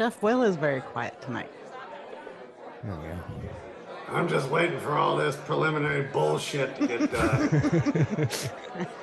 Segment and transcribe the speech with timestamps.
[0.00, 1.50] Chef Will is very quiet tonight.
[2.82, 3.18] There we go.
[4.08, 8.28] I'm just waiting for all this preliminary bullshit to get done.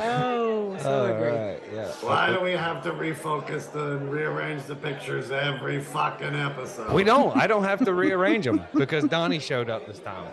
[0.00, 1.28] Oh, so All agree.
[1.28, 1.88] right, yeah.
[2.02, 6.92] Why do we have to refocus the, and rearrange the pictures every fucking episode?
[6.92, 7.34] We don't.
[7.36, 10.30] I don't have to rearrange them because Donnie showed up this time.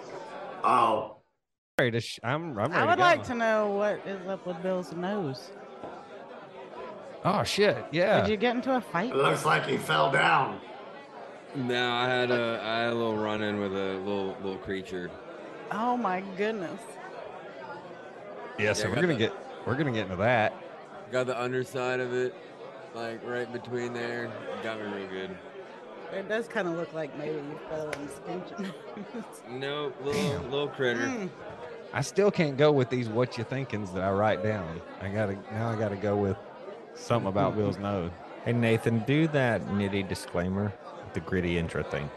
[0.64, 1.16] Oh,
[1.80, 3.02] Ready to sh- I'm, I'm ready I would go.
[3.02, 5.50] like to know what is up with Bill's nose.
[7.28, 7.76] Oh shit!
[7.92, 8.22] Yeah.
[8.22, 9.10] Did you get into a fight?
[9.10, 10.60] it looks like he fell down.
[11.56, 15.10] No, I had a I had a little run in with a little little creature.
[15.72, 16.80] Oh my goodness.
[18.60, 18.74] yeah.
[18.74, 19.34] So Yeah, we're gonna the- get
[19.66, 20.54] we're gonna get into that.
[21.12, 22.36] Got the underside of it,
[22.94, 24.32] like right between there.
[24.64, 25.38] Got me real good.
[26.14, 29.42] It does kind of look like maybe you fell and skinned your nose.
[29.50, 31.08] Nope, little little critter.
[31.08, 31.30] Mm.
[31.94, 34.82] I still can't go with these what you thinkings that I write down.
[35.02, 35.70] I gotta now.
[35.70, 36.38] I gotta go with
[36.96, 38.12] something about Bill's nose.
[38.44, 40.74] Hey Nathan, do that nitty disclaimer,
[41.14, 42.10] the gritty intro thing.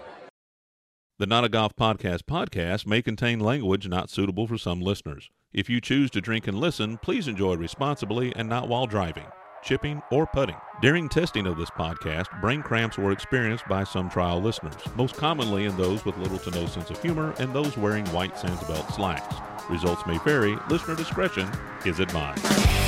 [1.18, 5.30] The Not a Golf Podcast podcast may contain language not suitable for some listeners.
[5.52, 9.26] If you choose to drink and listen, please enjoy responsibly and not while driving,
[9.64, 10.54] chipping, or putting.
[10.80, 15.64] During testing of this podcast, brain cramps were experienced by some trial listeners, most commonly
[15.64, 19.34] in those with little to no sense of humor and those wearing white Sansabelt slacks.
[19.68, 20.56] Results may vary.
[20.70, 21.50] Listener discretion
[21.84, 22.87] is advised.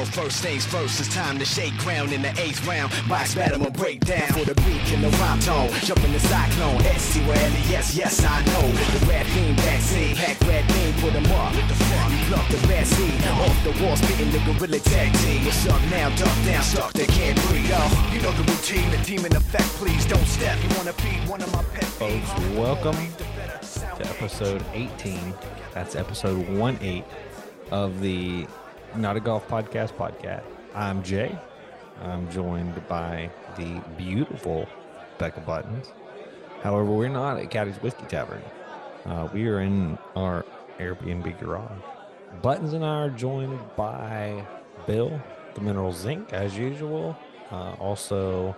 [0.00, 2.92] Yo, first things first, it's time to shake ground in the eighth round.
[3.08, 5.70] Box battle break down for the beat and the rhyme tone.
[5.82, 7.36] Jump in the cyclone, ST where
[7.68, 8.66] yes, yes, I know.
[8.98, 11.54] The red beam backseat, pack red beam, put 'em up.
[11.54, 12.10] What the fuck?
[12.12, 15.44] You pluck the bad seed off the wall, spitting the gorilla tag team.
[15.44, 16.08] What's up now?
[16.16, 17.68] Duck down, stuck, they can't breathe.
[17.68, 17.80] Yo,
[18.12, 20.56] you know the routine, the demon effect, please don't step.
[20.62, 21.84] You wanna be one of my pet.
[21.84, 22.96] Folks, welcome
[23.98, 25.34] to episode 18.
[25.74, 27.04] That's episode 1 8
[27.70, 28.46] of the
[28.96, 30.42] Not a Golf Podcast podcast.
[30.74, 31.38] I'm Jay.
[32.02, 34.68] I'm joined by the beautiful
[35.18, 35.92] Becca Buttons.
[36.62, 38.42] However, we're not at Caddy's Whiskey Tavern.
[39.06, 40.44] Uh, we are in our
[40.78, 41.70] Airbnb garage.
[42.42, 44.44] Buttons and I are joined by
[44.86, 45.20] Bill,
[45.54, 47.16] the Mineral Zinc, as usual.
[47.50, 48.56] Uh, also,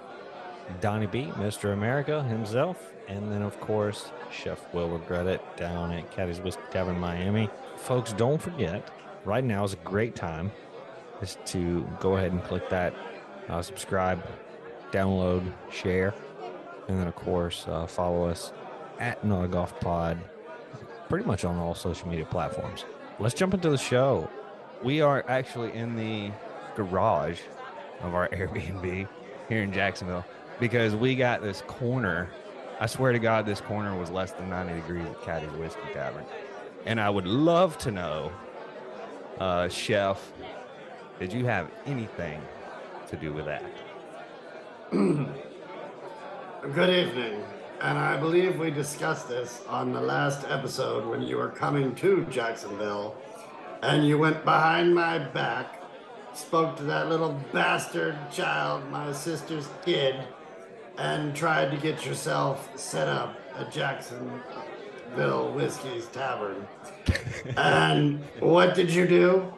[0.80, 1.72] Donnie B, Mr.
[1.74, 6.98] America himself, and then of course Chef Will Regret It down at Caddy's Whiskey Tavern,
[6.98, 7.50] Miami.
[7.76, 8.88] Folks, don't forget,
[9.24, 10.50] right now is a great time
[11.20, 12.94] is to go ahead and click that
[13.48, 14.24] uh, subscribe,
[14.90, 16.14] download, share,
[16.88, 18.52] and then of course uh, follow us
[18.98, 20.18] at Not Golf Pod,
[21.08, 22.84] pretty much on all social media platforms.
[23.18, 24.28] Let's jump into the show.
[24.82, 26.32] We are actually in the
[26.76, 27.40] garage
[28.00, 29.08] of our Airbnb
[29.48, 30.24] here in Jacksonville
[30.58, 32.30] because we got this corner.
[32.80, 36.24] I swear to God, this corner was less than 90 degrees at Caddy's Whiskey Tavern.
[36.84, 38.32] And I would love to know,
[39.42, 40.32] uh, Chef,
[41.18, 42.40] did you have anything
[43.08, 43.64] to do with that?
[44.92, 45.30] Good
[46.90, 47.42] evening.
[47.80, 52.24] And I believe we discussed this on the last episode when you were coming to
[52.30, 53.16] Jacksonville
[53.82, 55.82] and you went behind my back,
[56.34, 60.22] spoke to that little bastard child, my sister's kid,
[60.98, 63.72] and tried to get yourself set up at
[65.12, 66.66] Jacksonville Whiskey's Tavern.
[67.58, 69.52] and what did you do?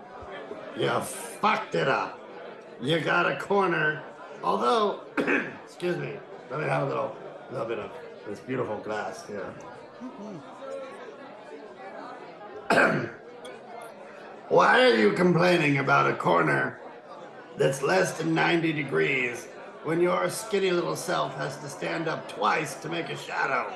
[0.77, 2.19] You fucked it up.
[2.81, 4.03] You got a corner.
[4.43, 5.03] Although,
[5.65, 6.15] excuse me,
[6.51, 7.17] let me have a little,
[7.53, 7.93] little bit of
[8.29, 9.55] this beautiful glass here.
[14.49, 16.81] Why are you complaining about a corner
[17.57, 19.47] that's less than 90 degrees
[19.85, 23.73] when your skinny little self has to stand up twice to make a shadow?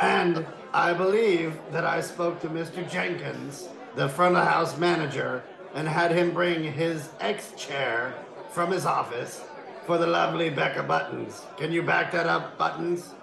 [0.00, 2.88] And I believe that I spoke to Mr.
[2.90, 5.42] Jenkins, the front of house manager,
[5.74, 8.14] and had him bring his X chair
[8.50, 9.42] from his office
[9.86, 11.42] for the lovely Becca Buttons.
[11.56, 13.14] Can you back that up, Buttons?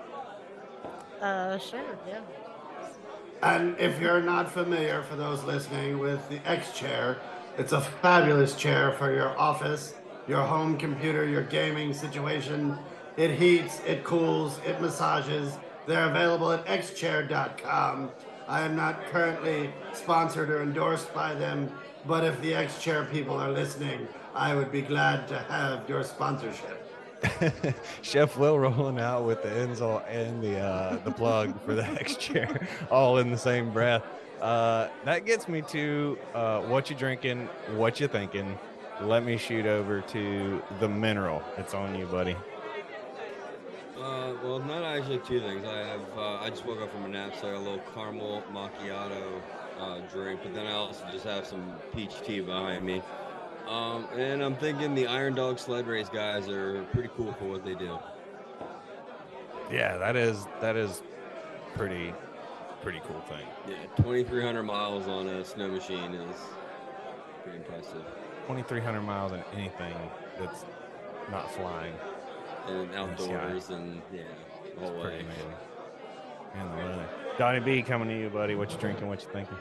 [1.21, 2.21] Uh, sure, yeah.
[3.43, 7.17] And if you're not familiar, for those listening, with the X chair,
[7.57, 9.95] it's a fabulous chair for your office,
[10.27, 12.77] your home computer, your gaming situation.
[13.21, 15.59] It heats, it cools, it massages.
[15.85, 18.09] They're available at xchair.com.
[18.47, 21.71] I am not currently sponsored or endorsed by them,
[22.07, 26.03] but if the X Chair people are listening, I would be glad to have your
[26.03, 26.83] sponsorship.
[28.01, 32.15] Chef Will rolling out with the insult and the uh, the plug for the X
[32.15, 34.01] chair, all in the same breath.
[34.41, 38.57] Uh, that gets me to uh, what you drinking, what you thinking.
[38.99, 41.43] Let me shoot over to the mineral.
[41.57, 42.35] It's on you, buddy.
[44.01, 45.63] Uh, well, not actually two things.
[45.65, 46.01] I have.
[46.17, 49.41] Uh, I just woke up from a nap, so I got a little caramel macchiato
[49.79, 53.03] uh, drink, but then I also just have some peach tea behind me.
[53.67, 57.63] Um, and I'm thinking the Iron Dog sled race guys are pretty cool for what
[57.63, 57.99] they do.
[59.71, 61.03] Yeah, that is that is
[61.75, 62.13] pretty
[62.81, 63.45] pretty cool thing.
[63.67, 66.35] Yeah, 2,300 miles on a snow machine is
[67.43, 68.03] pretty impressive.
[68.47, 69.93] 2,300 miles in anything
[70.39, 70.65] that's
[71.29, 71.93] not flying.
[72.67, 74.21] And outdoors, and yeah,
[74.75, 75.25] the whole It's pretty way.
[75.25, 75.53] amazing.
[76.55, 77.09] And the weather.
[77.37, 78.55] Donnie B coming to you, buddy.
[78.55, 79.07] What you drinking?
[79.07, 79.57] What you thinking?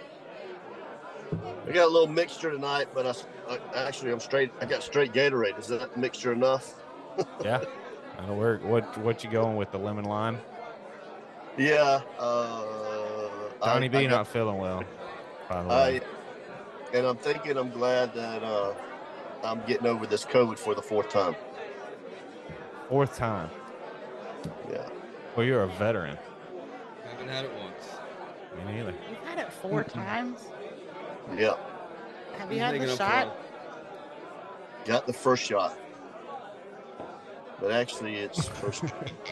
[1.67, 3.06] I got a little mixture tonight, but
[3.49, 4.50] I actually I'm straight.
[4.61, 5.58] I got straight Gatorade.
[5.58, 6.75] Is that mixture enough?
[7.44, 7.62] Yeah,
[8.19, 8.64] that'll work.
[8.64, 10.38] What what you going with the lemon lime?
[11.58, 12.00] Yeah.
[12.19, 13.29] Uh,
[13.62, 14.85] Donnie I, B I not got- feeling well.
[15.49, 16.00] By the I,
[16.94, 18.73] and I'm thinking I'm glad that uh,
[19.44, 21.35] I'm getting over this COVID for the fourth time.
[22.91, 23.49] Fourth time.
[24.69, 24.87] Yeah.
[25.37, 26.19] Well, you're a veteran.
[27.05, 28.67] I haven't had it once.
[28.67, 28.95] Me neither.
[29.09, 30.41] You've had it four times.
[31.37, 31.55] Yeah.
[32.37, 33.37] Have you He's had making the shot?
[34.87, 35.79] Got the first shot,
[37.61, 38.83] but actually it's first.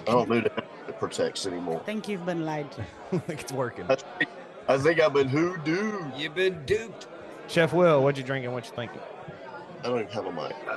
[0.07, 1.81] I don't know that it protects anymore.
[1.81, 2.83] I think you've been lied to.
[3.13, 3.87] I think it's working.
[3.89, 4.31] I think,
[4.69, 6.17] I think I've been hoodooed.
[6.17, 7.09] You've been duped.
[7.49, 8.53] Chef Will, what you drinking?
[8.53, 9.01] What you thinking?
[9.81, 10.69] I don't even have a mic.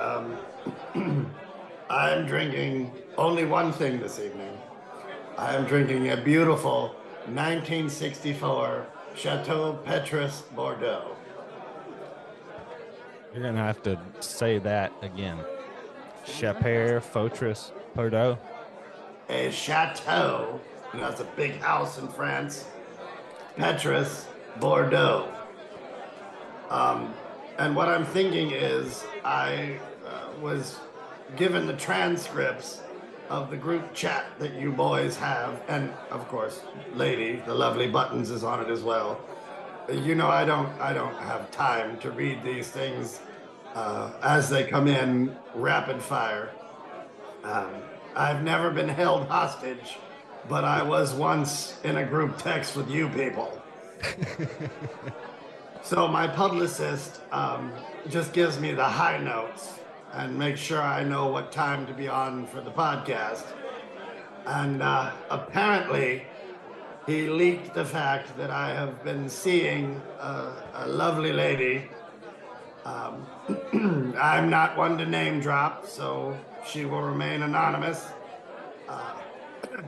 [0.94, 1.30] Um,
[1.92, 4.56] I'm drinking only one thing this evening.
[5.36, 6.94] I am drinking a beautiful
[7.26, 11.14] 1964 Chateau Petrus Bordeaux.
[13.34, 15.36] You're gonna have to say that again.
[16.24, 18.38] Chaper, Fotris, Bordeaux.
[19.28, 20.58] A chateau,
[20.94, 22.64] and that's a big house in France.
[23.58, 24.28] Petrus
[24.60, 25.30] Bordeaux.
[26.70, 27.12] Um,
[27.58, 30.78] and what I'm thinking is, I uh, was
[31.36, 32.82] given the transcripts
[33.28, 36.62] of the group chat that you boys have, and of course,
[36.94, 39.20] lady, the lovely buttons is on it as well.
[39.90, 43.20] You know, I don't, I don't have time to read these things
[43.74, 46.50] uh, as they come in rapid fire.
[47.42, 47.70] Um,
[48.14, 49.96] I've never been held hostage,
[50.48, 53.60] but I was once in a group text with you people.
[55.82, 57.72] so my publicist um,
[58.08, 59.78] just gives me the high notes
[60.12, 63.44] and make sure I know what time to be on for the podcast.
[64.46, 66.26] And uh, apparently,
[67.06, 71.88] he leaked the fact that I have been seeing a, a lovely lady.
[72.84, 73.26] Um,
[74.20, 76.36] I'm not one to name drop, so
[76.66, 78.06] she will remain anonymous.
[78.88, 79.14] Uh,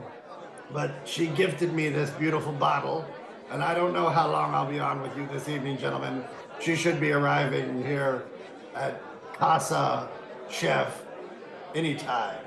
[0.73, 3.05] but she gifted me this beautiful bottle,
[3.51, 6.23] and I don't know how long I'll be on with you this evening, gentlemen.
[6.59, 8.23] She should be arriving here
[8.73, 9.01] at
[9.33, 10.09] Casa
[10.49, 11.03] Chef
[11.73, 12.37] anytime.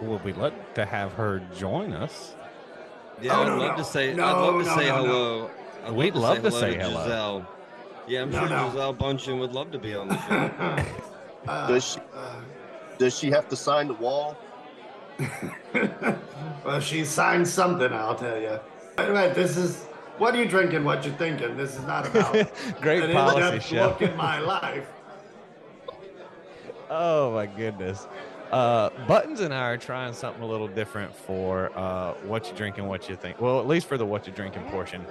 [0.00, 2.34] Would we like to have her join us?
[3.20, 3.82] Yeah, Oh, I'd no, love no.
[3.82, 4.14] to say.
[4.14, 5.02] No, I'd love to no, say no, no.
[5.06, 5.50] hello.
[5.86, 7.02] I'd We'd love to say hello.
[7.04, 7.46] Gisele.
[8.06, 8.66] Yeah, I'm No, sure no.
[8.70, 10.84] Gisele Bündchen would love to be on the show.
[11.48, 12.40] Uh, Does she, uh,
[12.98, 14.36] does she have to sign the wall?
[16.64, 18.58] well, she signed something, I'll tell you.
[18.98, 19.84] Anyway, this is
[20.18, 20.82] what are you drinking?
[20.82, 21.56] What you thinking?
[21.56, 22.32] This is not about
[22.80, 23.86] Great an policy, in-depth chef.
[24.00, 24.88] look at my life.
[26.90, 28.06] Oh my goodness.
[28.52, 32.78] Uh, Buttons and I are trying something a little different for uh, what you drink
[32.78, 33.40] and what you think.
[33.40, 35.04] Well, at least for the what you drinking portion.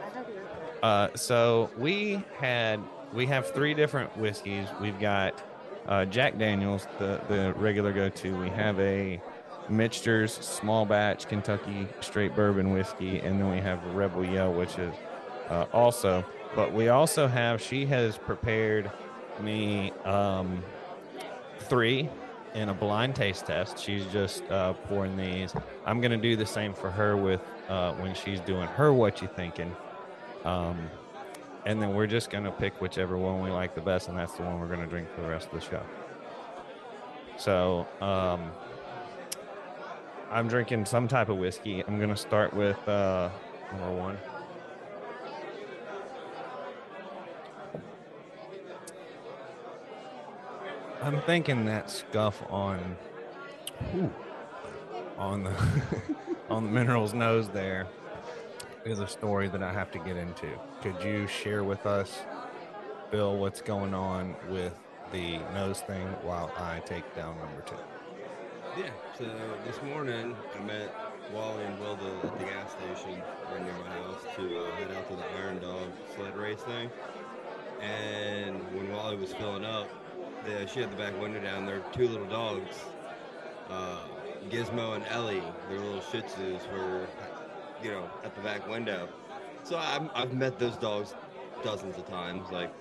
[0.81, 2.79] Uh, so we had
[3.13, 4.67] we have three different whiskeys.
[4.79, 5.41] We've got
[5.87, 8.37] uh, Jack Daniels, the the regular go-to.
[8.37, 9.21] We have a
[9.67, 14.93] Michter's small batch Kentucky straight bourbon whiskey, and then we have Rebel Yell, which is
[15.49, 16.23] uh, also.
[16.55, 17.61] But we also have.
[17.61, 18.89] She has prepared
[19.41, 20.63] me um,
[21.65, 22.09] three
[22.53, 23.77] in a blind taste test.
[23.77, 25.53] She's just uh, pouring these.
[25.85, 29.27] I'm gonna do the same for her with uh, when she's doing her what you
[29.35, 29.75] thinking.
[30.45, 30.89] Um,
[31.65, 34.43] and then we're just gonna pick whichever one we like the best, and that's the
[34.43, 35.81] one we're gonna drink for the rest of the show.
[37.37, 38.51] So um,
[40.31, 41.83] I'm drinking some type of whiskey.
[41.85, 43.29] I'm gonna start with uh,
[43.71, 44.17] number one.
[51.05, 52.97] I'm thinking that scuff on
[53.91, 54.11] whew,
[55.19, 55.53] on the
[56.49, 57.85] on the mineral's nose there
[58.85, 60.47] is a story that I have to get into.
[60.81, 62.21] Could you share with us,
[63.11, 64.73] Bill, what's going on with
[65.11, 67.75] the nose thing while I take down number two?
[68.75, 68.89] yeah.
[69.15, 69.25] So
[69.67, 70.91] this morning I met
[71.31, 73.21] Wally and Wilda at the gas station
[73.51, 76.89] right near my house to uh, head out to the Iron Dog sled race thing.
[77.79, 79.87] And when Wally was filling up,
[80.45, 81.65] the, she had the back window down.
[81.65, 82.75] There were two little dogs,
[83.69, 83.99] uh,
[84.49, 85.41] Gizmo and Ellie.
[85.69, 87.07] Their little Shih Tzus were,
[87.83, 89.07] you know, at the back window.
[89.63, 91.15] So I'm, I've met those dogs
[91.63, 92.71] dozens of times, like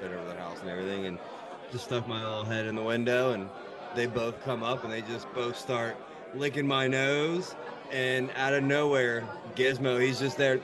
[0.00, 1.18] been over the house and everything, and
[1.72, 3.48] just stuck my little head in the window, and
[3.94, 5.96] they both come up and they just both start
[6.34, 7.54] licking my nose,
[7.90, 10.60] and out of nowhere, Gizmo, he's just there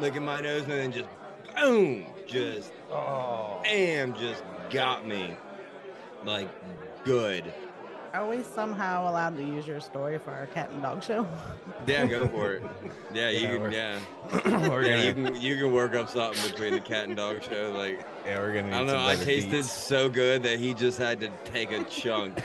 [0.00, 1.08] licking my nose, and then just
[1.56, 3.60] boom, just Oh.
[3.62, 5.36] bam, just got me,
[6.24, 6.48] like
[7.04, 7.52] good.
[8.12, 11.26] Are we somehow allowed to use your story for our cat and dog show?
[11.84, 12.62] Yeah, go for it.
[13.12, 13.98] Yeah, you Yeah,
[14.30, 14.42] can.
[14.52, 15.40] Yeah, we're yeah, you can.
[15.40, 18.04] You can work up something between the cat and dog show, like.
[18.24, 18.74] yeah, we're gonna.
[18.74, 19.04] I don't know.
[19.06, 19.70] I tasted beats.
[19.70, 22.40] so good that he just had to take a chunk.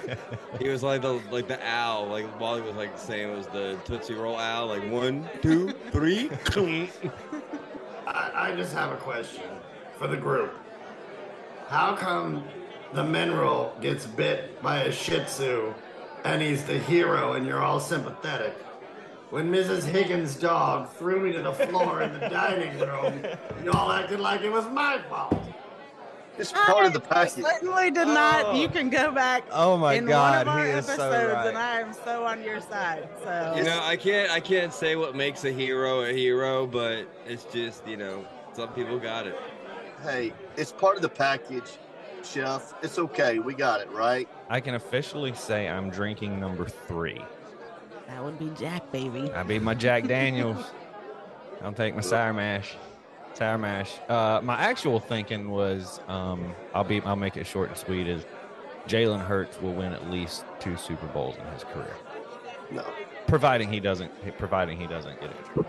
[0.58, 3.78] he was like the like the owl, like Wally was like saying it was the
[3.84, 6.30] Tootsie Roll owl, like one, two, three.
[8.06, 9.44] I, I just have a question
[9.98, 10.54] for the group.
[11.68, 12.44] How come
[12.92, 15.74] the mineral gets bit by a Shih Tzu
[16.24, 18.54] and he's the hero and you're all sympathetic?
[19.30, 19.84] When Mrs.
[19.84, 23.22] Higgins' dog threw me to the floor in the dining room,
[23.64, 25.36] y'all acted like it was my fault.
[26.38, 27.44] It's part of the I package.
[27.44, 28.46] certainly did not.
[28.46, 28.54] Oh.
[28.60, 31.32] You can go back Oh my in God, one of our he is episodes, so
[31.32, 31.46] right.
[31.48, 33.08] and I am so on your side.
[33.24, 37.06] So you know, I can't I can't say what makes a hero a hero, but
[37.26, 39.36] it's just you know some people got it.
[40.02, 41.78] Hey, it's part of the package,
[42.26, 42.74] Chef.
[42.82, 43.38] It's okay.
[43.38, 44.28] We got it, right?
[44.48, 47.22] I can officially say I'm drinking number three.
[48.08, 49.30] that would be Jack, baby.
[49.32, 50.64] I'd be my Jack Daniels.
[51.62, 52.74] I'll take my sour mash.
[53.34, 53.92] Sour mash.
[54.08, 58.06] Uh, my actual thinking was, um, I'll be, I'll make it short and sweet.
[58.06, 58.24] Is
[58.88, 61.96] Jalen Hurts will win at least two Super Bowls in his career,
[62.70, 62.84] No.
[63.26, 65.66] providing he doesn't, providing he doesn't get injured.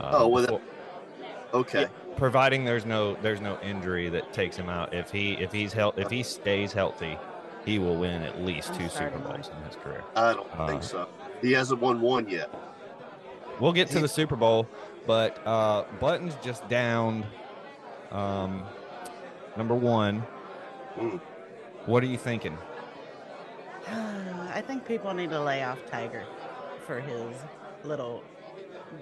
[0.00, 1.86] Uh, Oh, well, that- before- Okay.
[2.16, 4.92] Providing there's no there's no injury that takes him out.
[4.94, 7.18] If he if he's health if he stays healthy,
[7.64, 10.02] he will win at least I'm two Super Bowls in his career.
[10.14, 11.08] I don't Uh, think so.
[11.42, 12.50] He hasn't won one yet.
[13.60, 14.66] We'll get to the Super Bowl,
[15.06, 17.24] but uh, Buttons just downed
[18.10, 18.62] um,
[19.56, 20.22] number one.
[20.98, 21.20] Mm.
[21.86, 22.56] What are you thinking?
[23.88, 26.24] I think people need to lay off Tiger
[26.86, 27.34] for his
[27.84, 28.22] little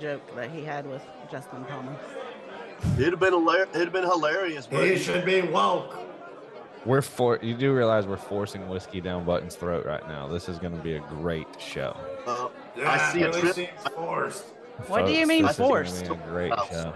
[0.00, 1.98] joke that he had with Justin Thomas.
[2.98, 5.96] It'd have been hilar- it'd have been hilarious, but He should be woke.
[6.84, 10.28] We're for you do realize we're forcing whiskey down Button's throat right now.
[10.28, 11.96] This is going to be a great show.
[12.26, 13.54] uh, Yeah, I see a really trip.
[13.54, 14.44] seems forced.
[14.88, 16.02] What do you Folks, mean this is gonna forced?
[16.08, 16.68] be a great House.
[16.70, 16.92] show.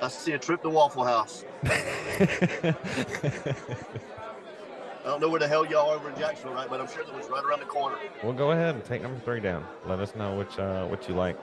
[0.00, 1.44] I see a trip to Waffle House.
[1.64, 2.72] I
[5.04, 6.68] don't know where the hell y'all are over in Jacksonville, right?
[6.70, 7.96] But I'm sure that was right around the corner.
[8.22, 9.66] well, go ahead and take number three down.
[9.86, 11.36] Let us know which uh, what you like.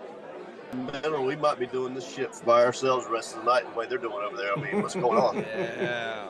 [0.74, 3.72] Man, or we might be doing this shit by ourselves the rest of the night
[3.72, 4.58] the way they're doing over there.
[4.58, 5.38] I mean, what's going on?
[5.58, 6.28] Yeah,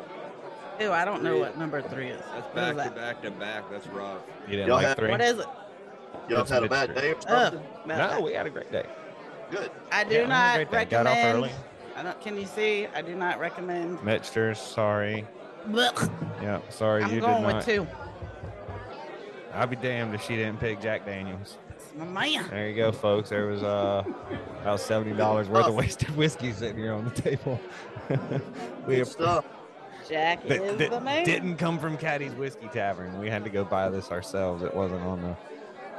[0.79, 1.39] Ew, I don't know Three.
[1.39, 2.21] what number three is.
[2.31, 3.63] that's back is to back to back.
[3.71, 4.21] That's rough.
[4.45, 5.09] You didn't Y'all like have- three?
[5.09, 5.47] What is it?
[6.29, 7.61] Y'all It's had a bad day or Oh, something?
[7.87, 8.85] No, we had a great day.
[9.49, 9.71] Good.
[9.91, 10.89] I do Yeah, we had a not great recommend.
[10.89, 11.51] Got off early.
[11.95, 12.85] I don't, can you see?
[12.93, 14.03] I do not recommend.
[14.03, 15.25] Michter's, sorry.
[15.69, 16.11] Blech.
[16.43, 17.87] Yeah, sorry I'm you going did with two.
[19.53, 21.57] I'll be damned if she didn't pick Jack Daniels.
[21.97, 22.47] It's my man.
[22.49, 23.29] There you go, folks.
[23.29, 24.03] There was uh
[24.61, 27.59] about seventy dollars worth of wasted whiskey sitting here on the table.
[28.87, 29.45] we Good stuff.
[30.07, 31.25] Jack that, is that the man.
[31.25, 33.19] didn't come from Caddy's Whiskey Tavern.
[33.19, 34.63] We had to go buy this ourselves.
[34.63, 35.35] It wasn't on the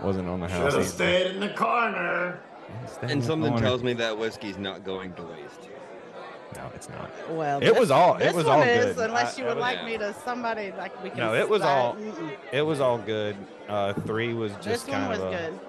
[0.02, 0.72] wasn't on the house.
[0.72, 2.40] Should have stayed in the corner.
[2.86, 3.66] Stay And something corner.
[3.66, 5.68] tells me that whiskey's not going to waste.
[6.56, 7.10] no, it's not.
[7.30, 9.08] Well, It this- was all- it This was one all is, good.
[9.10, 9.86] unless you I would was- like yeah.
[9.86, 11.18] me to somebody like we can.
[11.18, 12.30] No, it was slide- all- Mm-mm.
[12.52, 13.36] It was all good.
[13.68, 15.60] Uh, three was just This one kind was of a, good,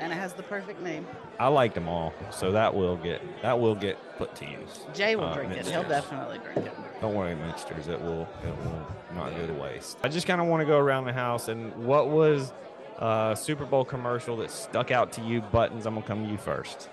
[0.00, 1.06] and it has the perfect name.
[1.38, 4.86] I liked them all, so that will get that will get put to use.
[4.94, 5.66] Jay will Uh, drink it.
[5.66, 6.72] He'll definitely drink it.
[7.00, 7.88] Don't worry, Minsters.
[7.88, 9.98] It will it will not go to waste.
[10.02, 12.52] I just kind of want to go around the house and what was
[12.98, 15.40] uh Super Bowl commercial that stuck out to you?
[15.40, 15.86] Buttons.
[15.86, 16.88] I'm gonna come to you first.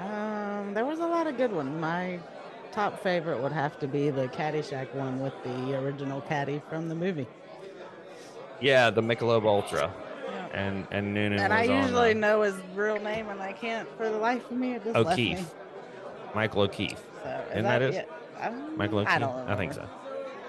[0.00, 1.80] Um, there was a lot of good ones.
[1.80, 2.18] My
[2.72, 6.94] top favorite would have to be the Caddyshack one with the original Caddy from the
[6.94, 7.26] movie.
[8.60, 9.92] Yeah, the Michelob Ultra.
[10.52, 13.52] And and Noonan And was I on, usually uh, know his real name, and I
[13.52, 14.74] can't for the life of me.
[14.74, 15.32] It just left me.
[15.34, 15.54] O'Keefe,
[16.34, 17.02] Michael O'Keefe.
[17.22, 17.94] So, is Isn't that it?
[17.94, 18.10] it?
[18.40, 19.14] Um, Michael O'Keefe.
[19.14, 19.88] I don't I think so.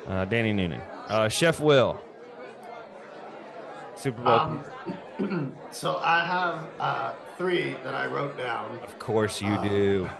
[0.07, 0.81] Uh, Danny Noonan.
[1.07, 1.99] Uh, Chef Will.
[3.95, 4.33] Super Bowl.
[5.19, 8.79] Um, so I have uh, three that I wrote down.
[8.83, 10.09] of course you uh, do.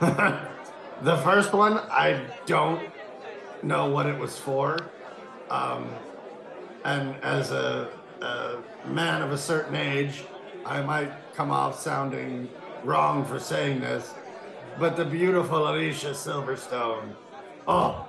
[1.01, 2.87] the first one, I don't
[3.61, 4.77] know what it was for.
[5.49, 5.89] Um,
[6.85, 7.89] and as a
[8.21, 10.23] a man of a certain age,
[10.65, 12.49] I might come off sounding
[12.83, 14.13] wrong for saying this,
[14.79, 17.13] but the beautiful Alicia Silverstone.
[17.67, 18.07] Oh,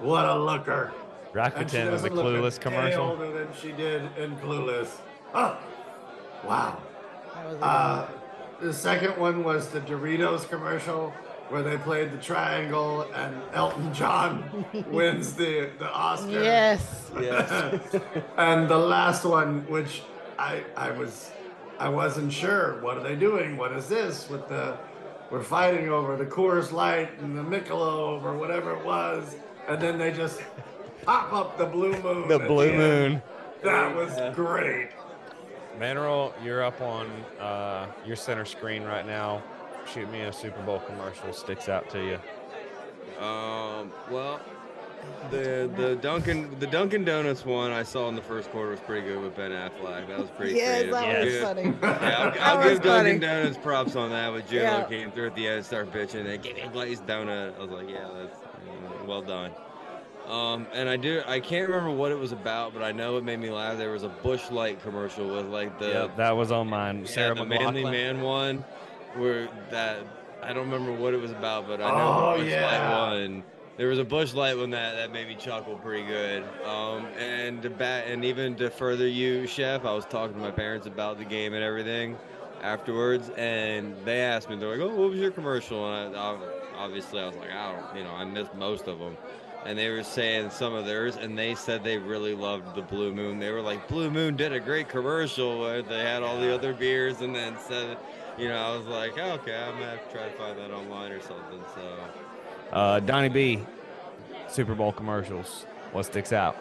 [0.00, 0.92] what a looker.
[1.34, 3.04] And she Rakuten was a clueless day commercial.
[3.04, 4.88] older than she did in Clueless.
[5.34, 5.58] Oh,
[6.44, 6.76] wow.
[7.34, 8.06] That was a good Uh,
[8.60, 11.12] the second one was the Doritos commercial
[11.52, 16.42] where they played the triangle and Elton John wins the, the Oscar.
[16.42, 17.10] yes.
[17.20, 17.94] yes.
[18.38, 20.02] and the last one, which
[20.38, 21.30] I I was
[21.78, 22.80] I wasn't sure.
[22.80, 23.58] What are they doing?
[23.58, 24.78] What is this with the
[25.30, 29.36] we're fighting over the Coors Light and the Michelob or whatever it was,
[29.68, 30.40] and then they just
[31.04, 32.28] pop up the blue moon.
[32.28, 32.78] The blue end.
[32.78, 33.22] moon.
[33.62, 34.88] That was great.
[35.78, 39.42] Mineral, you're up on uh, your center screen right now.
[39.92, 42.18] Shoot me a Super Bowl commercial sticks out to you.
[43.24, 44.40] Um, well,
[45.30, 49.06] the the Dunkin' the Dunkin' Donuts one I saw in the first quarter was pretty
[49.06, 50.08] good with Ben Affleck.
[50.08, 50.92] That was pretty Yes, creative.
[50.94, 51.42] that was Good.
[51.42, 51.74] funny.
[51.82, 53.42] Yeah, I'll, I'll was give Dunkin' funny.
[53.42, 54.30] Donuts props on that.
[54.32, 54.84] But J Lo Yeah.
[54.84, 56.24] came through at the end and started bitching.
[56.24, 57.56] They gave me a glazed donut.
[57.56, 59.50] I was like, yeah, that's uh, well done.
[60.28, 63.24] Um, and I do I can't remember what it was about, but I know it
[63.24, 63.76] made me laugh.
[63.76, 67.00] There was a Busch Light commercial with like the yeah, that was on mine.
[67.00, 67.48] yeah, Sarah the McLachlan.
[67.74, 68.64] Manly Man one,
[69.16, 69.98] where that
[70.42, 72.88] I don't remember what it was about, but I know Oh, the Busch yeah.
[72.88, 73.44] Light one.
[73.76, 76.42] There was a Busch Light one that, that made me chuckle pretty good.
[76.64, 80.50] Um, and to bat, and even to further you, Chef, I was talking to my
[80.50, 82.18] parents about the game and everything
[82.62, 86.38] afterwards, and they asked me, they're like, "Oh, what was your commercial?" And I, I,
[86.76, 89.16] obviously, I was like, "I don't, you know, I missed most of them."
[89.64, 93.14] And they were saying some of theirs, and they said they really loved the Blue
[93.14, 93.38] Moon.
[93.38, 96.74] They were like, "Blue Moon did a great commercial where they had all the other
[96.74, 97.96] beers, and then said."
[98.38, 100.70] You know, I was like, oh, okay, I'm gonna have to try to find that
[100.70, 101.60] online or something.
[101.74, 101.98] So,
[102.72, 103.64] Uh, Donnie B,
[104.48, 105.66] Super Bowl commercials.
[105.92, 106.56] What sticks out?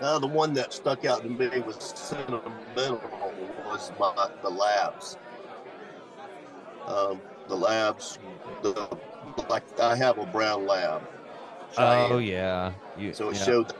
[0.00, 3.00] Uh, the one that stuck out to me was sentimental
[3.66, 5.16] was my the labs.
[6.86, 8.18] Um, the labs,
[8.62, 8.88] the
[9.48, 11.02] like I have a brown lab.
[11.78, 12.22] Oh Cheyenne.
[12.22, 13.12] yeah, you.
[13.12, 13.44] So it yeah.
[13.44, 13.74] showed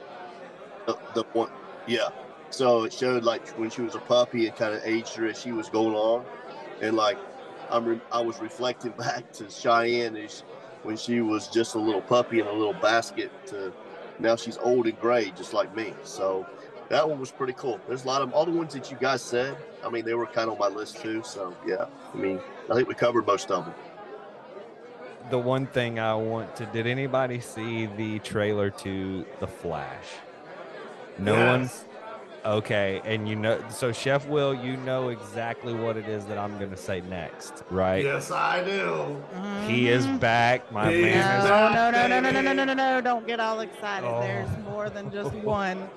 [0.86, 1.50] the, the one,
[1.86, 2.08] yeah.
[2.50, 5.40] So it showed like when she was a puppy, it kind of aged her as
[5.40, 6.24] she was going on,
[6.80, 7.18] and like
[7.70, 10.42] I'm, re- I was reflecting back to Cheyenne as
[10.82, 13.72] when she was just a little puppy in a little basket to
[14.18, 15.94] now she's old and gray just like me.
[16.02, 16.46] So
[16.88, 17.80] that one was pretty cool.
[17.86, 19.56] There's a lot of all the ones that you guys said.
[19.84, 21.22] I mean, they were kind of on my list too.
[21.24, 23.74] So yeah, I mean, I think we covered most of them.
[25.30, 26.66] the one thing I want to.
[26.66, 30.06] Did anybody see the trailer to The Flash?
[31.18, 31.70] No one.
[32.42, 32.52] Yes.
[32.52, 36.56] Okay, and you know, so Chef Will, you know exactly what it is that I'm
[36.58, 38.02] going to say next, right?
[38.04, 39.22] Yes, I do.
[39.66, 40.20] He is Mhm.
[40.20, 40.72] back.
[40.72, 41.50] My He man is is.
[41.50, 41.74] back.
[41.74, 43.00] No, no, no, no, no, no, no, no, no, no!
[43.00, 44.06] Don't get all excited.
[44.08, 44.20] Oh.
[44.20, 45.88] There's more than just one.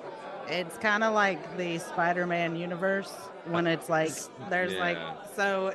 [0.50, 3.12] It's kind of like the Spider-Man universe
[3.46, 4.12] when it's like
[4.50, 4.98] there's like
[5.38, 5.72] so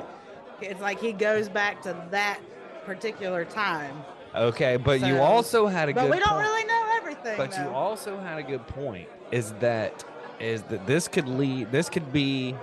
[0.61, 2.38] it's like he goes back to that
[2.85, 4.02] particular time,
[4.35, 6.11] Okay, but you also had a but good.
[6.11, 6.42] But we don't point.
[6.46, 7.37] really know everything.
[7.38, 9.09] But you also had a good point.
[9.31, 10.04] Is that
[10.40, 11.70] is that this could lead?
[11.72, 12.55] This could be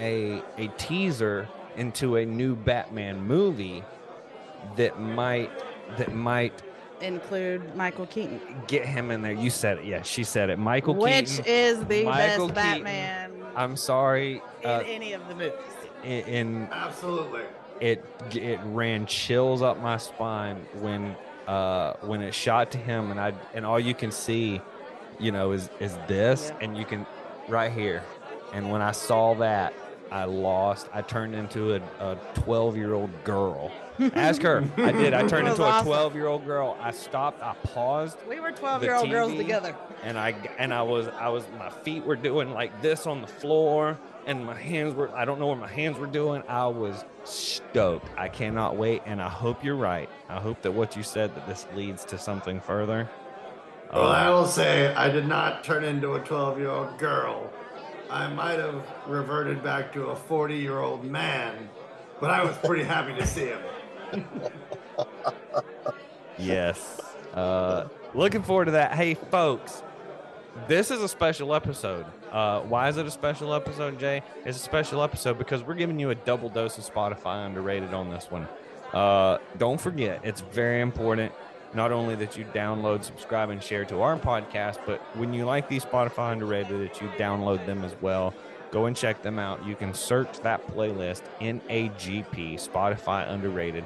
[0.00, 3.82] a a teaser into a new Batman movie
[4.76, 5.50] that might
[5.96, 6.62] that might
[7.00, 9.32] include Michael Keaton, get him in there.
[9.32, 9.84] You said it.
[9.86, 10.58] Yeah, she said it.
[10.58, 11.08] Michael Keaton.
[11.10, 11.44] which Keaton.
[11.46, 12.84] is the Michael best Keaton.
[12.84, 14.42] Batman I'm sorry.
[14.62, 15.52] in Uh, any of the movies.
[16.04, 17.42] in, in Absolutely.
[17.80, 21.16] it it ran chills up my spine when
[21.48, 24.60] uh when it shot to him and I and all you can see
[25.18, 26.64] you know is is this Yeah.
[26.66, 27.06] and you can
[27.50, 28.02] right here
[28.52, 29.74] and when I saw that
[30.10, 33.70] I lost I turned into a, a 12 year old girl
[34.14, 37.54] ask her I did I turned into a 12 year old girl I stopped I
[37.62, 39.74] paused We were 12 year old girls together.
[40.02, 43.26] and I and I was I was my feet were doing like this on the
[43.28, 46.42] floor and my hands were I don't know what my hands were doing.
[46.46, 48.06] I was stoked.
[48.18, 50.08] I cannot wait and I hope you're right.
[50.28, 53.08] I hope that what you said that this leads to something further.
[53.92, 57.50] Well, I will say I did not turn into a 12 year old girl.
[58.08, 61.68] I might have reverted back to a 40 year old man,
[62.20, 64.24] but I was pretty happy to see him.
[66.38, 67.00] yes.
[67.34, 68.94] Uh, looking forward to that.
[68.94, 69.82] Hey, folks,
[70.68, 72.06] this is a special episode.
[72.30, 74.22] Uh, why is it a special episode, Jay?
[74.44, 78.08] It's a special episode because we're giving you a double dose of Spotify underrated on
[78.08, 78.46] this one.
[78.92, 81.32] Uh, don't forget, it's very important
[81.74, 85.68] not only that you download, subscribe, and share to our podcast, but when you like
[85.68, 88.34] these Spotify underrated, that you download them as well.
[88.70, 89.64] Go and check them out.
[89.66, 93.84] You can search that playlist NAGP Spotify underrated.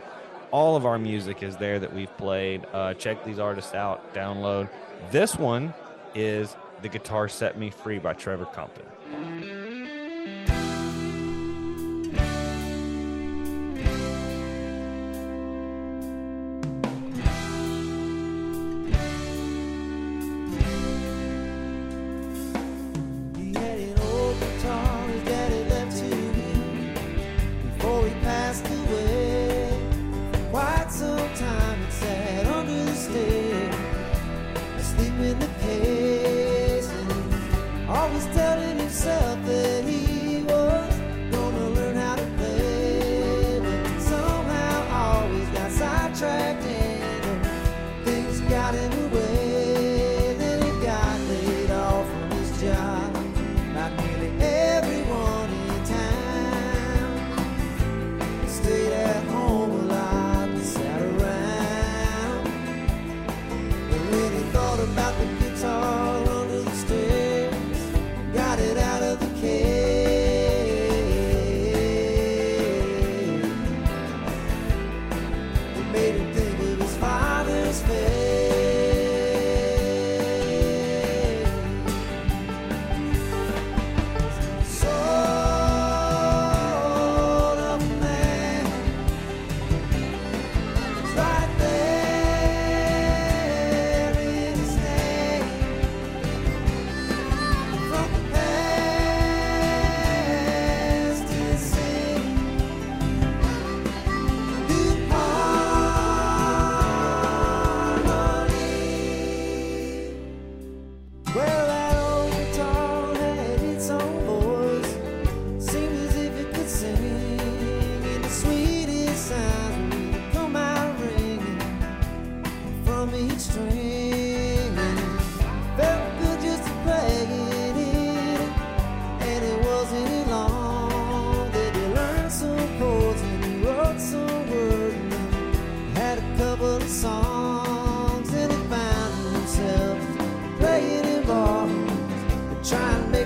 [0.50, 2.66] All of our music is there that we've played.
[2.72, 4.14] Uh, check these artists out.
[4.14, 4.68] Download.
[5.10, 5.74] This one
[6.14, 9.63] is the guitar set me free by Trevor Compton.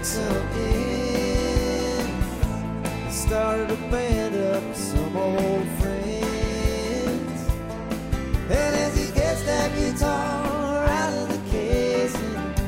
[0.04, 0.16] sticks
[0.56, 2.06] in.
[3.10, 7.48] Started a band up with some old friends.
[8.50, 12.58] And as he gets that guitar out of the case and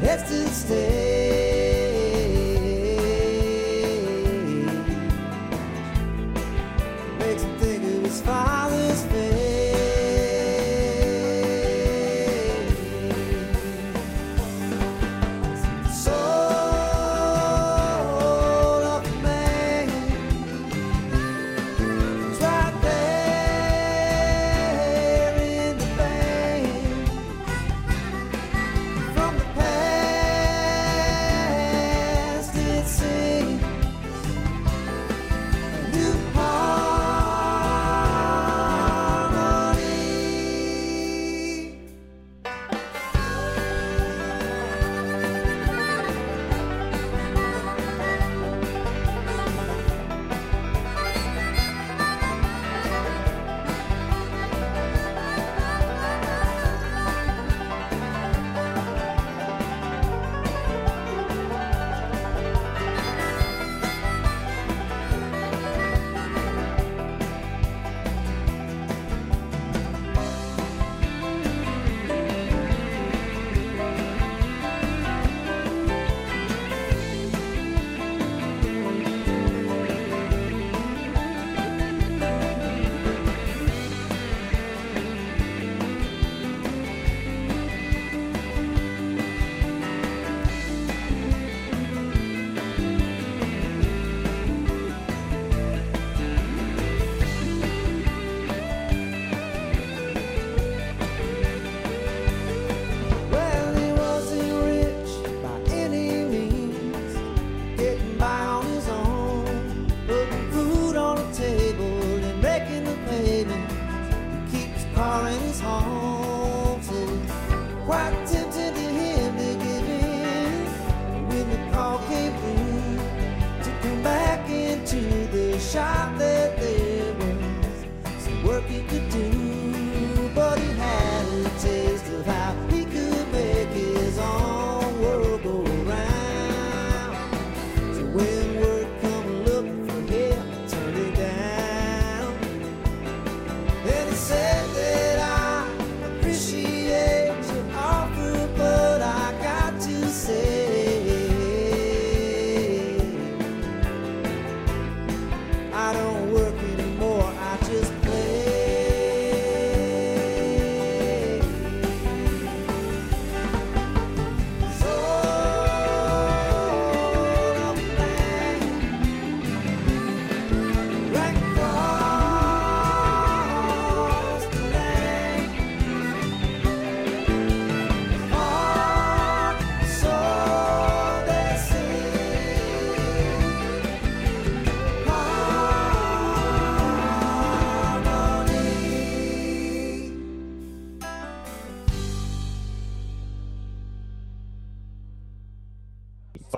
[0.00, 0.99] heads to stay.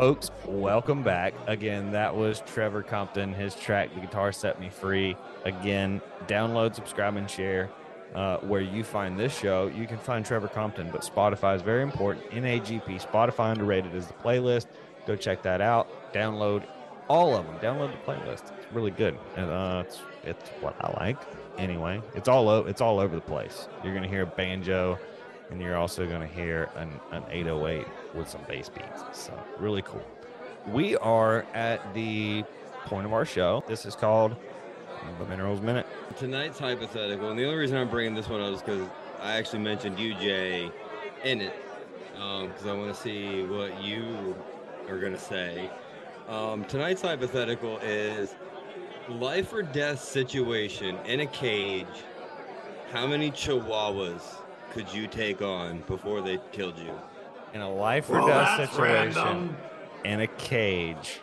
[0.02, 1.32] Folks, welcome back.
[1.46, 5.16] Again, that was Trevor Compton, his track, The Guitar Set Me Free.
[5.44, 7.70] Again, download, subscribe, and share.
[8.12, 11.84] Uh, where you find this show, you can find Trevor Compton, but Spotify is very
[11.84, 12.28] important.
[12.32, 14.66] NAGP, Spotify underrated is the playlist.
[15.06, 16.12] Go check that out.
[16.12, 16.64] Download
[17.06, 17.56] all of them.
[17.60, 18.50] Download the playlist.
[18.58, 19.16] It's really good.
[19.36, 21.18] And uh, it's, it's what I like.
[21.58, 23.68] Anyway, it's all o- it's all over the place.
[23.84, 24.98] You're gonna hear a banjo,
[25.52, 29.02] and you're also gonna hear an, an 808 with some bass beats.
[29.12, 30.04] So really cool.
[30.68, 32.44] We are at the
[32.84, 33.64] point of our show.
[33.66, 34.36] This is called
[35.18, 35.86] the Minerals Minute.
[36.16, 38.88] Tonight's hypothetical, and the only reason I'm bringing this one up is because
[39.20, 40.70] I actually mentioned you, Jay,
[41.24, 41.54] in it,
[42.12, 44.36] because I want to see what you
[44.88, 45.70] are going to say.
[46.28, 48.34] Um, tonight's hypothetical is
[49.08, 51.86] life or death situation in a cage.
[52.92, 54.36] How many chihuahuas
[54.70, 56.92] could you take on before they killed you?
[57.54, 59.56] In a life or Well, death situation, random.
[60.04, 61.20] in a cage.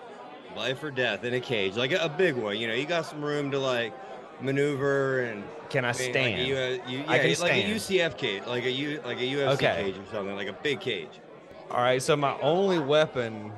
[0.55, 2.57] Life or death in a cage, like a, a big one.
[2.57, 3.93] You know, you got some room to like
[4.41, 6.15] maneuver and Can I I stand?
[6.15, 6.43] Like a,
[6.91, 7.71] U- you- I yeah, can like stand.
[7.71, 9.83] a UCF cage, like a U, like a UFC Okay.
[9.83, 11.19] cage or something, like a big cage.
[11.71, 13.51] All right, so my only weapon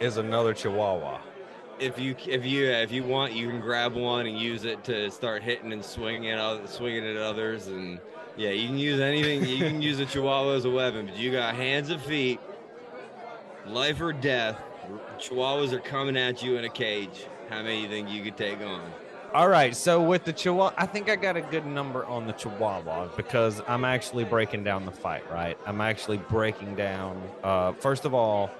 [0.00, 1.20] is another Chihuahua.
[1.78, 5.10] If you if you if you want, you can grab one and use it to
[5.10, 8.00] start hitting and swinging at oth- swinging at others, and
[8.38, 9.44] yeah, you can use anything.
[9.44, 12.40] you can use a Chihuahua as a weapon, but you got hands and feet,
[13.66, 14.56] life or death.
[15.18, 17.26] Chihuahuas are coming at you in a cage.
[17.50, 18.90] How many you think you could take on?
[19.34, 22.32] All right, so with the Chihuahua, I think I got a good number on the
[22.32, 25.58] Chihuahua because I'm actually breaking down the fight, right?
[25.66, 27.20] I'm actually breaking down.
[27.44, 28.50] Uh, first of all,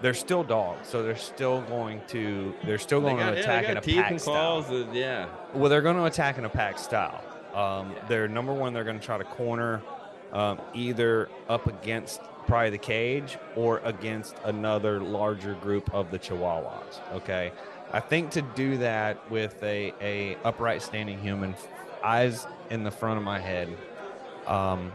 [0.00, 3.64] they're still dogs, so they're still going to they're still going got, to yeah, attack
[3.64, 4.64] they in a pack style.
[4.68, 5.28] and- yeah.
[5.54, 7.20] Well, they're going to attack in a pack style.
[7.54, 8.72] Um, They're number one.
[8.72, 9.82] They're going to try to corner
[10.32, 17.00] um, either up against probably the cage or against another larger group of the Chihuahuas.
[17.14, 17.52] Okay,
[17.92, 21.54] I think to do that with a a upright standing human,
[22.02, 23.76] eyes in the front of my head,
[24.46, 24.92] um,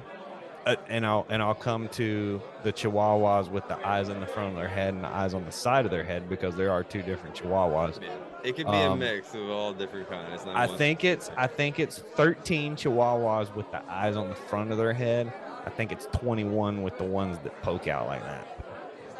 [0.65, 4.49] uh, and I'll and I'll come to the Chihuahuas with the eyes in the front
[4.49, 6.83] of their head and the eyes on the side of their head because there are
[6.83, 8.01] two different Chihuahuas.
[8.43, 8.49] Yeah.
[8.49, 10.45] It could be a Um, mix of all different kinds.
[10.45, 14.35] Not I one- think it's I think it's 13 Chihuahuas with the eyes on the
[14.35, 15.31] front of their head.
[15.65, 18.47] I think it's 21 with the ones that poke out like that.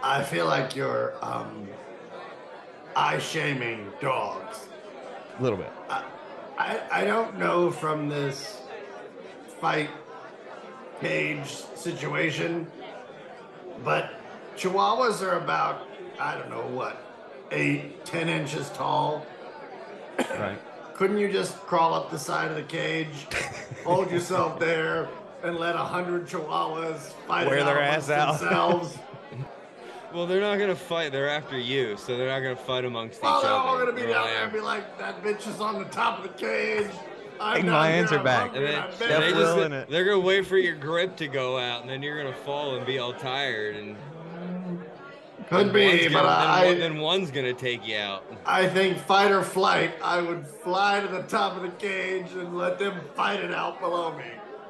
[0.02, 1.68] I feel like you're um,
[2.96, 4.68] eye shaming dogs.
[5.40, 5.72] A little bit.
[6.58, 8.62] I, I don't know from this
[9.60, 9.90] fight
[11.02, 12.66] cage situation,
[13.84, 14.12] but
[14.56, 15.88] Chihuahuas are about,
[16.20, 17.07] I don't know what,
[17.52, 19.26] eight, ten inches tall.
[20.18, 20.58] Right.
[20.94, 23.28] Couldn't you just crawl up the side of the cage,
[23.84, 25.08] hold yourself there,
[25.44, 28.40] and let a hundred Chihuahuas fight Wear it their out ass out.
[28.40, 28.98] themselves?
[30.14, 31.12] Well, they're not gonna fight.
[31.12, 33.60] They're after you, so they're not gonna fight amongst well, each they're other.
[33.68, 35.90] all gonna be They're down like- there and be like, "That bitch is on the
[35.90, 36.90] top of the cage."
[37.42, 38.56] I'm Hey, down my hands are back.
[38.56, 41.82] And and then I'm they just, they're gonna wait for your grip to go out,
[41.82, 43.76] and then you're gonna fall and be all tired.
[43.76, 43.98] And
[45.50, 48.26] Could be, but gonna, I, then, then one's gonna take you out.
[48.46, 49.94] I think fight or flight.
[50.04, 53.80] I would fly to the top of the cage and let them fight it out
[53.80, 54.26] below me.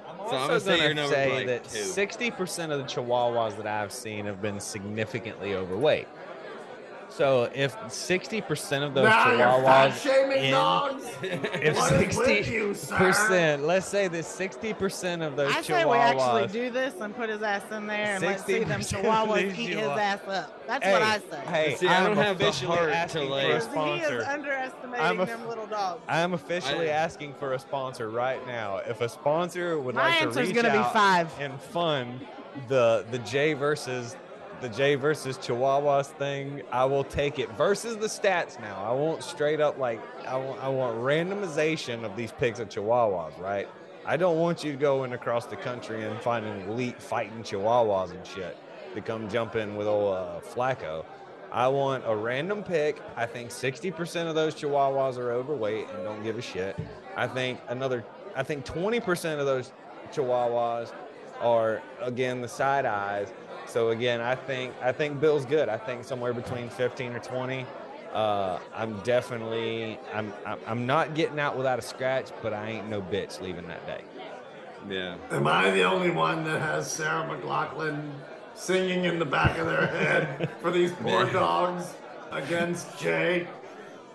[0.08, 1.80] I'm So I'm also gonna say gonna your say like that two.
[1.80, 6.08] 60% of the Chihuahuas that I've seen have been significantly overweight.
[7.17, 11.06] So if 60% of those now you're fat chihuahuas, in, dogs.
[11.23, 16.93] if sixty percent, let's say that 60% of those I say we actually do this
[17.01, 19.77] and put his ass in there and let's see them 60% of chihuahuas these eat
[19.77, 20.67] his ass up.
[20.67, 21.39] That's Hey, what I say.
[21.47, 23.56] Hey, See, I I'm don't have the officially heart to, asking for a Because he
[23.58, 24.25] is sponsor.
[24.30, 26.01] underestimating I'm a- them little dogs.
[26.08, 28.77] I am officially I- asking for a sponsor right now.
[28.77, 31.32] If a sponsor would My like to answer's reach gonna be out five.
[31.39, 32.27] and fund
[32.67, 34.15] the the J versus
[34.62, 38.84] the Jay versus Chihuahuas thing, I will take it versus the stats now.
[38.84, 43.39] I won't straight up like I want I want randomization of these picks of Chihuahuas,
[43.39, 43.67] right?
[44.06, 48.58] I don't want you going across the country and finding elite fighting Chihuahuas and shit
[48.96, 51.06] to come jump in with old uh, Flacco.
[51.52, 53.02] I want a random pick.
[53.15, 56.78] I think 60% of those Chihuahuas are overweight and don't give a shit.
[57.15, 59.72] I think another, I think 20% of those
[60.12, 60.91] Chihuahuas
[61.39, 63.32] are again the side eyes.
[63.67, 65.69] So again, I think I think Bill's good.
[65.69, 67.65] I think somewhere between 15 or 20.
[68.13, 72.89] Uh, I'm definitely I'm I'm- I'm not getting out without a scratch, but I ain't
[72.89, 74.01] no bitch leaving that day.
[74.89, 75.17] Yeah.
[75.32, 78.10] Am I the only one that has Sarah McLachlan
[78.56, 81.34] singing in the back of their head for these poor Man.
[81.34, 81.93] dogs
[82.32, 83.47] against Jay?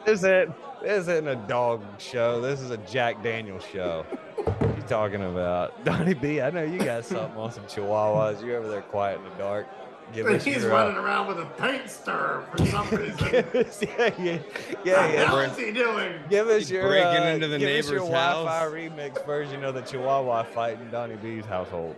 [0.06, 2.40] This isn't this isn't a dog show.
[2.40, 4.04] This is a Jack Daniels show.
[4.44, 6.40] What you talking about, Donnie B?
[6.40, 8.44] I know you got something on some Chihuahuas.
[8.44, 9.66] You over there quiet in the dark.
[10.12, 13.16] Give us he's your, uh, running around with a paint stirrer for some reason.
[13.30, 15.24] give us- yeah, yeah, What yeah, the yeah.
[15.26, 16.20] hell is he doing?
[16.28, 18.72] Give us He's your breaking uh, into the give us your neighbor's Wi-Fi house.
[18.72, 21.96] remix version of the Chihuahua fight in Donnie B's household.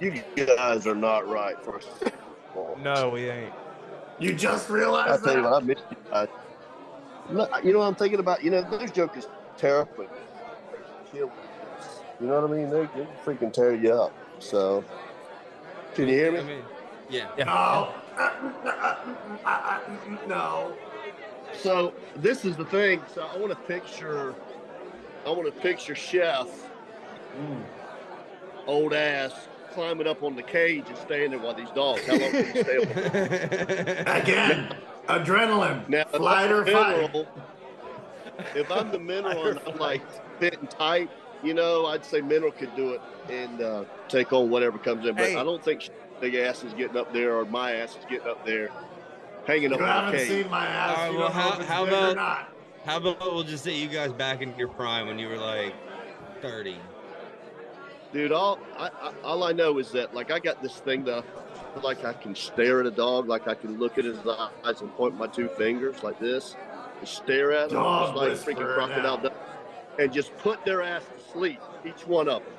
[0.00, 1.62] You guys are not right.
[1.62, 2.12] First of
[2.56, 2.78] all.
[2.82, 3.52] No, we ain't.
[4.18, 5.50] You just I realized tell you that?
[5.50, 5.96] what, I missed you.
[6.12, 6.28] I,
[7.30, 8.42] Look, you know what I'm thinking about?
[8.42, 9.26] You know, those jokers
[9.58, 9.98] tear up.
[9.98, 10.08] and
[11.12, 11.30] kill.
[12.20, 12.70] You know what I mean?
[12.70, 14.12] They, they freaking tear you up.
[14.40, 14.84] So,
[15.94, 16.54] can you hear I me?
[16.54, 16.62] mean,
[17.08, 17.28] yeah.
[17.38, 17.94] No.
[20.28, 20.72] No.
[21.62, 23.02] So this is the thing.
[23.12, 24.34] So I want to picture,
[25.26, 26.48] I want to picture Chef,
[27.38, 27.62] mm.
[28.66, 29.32] old ass,
[29.72, 32.04] climbing up on the cage and staying there while these dogs.
[32.06, 32.96] How long can you stay up?
[34.22, 34.76] Again,
[35.08, 35.88] adrenaline.
[35.88, 36.96] Now, if Flight I'm or the fight.
[36.96, 37.26] mineral,
[38.54, 40.02] if I'm the mineral and I'm like
[40.38, 41.10] fitting tight,
[41.42, 43.00] you know, I'd say mineral could do it
[43.30, 45.14] and uh, take on whatever comes in.
[45.14, 45.36] But Hey.
[45.36, 45.88] I don't think
[46.20, 48.68] big ass is getting up there or my ass is getting up there,
[49.46, 50.28] hanging up on the haven't cage.
[50.28, 50.98] seen my ass.
[50.98, 52.48] All right, well, how- how about- not.
[52.86, 55.74] How about we'll just say you guys back in your prime when you were like
[56.40, 56.76] 30?
[58.12, 61.18] Dude, all I, I, all I know is that like I got this thing that
[61.18, 64.18] I feel like I can stare at a dog, like I can look at his
[64.64, 66.56] eyes and point my two fingers like this,
[66.98, 69.32] and stare at him, Dog just like whisperer freaking crocodile,
[69.98, 72.52] and just put their ass to sleep, each one of them.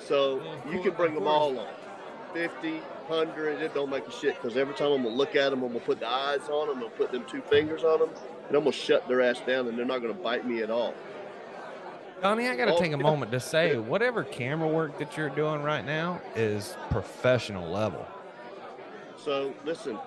[0.00, 1.66] So you can bring them all on,
[2.32, 5.62] 50, 100, it don't make a shit because every time I'm gonna look at them,
[5.62, 8.10] I'm gonna put the eyes on them, I'm gonna put them two fingers on them,
[8.48, 10.94] and I'm gonna shut their ass down, and they're not gonna bite me at all.
[12.22, 13.02] Donnie, I got to Oh, take a yeah.
[13.02, 18.06] moment to say whatever camera work that you're doing right now is professional level.
[19.22, 19.98] So listen,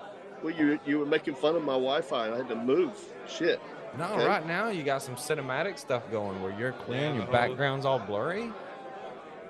[0.42, 2.98] well, you you were making fun of my Wi-Fi, and I had to move.
[3.28, 3.60] Shit.
[3.98, 4.26] No, Okay.
[4.26, 7.84] right now you got some cinematic stuff going where you're clean, Yeah, your whole- background's
[7.84, 8.52] all blurry.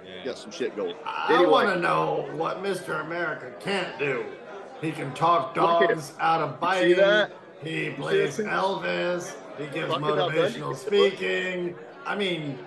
[0.04, 0.24] Yeah.
[0.24, 0.94] Got some shit going.
[1.04, 1.50] I Anyway.
[1.50, 3.00] want to know what Mr.
[3.00, 4.24] America can't do.
[4.80, 6.96] He can talk dogs out of see biting.
[6.96, 7.32] that?
[7.62, 8.38] He plays?
[8.38, 9.34] Elvis.
[9.58, 11.76] He gives Fucking how bad you motivational speaking.
[12.06, 12.58] I mean,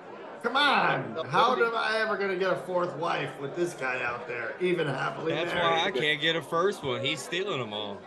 [0.43, 1.15] come on.
[1.27, 4.27] How How am I ever going to get a fourth wife with this guy out
[4.27, 5.65] there, even happily That's married?
[5.79, 7.01] why I can't get a first one.
[7.01, 7.97] He's stealing them all.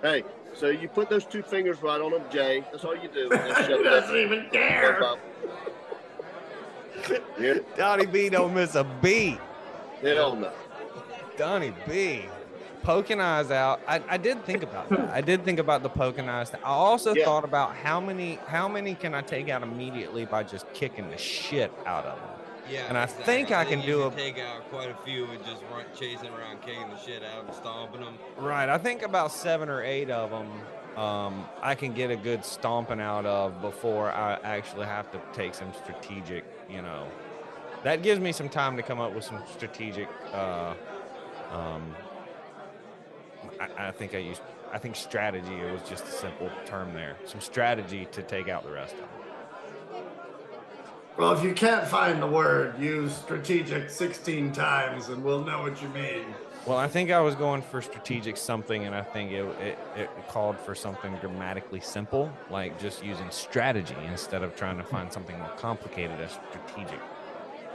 [0.00, 2.64] Hey, so you put those two fingers right on them, Jay.
[2.70, 3.30] That's all you do.
[3.30, 5.00] and then shut he it doesn't even care.
[7.38, 9.38] Yeah, Donnie B don't miss a beat.
[10.02, 10.52] hell no.
[11.36, 12.24] Donnie B.
[12.82, 13.80] Poking eyes out.
[13.86, 15.08] I, I did think about that.
[15.10, 16.52] I did think about the poking eyes.
[16.52, 17.24] I also Yeah.
[17.24, 21.16] thought about how many how many can I take out immediately by just kicking the
[21.16, 22.28] shit out of them.
[22.70, 25.44] Yeah, And I think I can you do a- take out quite a few with
[25.44, 28.18] just run, chasing around, kicking the shit out of them, stomping them.
[28.36, 28.68] Right.
[28.68, 30.48] I think about seven or eight of them
[30.96, 35.54] um, I can get a good stomping out of before I actually have to take
[35.54, 37.06] some strategic, you know.
[37.82, 40.08] That gives me some time to come up with some strategic.
[40.32, 40.74] Uh,
[41.50, 41.94] um,
[43.58, 44.42] I, I think I used.
[44.72, 45.54] I think strategy.
[45.54, 47.16] It was just a simple term there.
[47.24, 49.08] Some strategy to take out the rest of them.
[51.22, 55.80] Well, if you can't find the word, use strategic 16 times and we'll know what
[55.80, 56.24] you mean.
[56.66, 60.10] Well, I think I was going for strategic something, and I think it, it, it
[60.26, 65.38] called for something grammatically simple, like just using strategy instead of trying to find something
[65.38, 66.98] more complicated as strategic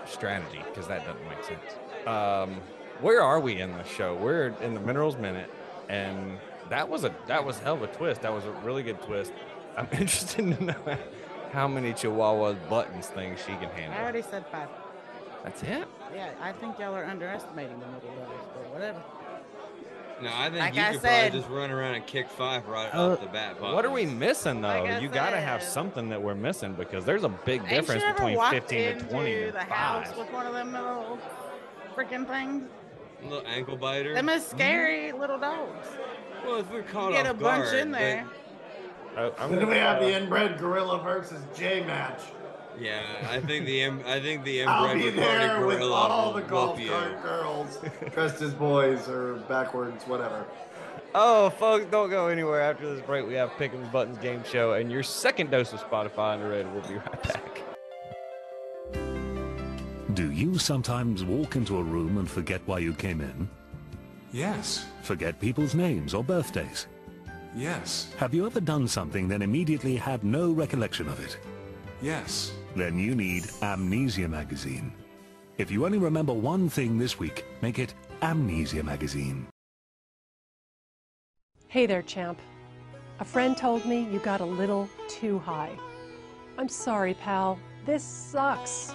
[0.06, 2.06] strategy, because that doesn't make sense.
[2.06, 2.60] Um,
[3.00, 4.14] where are we in the show?
[4.14, 5.50] We're in the Minerals Minute,
[5.88, 6.38] and
[6.70, 8.24] that was a that was hell of a twist.
[8.24, 9.32] That was a really good twist.
[9.78, 10.98] I'm interested to know
[11.52, 13.98] how many Chihuahua buttons things she can handle.
[13.98, 14.70] I already said five.
[15.44, 15.88] That's it.
[16.14, 19.02] Yeah, I think y'all are underestimating the middle dogs, but whatever.
[20.22, 22.68] No, I think Like you I could said- probably just run around and kick five
[22.68, 23.62] right Uh, off the bat.
[23.62, 24.84] What are we missing though?
[24.84, 28.40] Like you got to have something that we're missing because there's a big difference between
[28.50, 30.18] 15 to 20 into and the house five.
[30.18, 31.20] with one of them little
[31.96, 32.64] freaking things?
[33.24, 34.14] little ankle biter?
[34.16, 35.88] Them is scary little dogs.
[36.46, 38.26] well, if we're caught You get a off bunch in there.
[39.18, 42.22] Oh, I'm Then gonna- we have the inbred gorilla versus J match.
[42.80, 46.34] yeah, I think the in- I think the inbred I'll be there with all will
[46.34, 47.80] the golf cart girls
[48.14, 50.46] dressed as boys or backwards, whatever.
[51.16, 53.26] Oh, folks, don't go anywhere after this break.
[53.28, 56.72] We have Pick'em Buttons Game Show and your second dose of Spotify underrated.
[56.72, 57.62] We'll be right back.
[60.14, 63.50] Do you sometimes walk into a room and forget why you came in?
[64.32, 66.86] Yes, Forget people's names or birthdays?
[67.56, 71.38] Yes, Have you ever done something then immediately had no recollection of it?
[72.02, 72.52] yes.
[72.76, 74.94] Then you need Amnesia Magazine.
[75.58, 79.48] If you only remember one thing this week, make it Amnesia Magazine.
[81.70, 82.40] Hey there, champ.
[83.20, 85.72] A friend told me you got a little too high.
[86.60, 87.58] I'm sorry, pal.
[87.86, 88.94] This sucks.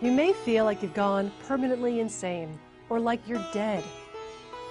[0.00, 2.56] You may feel like you've gone permanently insane
[2.88, 3.82] or like you're dead.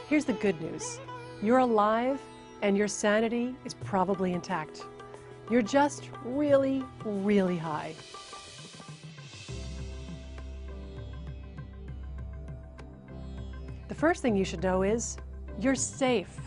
[0.07, 0.99] Here's the good news
[1.43, 2.19] you're alive,
[2.61, 4.85] and your sanity is probably intact.
[5.49, 7.93] You're just really, really high.
[13.87, 15.17] The first thing you should know is
[15.59, 16.37] you're safe.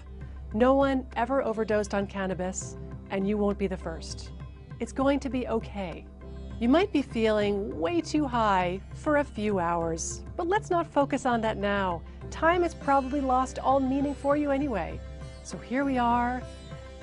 [0.52, 2.76] No one ever overdosed on cannabis,
[3.10, 4.30] and you won't be the first.
[4.78, 6.04] It's going to be okay.
[6.60, 11.24] You might be feeling way too high for a few hours, but let's not focus
[11.24, 12.02] on that now.
[12.30, 15.00] Time has probably lost all meaning for you anyway.
[15.50, 16.40] So here we are,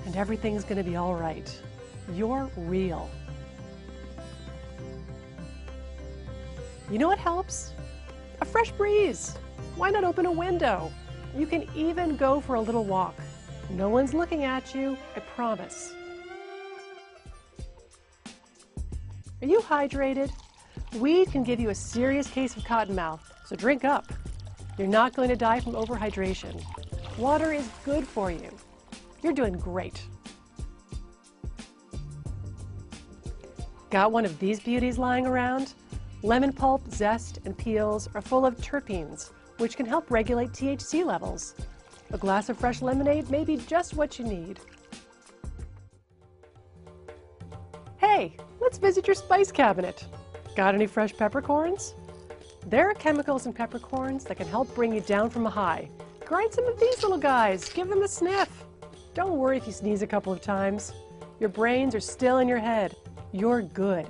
[0.05, 1.53] and everything's going to be all right.
[2.13, 3.09] You're real.
[6.89, 7.73] You know what helps?
[8.39, 9.35] A fresh breeze.
[9.75, 10.93] Why not open a window?
[11.35, 13.15] You can even go for a little walk.
[13.69, 15.93] No one's looking at you, I promise.
[19.41, 20.31] Are you hydrated?
[20.95, 24.13] Weed can give you a serious case of cottonmouth, so drink up.
[24.77, 26.63] You're not going to die from overhydration.
[27.17, 28.49] Water is good for you.
[29.23, 30.03] You're doing great.
[33.89, 35.73] Got one of these beauties lying around?
[36.21, 41.55] Lemon pulp, zest, and peels are full of terpenes, which can help regulate THC levels.
[42.11, 44.59] A glass of fresh lemonade may be just what you need.
[47.97, 50.05] Hey, let's visit your spice cabinet.
[50.55, 51.95] Got any fresh peppercorns?
[52.67, 55.89] There are chemicals in peppercorns that can help bring you down from a high.
[56.27, 58.49] Grind some of these little guys, give them a sniff.
[59.13, 60.91] Don't worry if you sneeze a couple of times.
[61.39, 62.93] Your brains are still in your head.
[63.31, 64.05] You're good.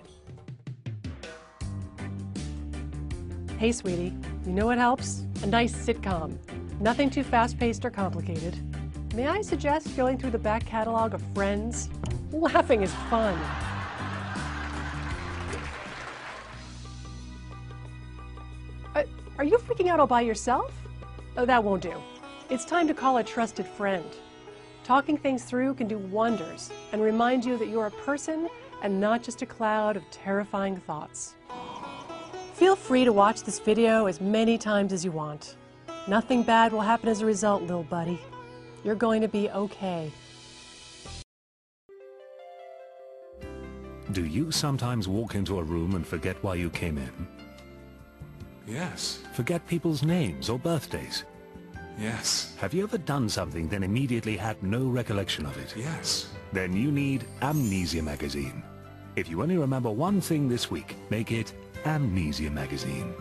[3.60, 4.16] Hey, sweetie,
[4.48, 5.26] you know what helps?
[5.44, 6.40] A nice sitcom.
[6.82, 8.56] Nothing too fast paced or complicated.
[9.14, 11.88] May I suggest going through the back catalog of Friends?
[12.32, 13.36] Laughing is fun.
[18.96, 19.04] Uh,
[19.38, 20.74] are you freaking out all by yourself?
[21.40, 21.94] Oh, that won't do.
[22.50, 24.04] It's time to call a trusted friend.
[24.84, 28.50] Talking things through can do wonders and remind you that you're a person
[28.82, 31.36] and not just a cloud of terrifying thoughts.
[32.54, 35.58] Feel free to watch this video as many times as you want.
[36.08, 38.20] Nothing bad will happen as a result, little buddy.
[38.84, 40.12] You're going to be okay.
[44.12, 47.47] Do you sometimes walk into a room and forget why you came in?
[48.68, 49.20] Yes.
[49.34, 51.24] Forget people's names or birthdays?
[51.98, 52.56] Yes.
[52.60, 55.74] Have you ever done something then immediately had no recollection of it?
[55.76, 56.30] Yes.
[56.54, 58.62] Then you need Amnesia Magazine.
[59.16, 61.54] If you only remember one thing this week, make it
[61.86, 63.14] Amnesia Magazine.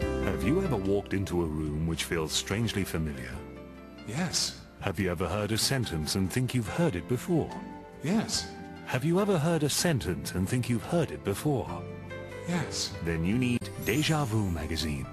[0.00, 3.34] Have you ever walked into a room which feels strangely familiar?
[4.06, 4.60] Yes.
[4.80, 7.50] Have you ever heard a sentence and think you've heard it before?
[8.02, 8.48] Yes.
[8.86, 11.82] Have you ever heard a sentence and think you've heard it before?
[12.48, 12.92] Yes.
[13.04, 15.06] Then you need Deja Vu Magazine.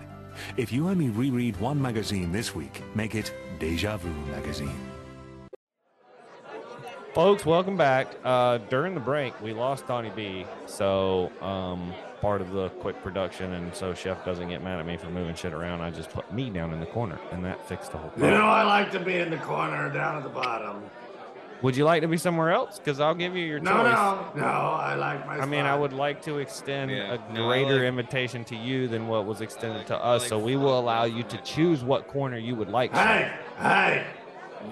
[0.58, 4.80] If you only reread one magazine this week, make it Deja Vu Magazine.
[7.14, 8.08] Folks, welcome back.
[8.26, 13.54] Uh, during the break, we lost Donnie B, so um, part of the quick production,
[13.54, 15.80] and so Chef doesn't get mad at me for moving shit around.
[15.80, 18.44] I just put me down in the corner, and that fixed the whole You know,
[18.46, 20.84] I like to be in the corner down at the bottom.
[21.62, 22.78] Would you like to be somewhere else?
[22.80, 23.84] Because I'll give you your No, choice.
[24.36, 24.46] no, no.
[24.48, 25.38] I like my.
[25.40, 28.88] I mean, I would like to extend Yeah, a no, greater like- invitation to you
[28.88, 30.22] than what was extended like- to us.
[30.24, 32.94] like so we will allow you to choose what corner you would like.
[32.94, 33.06] Chef.
[33.08, 34.04] Hey, hey!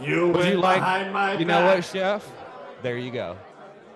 [0.02, 0.78] You Would went you like?
[0.80, 1.48] behind my You back.
[1.48, 2.30] know what, Chef?
[2.82, 3.38] There you go,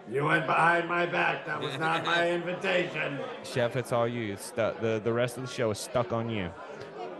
[0.10, 1.46] You went behind my back.
[1.46, 3.20] That was not my invitation.
[3.44, 3.76] Chef.
[3.76, 4.34] It's all you.
[4.34, 6.50] It's stu- the the rest of the show is stuck on you.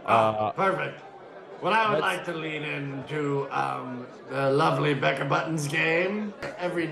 [0.06, 1.02] Oh, Uh, perfect.
[1.60, 6.32] Well, I would let's- like to lean into um, the lovely Becca Buttons game.
[6.58, 6.90] Every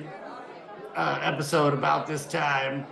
[0.97, 2.85] uh, episode about this time,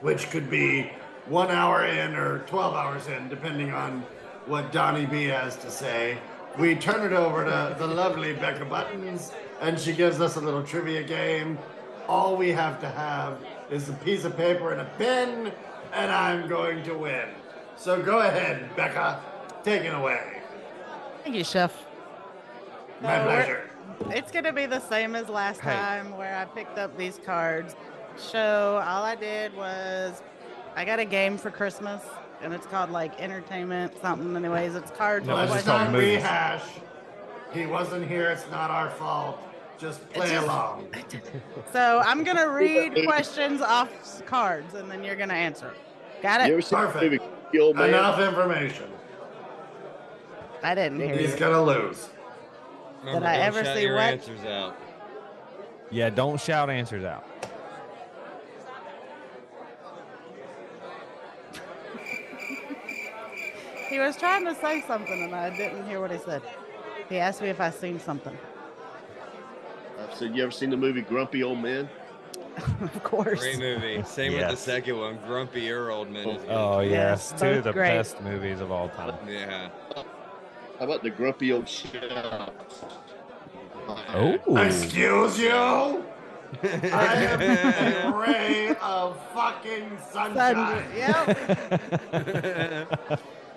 [0.00, 0.90] which could be
[1.26, 4.04] one hour in or 12 hours in, depending on
[4.46, 6.18] what Donnie B has to say.
[6.58, 9.30] We turn it over to the lovely Becca Buttons,
[9.60, 11.58] and she gives us a little trivia game.
[12.08, 13.38] All we have to have
[13.70, 15.52] is a piece of paper and a pen,
[15.92, 17.28] and I'm going to win.
[17.76, 19.20] So go ahead, Becca.
[19.62, 20.37] Take it away.
[21.28, 21.84] Thank you, Chef.
[23.02, 23.70] My So pleasure.
[24.08, 25.74] It's gonna be the same as last Hey.
[25.74, 27.76] time where I picked up these cards.
[28.16, 30.22] So all I did was
[30.74, 32.00] I got a game for Christmas
[32.40, 34.34] and it's called like entertainment something.
[34.36, 35.26] Anyways, it's cards.
[35.26, 36.22] No, with it's Let's just called questions.
[36.22, 36.62] not rehash.
[37.52, 38.30] He wasn't here.
[38.30, 39.38] It's not our fault.
[39.78, 40.86] Just play just- along.
[41.74, 43.90] So I'm gonna read questions off
[44.24, 45.74] cards and then you're gonna answer.
[46.22, 46.50] Got it?
[46.50, 47.04] ever seen the Perfect.
[47.04, 47.20] movie
[47.52, 47.90] The Old Man?
[47.90, 48.92] Enough information.
[50.62, 51.38] I didn't hear He's you.
[51.38, 52.08] gonna lose.
[53.04, 54.02] Remember, I don't ever shout see your what?
[54.04, 54.76] answers out.
[55.90, 57.24] Yeah, don't shout answers out.
[63.88, 66.42] He was trying to say something and I didn't hear what he said.
[67.08, 68.36] He asked me if I seen something.
[69.98, 71.88] I said, you ever seen the movie Grumpy Old Men?
[72.80, 73.40] of course.
[73.40, 74.02] Great movie.
[74.02, 76.28] Same with the second one, Grumpy Old Man.
[76.28, 76.50] is oh, good.
[76.50, 77.96] Oh yes, Yes, two of the great.
[77.96, 79.16] best movies of all time.
[79.28, 79.70] Yeah.
[80.78, 81.92] How about the Grumpy Old Chef?
[84.14, 85.50] Oh, Excuse you?
[86.62, 90.84] I am a ray of fucking sunshine.
[90.96, 91.28] Yep.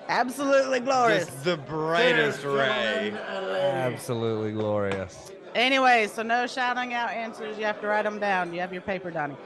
[0.10, 1.26] Absolutely glorious.
[1.26, 3.12] Just the brightest Cheers, ray.
[3.12, 3.74] gentlemen and ladies.
[3.96, 5.32] absolutely glorious.
[5.56, 7.58] Anyway, so no shouting out answers.
[7.58, 8.54] You have to write them down.
[8.54, 9.38] You have your paper, Donnie.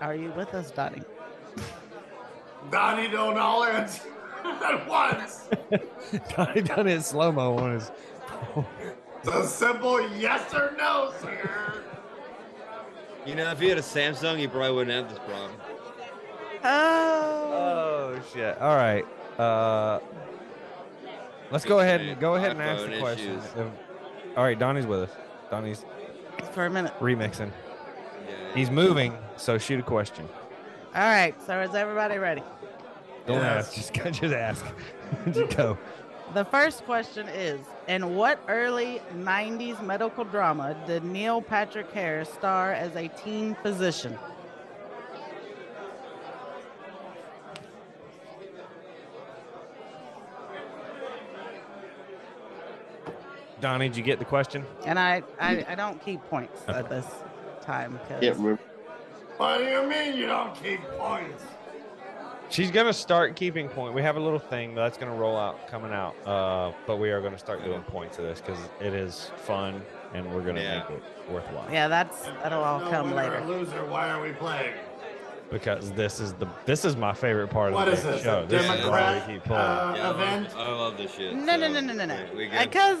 [0.00, 1.02] Are you with us, Donnie?
[2.70, 4.08] Donnie don't all answer
[4.44, 5.48] at once.
[6.36, 7.90] Donnie done it slow mo on his.
[9.22, 11.82] It's a simple yes or no, sir.
[13.26, 15.52] You know, if he had a Samsung, he probably wouldn't have this problem.
[16.62, 17.50] Oh.
[18.16, 18.58] Oh shit!
[18.58, 19.04] All right.
[19.38, 20.00] Uh,
[21.50, 23.30] let's go ahead and go ahead and ask the iPhone question.
[23.38, 23.44] issues.
[23.56, 25.10] If- all right, Donnie's with us.
[25.50, 25.84] Donnie's
[26.52, 26.92] For a minute.
[27.00, 27.50] remixing.
[28.28, 28.34] Yeah.
[28.54, 30.28] He's moving, so shoot a question.
[30.94, 31.34] All right.
[31.46, 32.42] So is everybody ready?
[33.26, 33.66] Don't Yes.
[33.76, 33.92] ask.
[33.92, 34.64] Just, just ask.
[35.32, 35.76] just go.
[36.34, 42.72] The first question is In what early 90s medical drama did Neil Patrick Harris star
[42.72, 44.18] as a teen physician?
[53.60, 54.64] Donnie, did you get the question?
[54.84, 57.06] And I, I, I don't keep points at this
[57.62, 58.60] time Can't because remember.
[59.36, 61.42] What do you mean you don't keep points?
[62.50, 63.94] She's gonna start keeping point.
[63.94, 67.20] We have a little thing that's gonna roll out coming out, uh, but we are
[67.20, 69.82] gonna start doing points of this because it is fun
[70.12, 70.78] and we're gonna Yeah.
[70.88, 71.66] make it worthwhile.
[71.72, 73.38] yeah, that's that'll all No come winner later.
[73.38, 73.84] or loser.
[73.86, 74.74] Why are we playing?
[75.50, 78.22] Because this is the this is my favorite part What of is the this?
[78.22, 78.40] show.
[78.42, 79.60] A This is why Democrat we keep pulling.
[79.62, 80.56] uh, Yeah, I event?
[80.56, 81.34] love, I love this shit.
[81.34, 82.16] No, no, so no, no, no, no.
[82.32, 82.58] we- we good?
[82.70, 82.98] Because,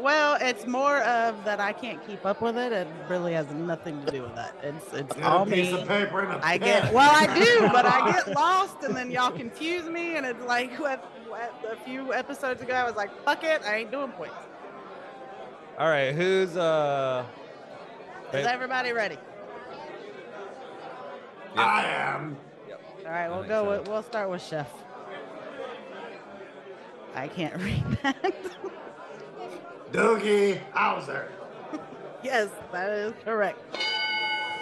[0.00, 2.72] well, it's more of that I can't keep up with it.
[2.72, 4.54] It really has nothing to do with that.
[4.62, 5.80] It's it's You all a piece me.
[5.80, 6.82] of paper and a I pen.
[6.82, 10.42] get well, I do, but I get lost, and then y'all confuse me, and it's
[10.44, 14.12] like what, what a few episodes ago I was like, "Fuck it, I ain't doing
[14.12, 14.34] points."
[15.78, 17.24] All right, who's uh?
[18.32, 19.18] Is everybody ready?
[21.56, 22.36] I am.
[23.06, 23.64] All right, we'll go.
[23.64, 23.70] so.
[23.78, 24.68] With, we'll start with Chef.
[27.14, 28.34] I can't read that.
[29.94, 31.28] Doogie Howser.
[32.24, 33.58] yes, that is correct.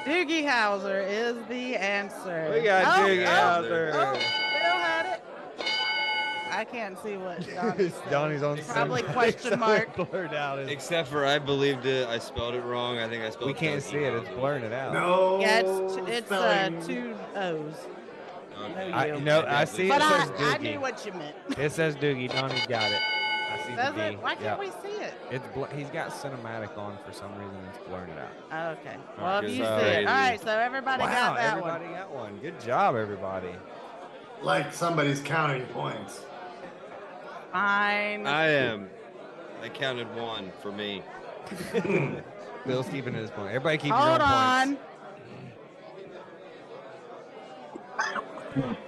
[0.05, 2.51] Doogie Howser is the answer.
[2.53, 3.91] We got Oh, Doogie oh, Howser.
[3.95, 5.23] Oh, Bill had it.
[6.51, 8.11] I can't see what Donnie said.
[8.11, 9.97] Donnie's on Probably question mark.
[9.97, 10.59] blurred out.
[10.59, 12.07] Except for I believed it.
[12.09, 12.99] I spelled it wrong.
[12.99, 13.47] I think I spelled.
[13.47, 14.13] we can't Dougie see it.
[14.13, 14.37] It's Howser.
[14.37, 14.93] blurring it out.
[14.93, 15.41] No.
[15.41, 17.75] Yeah, it's, t- it's uh, two O's.
[18.71, 18.93] Okay.
[18.93, 20.61] I, no, I see it But I, says I Doogie.
[20.63, 21.37] knew what you meant.
[21.59, 22.31] It says Doogie.
[22.31, 23.01] Donnie's got it.
[23.73, 24.07] I see Does the D.
[24.15, 24.23] it?
[24.23, 24.59] Why can't Yep.
[24.61, 25.15] we see it?
[25.31, 27.57] It's bl- he's got cinematic on for some reason.
[27.69, 28.33] It's blurring it out.
[28.53, 28.97] Oh, okay.
[29.19, 30.07] Well, right, if you see it.
[30.07, 31.95] All right, so everybody wow, got that everybody one.
[31.95, 32.39] got one.
[32.39, 33.51] Good job, everybody.
[34.43, 36.21] Like somebody's counting points.
[37.53, 38.27] Fine.
[38.27, 38.89] I am.
[39.63, 41.03] I counted one for me.
[42.67, 43.49] Bill's keeping his point.
[43.49, 44.77] Everybody keep your Hold own on.
[44.77, 44.83] points.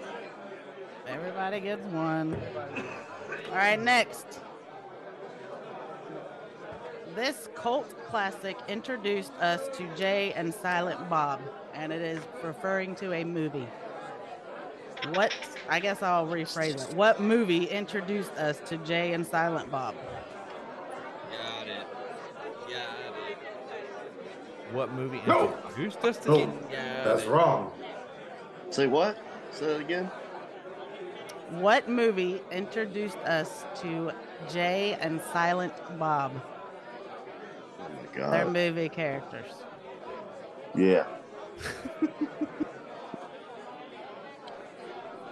[1.07, 2.37] Everybody gets one.
[3.51, 4.41] All right, next.
[7.15, 11.41] This cult classic introduced us to Jay and Silent Bob,
[11.73, 13.69] and it is referring to a movie.
[15.13, 15.33] What,
[15.69, 16.97] I guess I'll rephrase it.
[16.97, 19.95] What movie introduced us to Jay and Silent Bob?
[21.31, 21.87] Got it.
[22.63, 23.37] Got it.
[24.75, 25.55] What movie No.
[25.69, 26.53] introduced us to No,
[27.05, 27.29] that's it.
[27.29, 27.71] wrong.
[28.71, 29.17] Say what?
[29.53, 30.11] Say that again.
[31.51, 34.11] What movie introduced us to
[34.51, 36.33] Jay and Silent Bob?
[38.17, 39.53] My They're movie characters.
[40.75, 41.07] Yeah.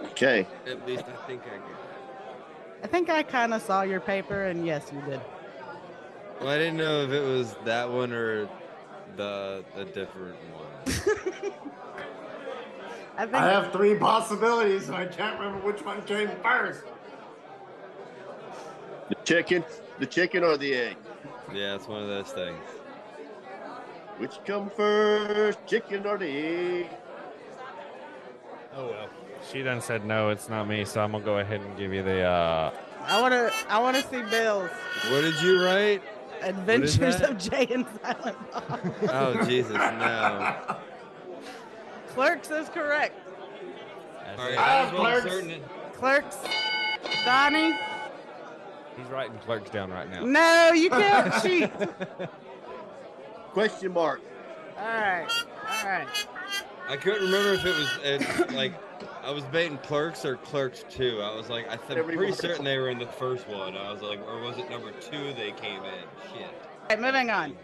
[0.05, 0.47] okay.
[0.67, 1.77] At least I think I get.
[2.83, 5.21] I think I kind of saw your paper, and yes, you did.
[6.39, 8.49] Well, I didn't know if it was that one or
[9.15, 11.51] the the different one.
[13.15, 16.83] I think I have three possibilities and I can't remember which one came first.
[19.09, 19.63] The chicken,
[19.99, 20.97] the chicken or the egg?
[21.53, 22.59] Yeah, it's one of those things.
[24.17, 26.89] Which come first, chicken or the egg?
[28.75, 29.07] Oh well.
[29.51, 32.03] She done said no, it's not me, so I'm gonna go ahead and give you
[32.03, 32.71] the uh
[33.05, 33.51] I want to.
[33.69, 34.69] I want to see Bill's
[35.09, 36.01] What did you write?
[36.41, 38.79] Adventures of Jay and Silent Bob.
[39.09, 40.77] Oh Jesus, no.
[42.13, 43.19] Clerks is correct.
[44.37, 45.23] All right, I I have was clerks.
[45.35, 45.61] certain.
[45.93, 46.37] Clerks.
[47.25, 47.77] Donnie.
[48.97, 50.23] He's writing clerks down right now.
[50.23, 51.71] No, you can't cheat.
[53.51, 54.21] Question mark.
[54.77, 55.27] All right.
[55.83, 56.27] All right.
[56.89, 58.73] I couldn't remember if it was it, like
[59.23, 61.21] I was baiting Clerks or Clerks Two.
[61.21, 63.77] I was like, I th- I'm pretty certain they were in the first one.
[63.77, 66.03] I was like, or was it number two they came in?
[66.33, 66.49] Shit.
[66.49, 67.55] All right, moving on.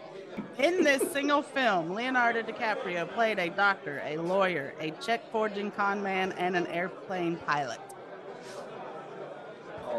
[0.58, 6.02] In this single film, Leonardo DiCaprio played a doctor, a lawyer, a check forging con
[6.02, 7.80] man, and an airplane pilot.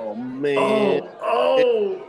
[0.02, 0.58] Oh, oh man.
[0.58, 2.08] Oh, oh.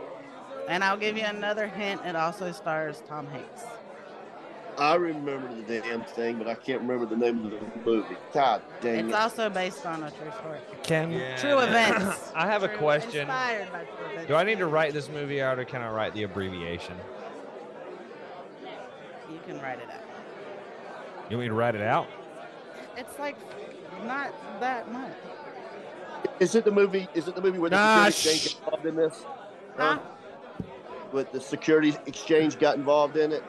[0.67, 2.01] And I'll give you another hint.
[2.05, 3.63] It also stars Tom Hanks.
[4.75, 8.15] I remember the damn thing, but I can't remember the name of the movie.
[8.33, 9.13] God dang It's it.
[9.13, 10.57] also based on a true story.
[10.81, 11.69] Can Yeah, True that-
[11.99, 12.31] events.
[12.35, 13.27] I have a question.
[13.27, 13.67] By
[14.15, 14.25] true.
[14.27, 16.95] Do I need to write this movie out or can I write the abbreviation?
[19.31, 20.01] You can write it out.
[21.29, 22.07] You want me to write it out?
[22.97, 23.35] It's like
[24.05, 25.11] not that much.
[26.39, 27.07] Is it the movie?
[27.13, 28.45] Is it the movie where the Nah, security shh.
[28.45, 29.25] exchange got involved in this?
[29.77, 29.99] Huh?
[31.11, 33.43] With the security exchange got involved in it?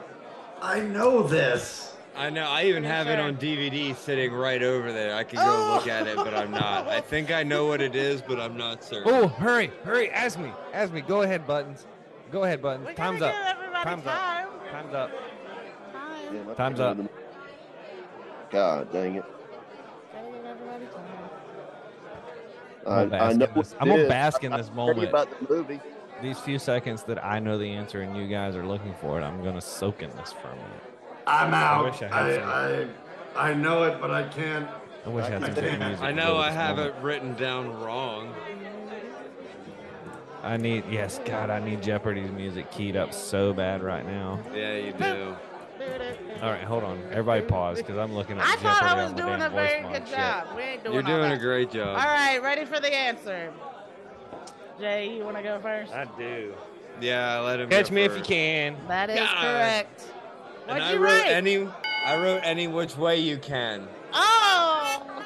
[0.61, 1.95] I know this.
[2.15, 2.45] I know.
[2.47, 5.15] I even have it on DVD sitting right over there.
[5.15, 5.75] I could go oh.
[5.75, 6.87] look at it, but I'm not.
[6.97, 9.11] I think I know what it is, but I'm not certain.
[9.13, 10.09] Oh, hurry, hurry.
[10.11, 10.51] Ask me.
[10.73, 11.01] Ask me.
[11.01, 11.85] Go ahead, Buttons.
[12.31, 12.87] Go ahead, Buttons.
[12.87, 13.83] We Time's gotta up.
[13.83, 14.71] Time's up.
[14.71, 15.11] Time's up.
[15.91, 16.33] Time.
[16.33, 16.97] Damn, I Time's up.
[18.49, 19.25] God dang it.
[20.13, 21.29] Gotta give everybody time.
[22.85, 24.87] I'm gonna I, I bask know in this- I'm gonna bask in this I'll tell
[24.87, 25.09] you moment.
[25.09, 25.79] about the movie.
[26.21, 29.23] These few seconds that I know the answer and you guys are looking for it,
[29.23, 30.71] I'm gonna soak in this for a minute.
[31.27, 31.85] I'm I out.
[31.85, 32.87] wish I I, had
[33.35, 34.67] I, I, know it, but I can't.
[35.05, 36.01] I wish I had I some good music.
[36.01, 36.95] I know I have moment.
[36.95, 38.33] it written down wrong.
[40.43, 44.39] I need yes, God, I need Jeopardy's music keyed up so bad right now.
[44.53, 45.35] Yeah, you do.
[46.41, 47.01] All right, hold on.
[47.11, 49.81] Everybody pause because I'm looking at I Jeopardy thought I was doing damn a very
[49.81, 50.17] good mod shit.
[50.17, 50.47] job.
[50.55, 51.87] We ain't doing You're all doing a great job.
[51.97, 53.51] All right, ready for the answer.
[54.79, 55.93] Jay, you want to go first?
[55.93, 56.53] I do.
[57.01, 58.75] Yeah, let him Catch go me if you can.
[58.87, 59.37] That is God.
[59.41, 60.07] correct.
[60.67, 61.27] And What'd I you wrote write?
[61.27, 61.69] any.
[62.05, 63.87] I wrote any which way you can.
[64.13, 65.23] Oh!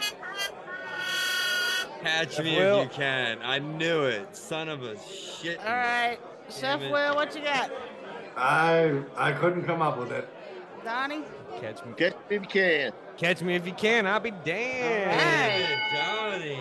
[2.02, 2.82] Catch me Will.
[2.82, 3.40] if you can.
[3.44, 4.36] I knew it.
[4.36, 5.60] Son of a shit.
[5.60, 6.18] All right.
[6.50, 6.92] Chef it.
[6.92, 7.72] Will, what you got?
[8.38, 10.28] I I couldn't come up with it.
[10.84, 11.22] Donnie?
[11.62, 11.94] Catch me.
[11.98, 12.92] Catch me if you can.
[13.18, 14.06] Catch me if you can.
[14.08, 15.12] I'll be damned.
[15.20, 15.78] Hey.
[15.94, 16.60] Johnny.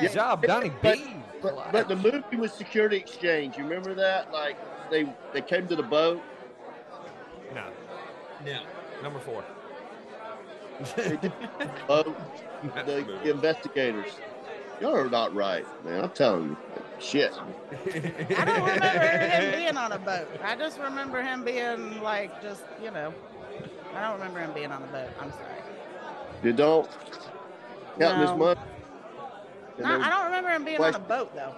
[0.00, 1.16] Good job, Donnie But- B.
[1.42, 3.56] But, but the movie was Security Exchange.
[3.56, 4.30] You remember that?
[4.30, 4.58] Like
[4.90, 6.20] they they came to the boat.
[7.54, 7.64] No,
[8.44, 8.60] Yeah.
[9.02, 9.42] number four.
[10.96, 12.16] They did the boat.
[12.86, 14.10] The investigators.
[14.82, 16.04] Y'all are not right, man.
[16.04, 16.56] I'm telling you.
[16.98, 17.32] Shit.
[18.36, 20.28] I don't remember him being on a boat.
[20.44, 23.14] I just remember him being like, just, you know.
[23.94, 25.10] I don't remember him being on a boat.
[25.20, 25.44] I'm sorry.
[26.42, 26.88] You don't
[27.98, 28.36] counting his No.
[28.36, 28.60] money.
[29.78, 31.54] And No, I don't remember him being on a boat, though.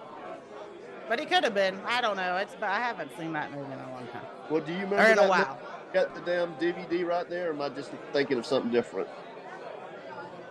[1.08, 1.78] But he could have been.
[1.86, 2.36] I don't know.
[2.36, 4.22] It's but I haven't seen that movie in a long time.
[4.48, 5.58] Well, do you remember Or in that a while.
[5.92, 9.08] Got the damn DVD right there, or am I just thinking of something different?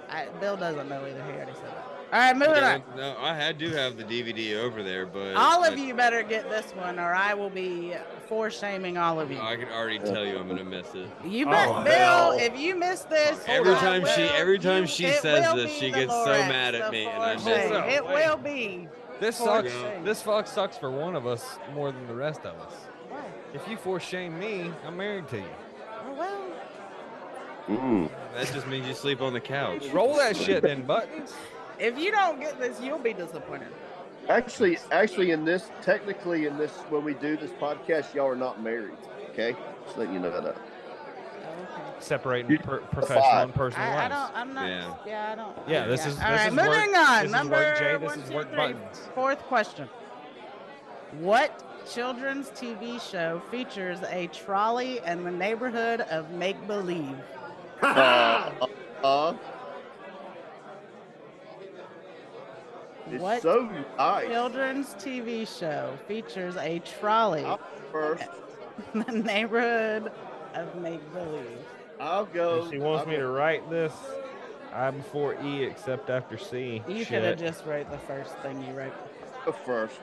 [0.09, 1.23] I, Bill doesn't know either.
[1.23, 1.87] He already said that.
[2.13, 2.83] All right, moving on.
[2.97, 6.49] No, I do have the DVD over there, but All of I- you better get
[6.49, 7.95] this one, or I will be
[8.31, 9.37] for shaming all of you.
[9.41, 11.09] I can already tell you I'm gonna miss it.
[11.25, 11.91] You bet, Oh, Bill.
[11.93, 12.31] hell.
[12.31, 15.99] If you miss this, Every I time she- every time she says this, she the
[15.99, 17.73] gets so mad at me, and I for miss shame.
[17.73, 17.93] it.
[17.95, 18.87] It will be.
[19.19, 19.69] This sucks.
[19.73, 20.05] shame.
[20.05, 22.73] This fuck sucks for one of us more than the rest of us.
[23.09, 23.19] Why?
[23.53, 25.43] If you force shame me, I'm married to you.
[26.07, 26.41] Oh well.
[27.67, 28.09] Mm.
[28.33, 29.85] That just means you sleep on the couch.
[29.87, 31.33] Roll that shit then, buttons.
[31.79, 33.67] If you don't get this, you'll be disappointed.
[34.29, 38.61] Actually, actually, in this, technically, in this, when we do this podcast, y'all are not
[38.61, 38.93] married.
[39.31, 39.55] Okay,
[39.85, 40.45] just letting you know that.
[40.45, 40.57] Okay.
[41.99, 43.43] Separating per- professional five.
[43.45, 44.13] and personal I, I lives.
[44.15, 44.35] don't.
[44.37, 44.67] I'm not.
[44.67, 44.95] Yeah.
[45.05, 45.57] Yeah, I don't.
[45.67, 47.23] Yeah, this is- All this right, is work- moving on.
[47.23, 48.57] this work, Number Jay, this one, is two, work three.
[48.57, 49.09] buttons.
[49.15, 49.89] Fourth question.
[51.19, 57.17] What children's TV show features a trolley in the neighborhood of make believe?
[57.83, 58.51] Uh,
[59.03, 59.33] uh,
[63.11, 64.27] it's What so nice.
[64.27, 67.59] children's TV show features a trolley I'll
[67.91, 68.23] first.
[68.93, 70.11] in the neighborhood
[70.55, 71.45] of make believe?
[71.99, 72.63] I'll go.
[72.65, 73.93] If she wants I'll me go- to write this,
[74.73, 76.81] I before E except after C.
[76.87, 77.23] You could Shit.
[77.23, 78.93] have just wrote the first thing you wrote.
[79.45, 79.99] go first.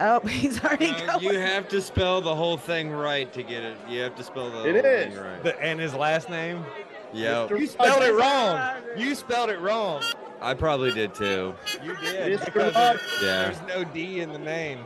[0.00, 1.22] Oh, he's already No, going.
[1.22, 3.76] you have to spell the whole thing right to get it.
[3.88, 5.14] You have to spell the It whole is.
[5.14, 5.42] thing right.
[5.42, 6.64] The- and his last name?
[7.12, 7.50] Yep.
[7.50, 7.60] Mr.
[7.60, 8.74] You spelled it wrong.
[8.96, 10.02] You spelled it wrong.
[10.44, 11.54] I probably did too.
[11.82, 12.38] You did.
[12.38, 12.44] Mr.
[12.44, 13.00] because Rogers.
[13.22, 13.44] Yeah.
[13.50, 14.80] There's no D in the name.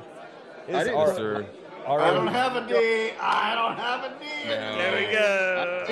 [0.68, 1.46] I It's didn't, R- Sir.
[1.84, 3.10] R- I don't have a D.
[3.20, 4.24] I don't have a D.
[4.48, 4.78] No.
[4.78, 5.88] There we go.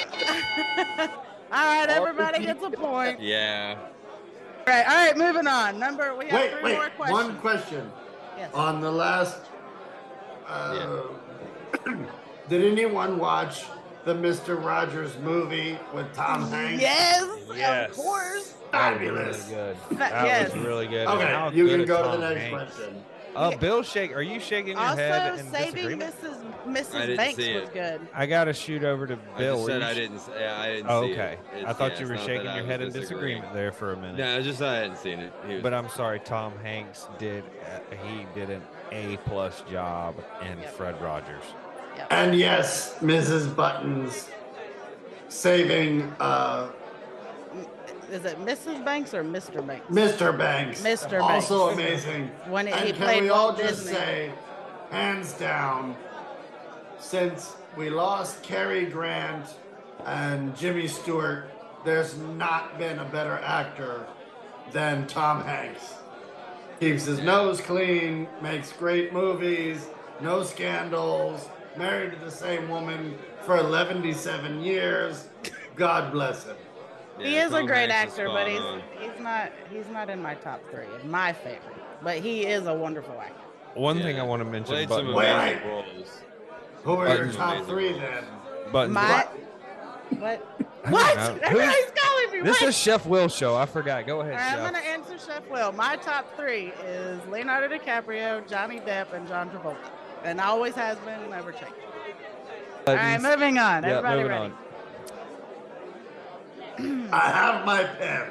[1.52, 3.20] All right, everybody gets a point.
[3.20, 3.76] Yeah.
[4.66, 4.86] Right.
[4.86, 5.16] All right.
[5.16, 5.78] Moving on.
[5.80, 6.14] Number.
[6.14, 6.74] We have Wait, three wait.
[6.74, 7.24] more questions.
[7.24, 7.90] One question.
[8.36, 8.50] Yes.
[8.54, 9.38] On the last,
[10.46, 11.02] uh,
[12.48, 13.64] did anyone watch
[14.04, 16.82] the Mister Rogers movie with Tom Hanks?
[16.82, 17.26] Yes.
[17.54, 17.90] Yes.
[17.90, 18.52] Of course.
[18.72, 19.48] Fabulous.
[19.50, 19.76] Really good.
[19.98, 20.54] That yes.
[20.54, 21.06] was really good.
[21.06, 22.74] Okay, you good can is go to the next Hanks?
[22.76, 23.04] question.
[23.34, 24.16] Uh, Bill, shake.
[24.16, 26.14] Are you shaking your head Also, in saving disagreement?
[26.64, 26.92] Mrs.
[26.94, 27.16] Mrs.
[27.18, 28.00] Banks was good.
[28.14, 29.56] I got to shoot over to I Bill.
[29.56, 30.16] just said you I sh- didn't.
[30.16, 31.36] s- Yeah, I didn't Oh, see okay.
[31.66, 34.16] I thought yeah, you were shaking your head in disagreement there for a minute.
[34.16, 35.62] No, I just I hadn't seen it.
[35.62, 37.44] But I'm sorry, Tom Hanks did.
[37.44, 38.62] Uh, he did an
[38.92, 40.72] A plus job in Yep.
[40.74, 41.42] Fred Rogers.
[42.10, 43.54] And yes, Mrs.
[43.54, 44.30] Buttons
[45.28, 46.68] saving uh,
[48.10, 48.84] Is it Mrs.
[48.84, 49.66] Banks or Mr.
[49.66, 49.86] Banks?
[49.88, 50.36] Mr.
[50.36, 50.82] Banks.
[50.82, 51.18] Mr.
[51.18, 51.50] Banks.
[51.50, 52.30] Also amazing.
[52.48, 53.94] When and he can played we all Walt just Disney.
[53.94, 54.32] say,
[54.90, 55.96] hands down,
[56.98, 59.46] since we lost Cary Grant
[60.04, 61.50] and Jimmy Stewart,
[61.84, 64.06] there's not been a better actor
[64.72, 65.94] than Tom Hanks.
[66.80, 69.86] Keeps his nose clean, makes great movies,
[70.20, 74.02] no scandals, married to the same woman for 11
[74.62, 75.28] years.
[75.76, 76.56] God bless him.
[77.18, 78.82] He Yeah, is a great Hanks actor, but he's on.
[79.00, 81.62] he's not he's not in my top three my favorite.
[82.02, 83.34] But he is a wonderful actor.
[83.74, 85.70] One thing I want to mention, Played but some Wait, amazing wait.
[85.70, 86.20] roles.
[86.84, 88.00] Who are your top three roles.
[88.00, 88.24] then?
[88.72, 89.26] but My
[90.20, 90.60] what?
[90.82, 91.16] Don't What?
[91.16, 91.22] know.
[91.42, 92.40] Everybody's Who's- calling me.
[92.48, 92.68] this what?
[92.68, 93.56] is Chef Will show.
[93.56, 94.06] I forgot.
[94.06, 95.72] Go ahead, All right, I'm gonna answer Chef Will.
[95.72, 99.76] My top three is Leonardo DiCaprio, Johnny Depp, and John Travolta,
[100.24, 101.74] and always has been, never changed.
[102.86, 103.82] All right, moving on.
[103.82, 104.44] Yeah, Everybody moving ready?
[104.52, 104.58] on.
[106.78, 108.28] I have my pen.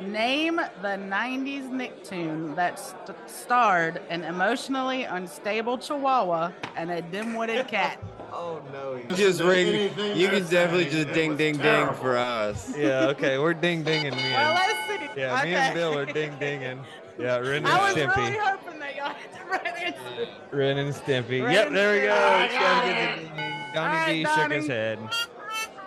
[0.00, 8.02] Name the 90s Nicktoon that st- starred an emotionally unstable chihuahua and a dim-witted cat.
[8.36, 9.00] Oh no.
[9.14, 9.68] Just ring.
[9.68, 12.74] Anything You can definitely just it ding, was ding, ding for us.
[12.76, 13.06] Yeah.
[13.10, 13.38] Okay.
[13.38, 14.32] We're ding dinging me.
[14.32, 15.20] Well, And, let's see.
[15.20, 16.80] yeah, me and Bill are ding dinging.
[17.16, 17.70] Yeah, Ren and Stimpy.
[17.70, 18.16] I was Stimpy.
[18.16, 20.28] really hoping that y'all had the right answer.
[20.50, 21.44] Ren and Stimpy.
[21.44, 22.12] Ren yep, there we go.
[22.12, 22.16] Stimpy.
[22.16, 23.14] I Chef got did it.
[23.14, 23.76] the ding ding.
[23.76, 24.68] All Donnie D shook his Donnie.
[24.68, 24.98] head.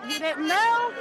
[0.08, 0.92] He didn't know.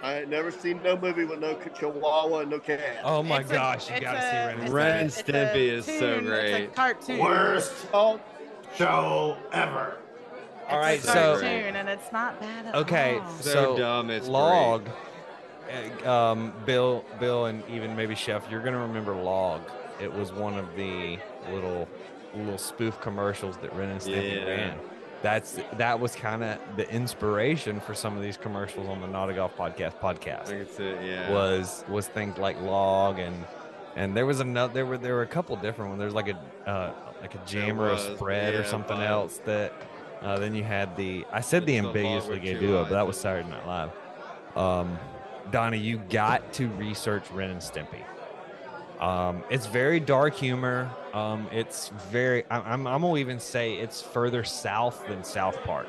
[0.00, 3.00] I ain't never seen no movie with no chihuahua and no cat.
[3.02, 5.68] Oh my It's a- gosh, you gotta a- see Ren and it's Ren and Stimpy
[5.72, 6.74] is so tune, It's a great.
[6.74, 7.18] cartoon.
[7.18, 7.72] Worst
[8.76, 9.96] show ever.
[10.62, 13.30] It's All right, a so cartoon, and it's not bad at okay, all.
[13.40, 14.88] So so dumb, it's log.
[16.06, 19.62] uh, Um, Bill, Bill, and even maybe Chef, you're gonna remember log.
[20.00, 21.18] It was one of the
[21.50, 21.88] little
[22.34, 24.44] little spoof commercials that Ren and Stimpy Yeah.
[24.48, 24.78] ran.
[25.22, 29.30] That's that was kind of the inspiration for some of these commercials on the Not
[29.30, 30.46] a Golf Podcast podcast.
[30.46, 31.32] I can see it, yeah.
[31.32, 33.44] was was things like log and
[33.96, 35.98] and there was another there were there were a couple different ones.
[35.98, 39.72] There's like a uh, like a jam or a spread or something else that.
[40.20, 43.06] Uh, then you had the I said the It's the ambiguously gay duo, but that
[43.06, 43.90] was Saturday Night Live.
[44.56, 44.98] Um,
[45.52, 48.02] Donnie, you got to research Ren and Stimpy.
[49.00, 50.90] Um, it's very dark humor.
[51.14, 52.44] Um, it's very.
[52.50, 52.86] I- I'm.
[52.86, 55.86] I'm gonna even say it's further south than South Park.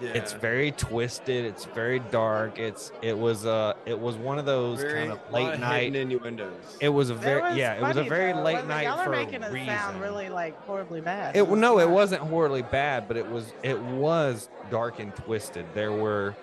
[0.00, 1.44] It's very twisted.
[1.44, 2.58] It's very dark.
[2.58, 2.90] It's.
[3.02, 3.44] It was.
[3.44, 3.74] Uh.
[3.84, 5.92] It was one of those kind of late night.
[5.92, 6.54] hidden innuendos.
[6.80, 7.42] It was a very.
[7.42, 7.74] was yeah.
[7.74, 9.68] It was a very though, late wasn't night Y'all are for making a it reason.
[9.76, 11.36] sound really like horribly bad.
[11.36, 13.52] It It's no, it wasn't horribly bad, but it was.
[13.62, 15.66] It was dark and twisted.
[15.74, 16.34] There were.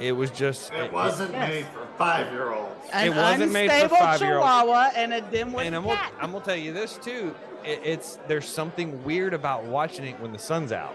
[0.00, 0.72] It was just.
[0.72, 1.48] It wasn't Yes.
[1.48, 2.74] made for five year olds.
[2.92, 4.20] An it wasn't made for five-year-olds.
[4.20, 6.12] chihuahua and a dim-witted and I'm gonna, cat.
[6.20, 7.34] I'm gonna tell you this too.
[7.64, 10.94] It, it's there's something weird about watching it when the sun's out.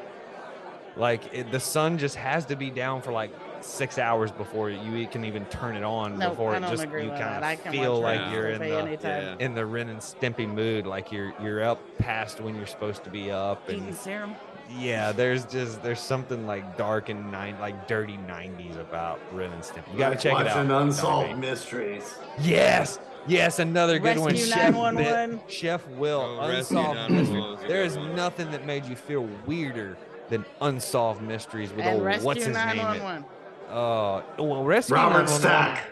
[0.95, 3.31] Like it, the sun just has to be down for like
[3.61, 6.19] six hours before you e- can even turn it on.
[6.19, 7.43] No, before I it don't just agree you kind that.
[7.43, 9.39] I of feel like Ren you're in the anytime.
[9.39, 10.85] in the Ren and Stimpy mood.
[10.85, 13.63] Like you're you're up past when you're supposed to be up.
[13.69, 14.35] Eating serum.
[14.70, 19.61] Yeah, there's just there's something like dark and nine like dirty '90s about Ren and
[19.64, 19.91] Stimpy.
[19.93, 20.55] You gotta Like check it out.
[20.55, 21.39] watching Unsolved Donnie.
[21.41, 22.16] Mysteries.
[22.41, 24.36] Yes, yes, another good one.
[24.36, 25.38] Chef, 911.
[25.38, 26.38] Bit- Chef Will.
[26.39, 27.30] Oh, unsolved mysteries.
[27.43, 28.16] was a There good is one.
[28.16, 29.97] nothing that made you feel weirder
[30.30, 32.70] than unsolved mysteries with And old Rescue what's his name?
[32.72, 33.26] in- 911.
[33.70, 35.84] Uh, well, Rescue Robert Stack.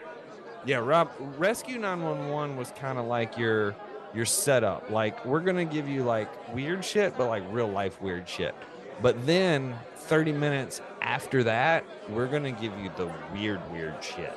[0.64, 1.10] Yeah, Rob.
[1.38, 3.74] Rescue 911 was kind of like your
[4.14, 4.90] your setup.
[4.90, 8.54] Like we're gonna give you like weird shit, but like real life weird shit.
[9.00, 14.36] But then 30 minutes after that, we're gonna give you the weird weird shit.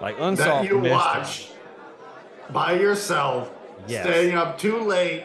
[0.00, 0.68] Like unsolved.
[0.68, 1.50] That you watch
[2.50, 3.50] by yourself,
[3.88, 4.06] Yes.
[4.06, 5.24] staying up too late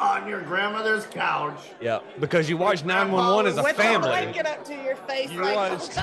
[0.00, 1.58] on your grandmother's couch.
[1.80, 4.08] Yeah, because you watched 911 as a With the family.
[4.08, 5.30] blanket up to your face.
[5.30, 5.98] You like, watched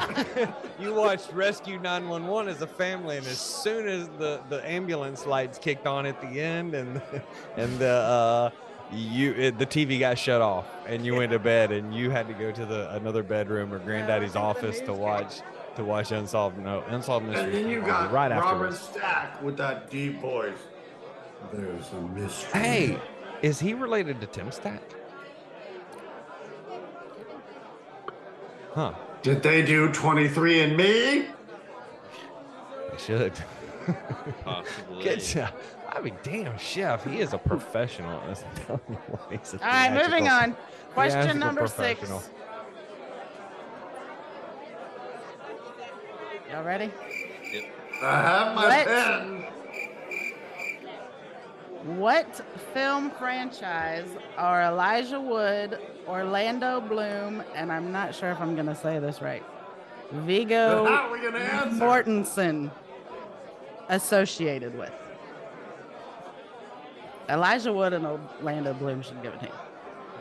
[0.79, 5.57] you watched Rescue 911 as a family, and as soon as the the ambulance lights
[5.57, 7.01] kicked on at the end, and
[7.57, 8.49] and the uh,
[8.91, 12.27] you it, the TV got shut off, and you went to bed, and you had
[12.27, 14.99] to go to the another bedroom or granddaddy's Yeah, I think the office to news
[14.99, 15.41] watch
[15.75, 17.55] to watch Unsolved No Unsolved And Mysteries.
[17.63, 18.79] then you got right after Robert this.
[18.81, 20.53] Stack with that deep voice.
[21.53, 22.59] There's a mystery.
[22.61, 22.97] Hey,
[23.41, 24.81] is he related to Tim Stack?
[28.73, 28.93] Huh?
[29.23, 31.27] Did they do 23 and Me?
[32.91, 33.33] They should.
[34.43, 35.03] Possibly.
[35.03, 35.53] Good job.
[35.89, 38.21] I mean, damn, chef, he is a professional.
[38.27, 40.55] That's telling you what he's a All right, moving on.
[40.93, 42.09] Question number six.
[46.51, 46.91] Y'all ready?
[48.01, 48.85] I have my What?
[48.87, 49.36] pen.
[51.87, 52.41] What
[52.73, 58.75] film franchise are Elijah Wood, Orlando Bloom, and I'm not sure if I'm going to
[58.75, 59.41] say this right,
[60.11, 61.79] Viggo But how are we gonna answer?
[61.79, 62.71] Mortensen
[63.87, 64.91] associated with?
[67.29, 69.55] Elijah Wood and Orlando Bloom should give it to him.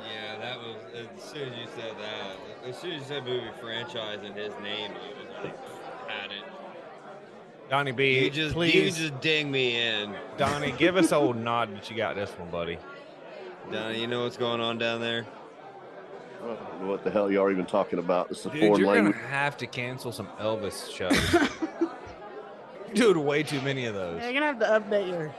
[0.04, 2.68] Yeah, that was as soon as you said that.
[2.68, 5.75] As soon as you said movie franchise and his name, I was like, had it.
[7.68, 10.14] Donnie B, You just please, you just ding me in.
[10.36, 12.78] Donnie, give us a old nod that you got this one, buddy.
[13.72, 15.26] Donnie, you know what's going on down there?
[16.42, 18.28] I don't know what the hell y'all are even talking about.
[18.28, 19.16] This is a Dude, foreign you're language.
[19.16, 21.32] gonna have to cancel some Elvis shows.
[22.94, 24.22] you're doing way too many of those.
[24.22, 25.34] You're going to have to update your.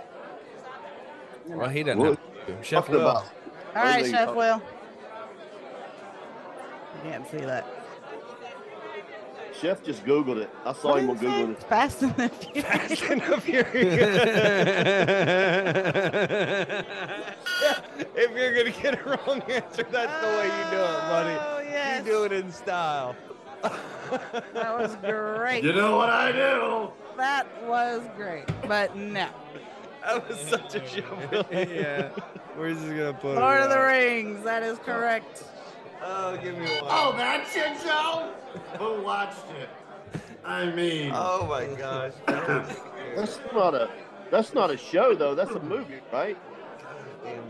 [1.47, 1.97] Well, he doesn't.
[1.99, 2.63] What Have to.
[2.63, 3.01] Chef talking Will.
[3.09, 3.23] about?
[3.73, 4.61] All right, Only- Chef Will.
[7.05, 7.65] You can't see that.
[9.61, 10.49] Chef just Googled it.
[10.65, 11.67] I saw What him did on it say?
[11.67, 11.69] Google.
[11.69, 12.65] Fast and the Furious.
[12.65, 13.37] Fast and the
[18.15, 21.37] if you're gonna get a wrong answer, that's the way you do it, buddy.
[21.39, 22.05] Oh, yes.
[22.05, 23.15] You do it in style.
[23.61, 25.63] That was great.
[25.63, 26.91] You know what I do?
[27.17, 28.45] That was great.
[28.67, 29.27] But no.
[30.03, 31.19] That was such a show.
[31.51, 32.09] yeah.
[32.55, 33.79] Where's this gonna put Lord it of the?
[33.79, 34.43] Rings.
[34.43, 35.43] That is correct.
[36.01, 36.83] Oh, give me one.
[36.85, 38.31] Oh, that shit show?
[38.77, 39.69] Who watched it?
[40.45, 42.13] I mean, Oh my gosh.
[43.15, 43.89] That's not a.
[44.31, 45.35] That's not a show though.
[45.35, 46.37] That's a movie, right?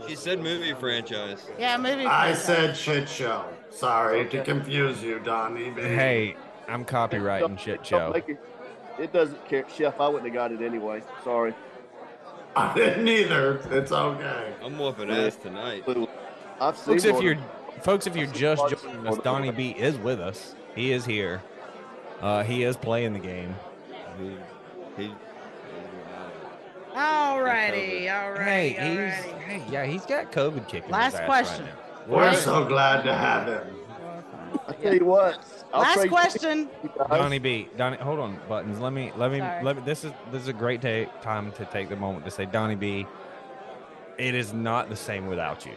[0.08, 1.46] She said movie franchise.
[1.58, 2.06] Yeah, movie.
[2.06, 3.44] I said shit show.
[3.70, 5.70] Sorry to confuse you, Donnie.
[5.70, 5.82] B.
[5.82, 6.36] Hey,
[6.66, 8.10] I'm copywriting shit Don't show.
[8.12, 8.40] make it,
[8.98, 10.00] it doesn't care, Chef.
[10.00, 11.02] I wouldn't have got it anyway.
[11.22, 11.54] Sorry.
[12.56, 13.60] I didn't either.
[13.70, 14.54] It's okay.
[14.64, 15.84] I'm whooping ass tonight.
[16.60, 16.94] I've seen.
[16.94, 17.44] Folks, if you're than-
[17.82, 19.50] folks, if you're just joining us, than Donnie.
[19.50, 20.54] B is with us.
[20.74, 21.42] He is here.
[22.20, 23.54] Uh, he is playing the game.
[24.18, 24.36] He,
[25.04, 25.12] he,
[26.94, 29.38] Alrighty, Hey, he's alrighty.
[29.42, 30.90] hey, yeah, he's got COVID kicking.
[30.90, 31.64] Last his ass question.
[31.66, 31.74] Right
[32.08, 32.14] now.
[32.16, 32.36] We're Right.
[32.38, 33.76] so glad to have him.
[34.66, 35.38] I tell you what.
[35.72, 36.68] I'll Last question.
[36.82, 37.08] you guys.
[37.08, 38.80] Donnie B, Donnie, hold on, buttons.
[38.80, 39.62] Let me, let me, Sorry.
[39.62, 39.82] let me.
[39.84, 42.74] This is this is a great ta- time to take the moment to say, Donnie
[42.74, 43.06] B,
[44.16, 45.72] it is not the same without you.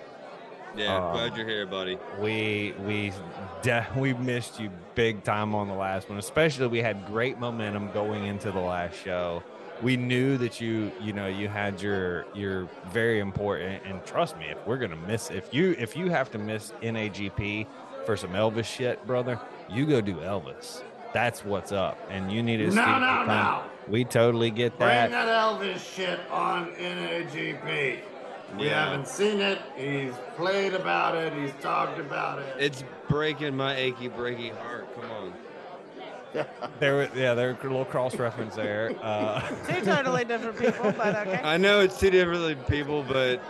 [0.75, 1.97] Yeah, Um, glad you're here, buddy.
[2.19, 3.13] We we
[3.61, 6.17] de- we missed you big time on the last one.
[6.19, 9.43] Especially we had great momentum going into the last show.
[9.81, 14.45] We knew that you you know you had your your very important and trust me
[14.45, 17.65] if we're gonna miss if you if you have to miss NAGP
[18.05, 20.81] for some Elvis shit, brother, you go do Elvis.
[21.13, 22.65] That's what's up, and you need to.
[22.67, 23.63] No, speak no, your no.
[23.89, 25.09] We totally get that.
[25.09, 25.25] Bring that.
[25.25, 27.99] that Elvis shit on NAGP.
[28.57, 28.85] We Yeah.
[28.89, 29.59] haven't seen it.
[29.75, 31.33] He's played about it.
[31.33, 32.55] He's talked about it.
[32.59, 34.87] It's breaking my achy, breaky heart.
[34.99, 35.33] Come on.
[36.33, 36.43] Yeah.
[36.79, 38.93] There, was- yeah, there a little cross reference there.
[39.01, 41.41] Uh, Two totally different people, but okay.
[41.43, 43.41] I know it's two different people, but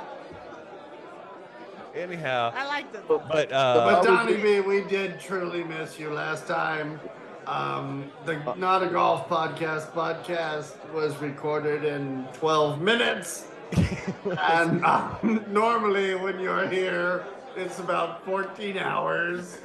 [1.95, 3.03] anyhow, I liked it.
[3.07, 6.99] but uh, But Donnie B, we did truly miss you last time.
[7.47, 13.47] Um, the Not a Golf Podcast podcast was recorded in 12 minutes.
[13.73, 19.57] And um, normally when you're here, it's about 14 hours.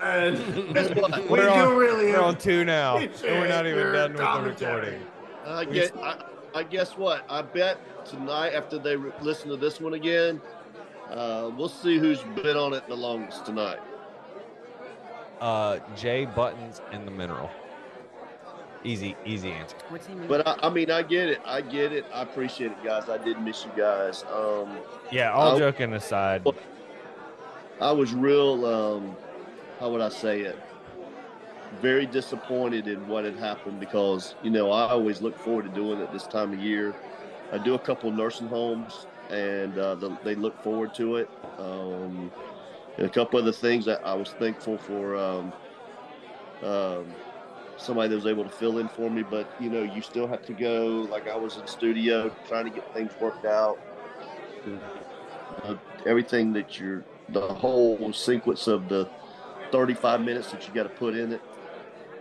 [0.00, 4.44] And we we're do on, really we're on two now, and we're not even done
[4.44, 5.02] with the recording.
[5.46, 5.96] I get.
[5.96, 6.24] I,
[6.54, 7.24] I guess what?
[7.30, 10.40] I bet tonight after they re- listen to this one again,
[11.10, 13.78] uh, we'll see who's been on it the longest tonight.
[15.40, 17.50] Uh, Jay Buttons and the Mineral.
[18.84, 19.76] Easy, easy answer.
[19.88, 20.26] What's he mean?
[20.26, 21.40] But I, I mean, I get it.
[21.44, 22.04] I get it.
[22.12, 23.08] I appreciate it, guys.
[23.08, 24.24] I did miss you guys.
[24.32, 24.76] Um,
[25.10, 26.44] Yeah, all Uh, joking aside,
[27.80, 28.66] I was real.
[28.66, 29.16] Um,
[29.78, 30.58] how would I say it?
[31.80, 36.00] Very disappointed in what had happened because you know I always look forward to doing
[36.00, 36.94] it this time of year.
[37.52, 41.30] I do a couple of nursing homes, and uh, the, they look forward to it.
[41.58, 42.30] Um,
[42.98, 45.16] and a couple other things that I was thankful for.
[45.16, 45.52] Um,
[46.62, 47.06] um,
[47.78, 50.44] somebody that was able to fill in for me, but you know, you still have
[50.46, 51.06] to go.
[51.10, 53.78] Like I was in studio trying to get things worked out.
[55.64, 59.08] Uh, everything that you're, the whole sequence of the
[59.70, 61.40] 35 minutes that you got to put in it.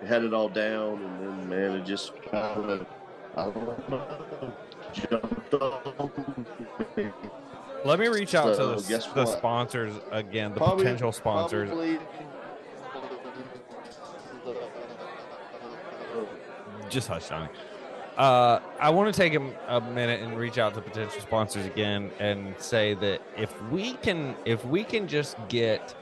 [0.06, 2.86] had it all down, and then man, it just kind of
[3.36, 4.54] I don't know,
[4.94, 6.44] jumped on.
[7.84, 11.70] Let me reach out So, to the, the sponsors again, the Probably- potential sponsors.
[11.70, 12.00] probably-
[16.92, 17.50] Just hush, Johnny.
[18.18, 22.12] Uh, I want to take a, a minute and reach out to potential sponsors again
[22.20, 25.96] and say that if we can, if we can just get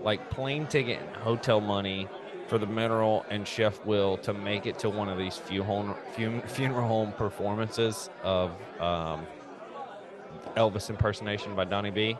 [0.00, 2.08] like plane ticket and hotel money
[2.46, 5.96] for the mineral and Chef Will to make it to one of these few home,
[6.46, 9.26] funeral home performances of um,
[10.56, 12.16] Elvis impersonation by Donnie B,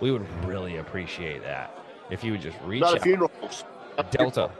[0.00, 1.78] we would really appreciate that.
[2.10, 3.02] If you would just reach Not a out.
[3.02, 3.30] funeral.
[4.10, 4.50] Delta,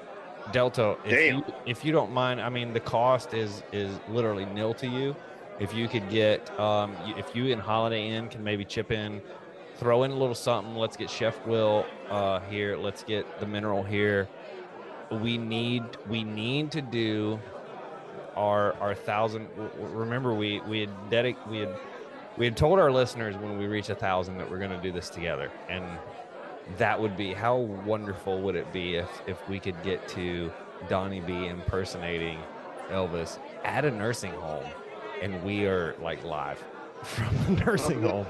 [0.52, 0.96] Delta.
[1.04, 4.86] If you if you don't mind, I mean the cost is is literally nil to
[4.86, 5.16] you.
[5.58, 9.20] If you could get, um, if you and Holiday Inn can maybe chip in,
[9.76, 10.74] throw in a little something.
[10.74, 12.76] Let's get Chef Will uh, here.
[12.76, 14.28] Let's get the mineral here.
[15.10, 17.40] We need we need to do
[18.36, 19.48] our our thousand.
[19.78, 21.74] Remember, we we had dedic we had
[22.36, 24.92] we had told our listeners when we reach a thousand that we're going to do
[24.92, 25.84] this together, and
[26.78, 30.52] that would be how wonderful would it be if if we could get to
[30.88, 32.38] Donnie B impersonating
[32.90, 34.66] Elvis at a nursing home,
[35.22, 36.62] and we are like live
[37.02, 38.26] from the nursing oh, home.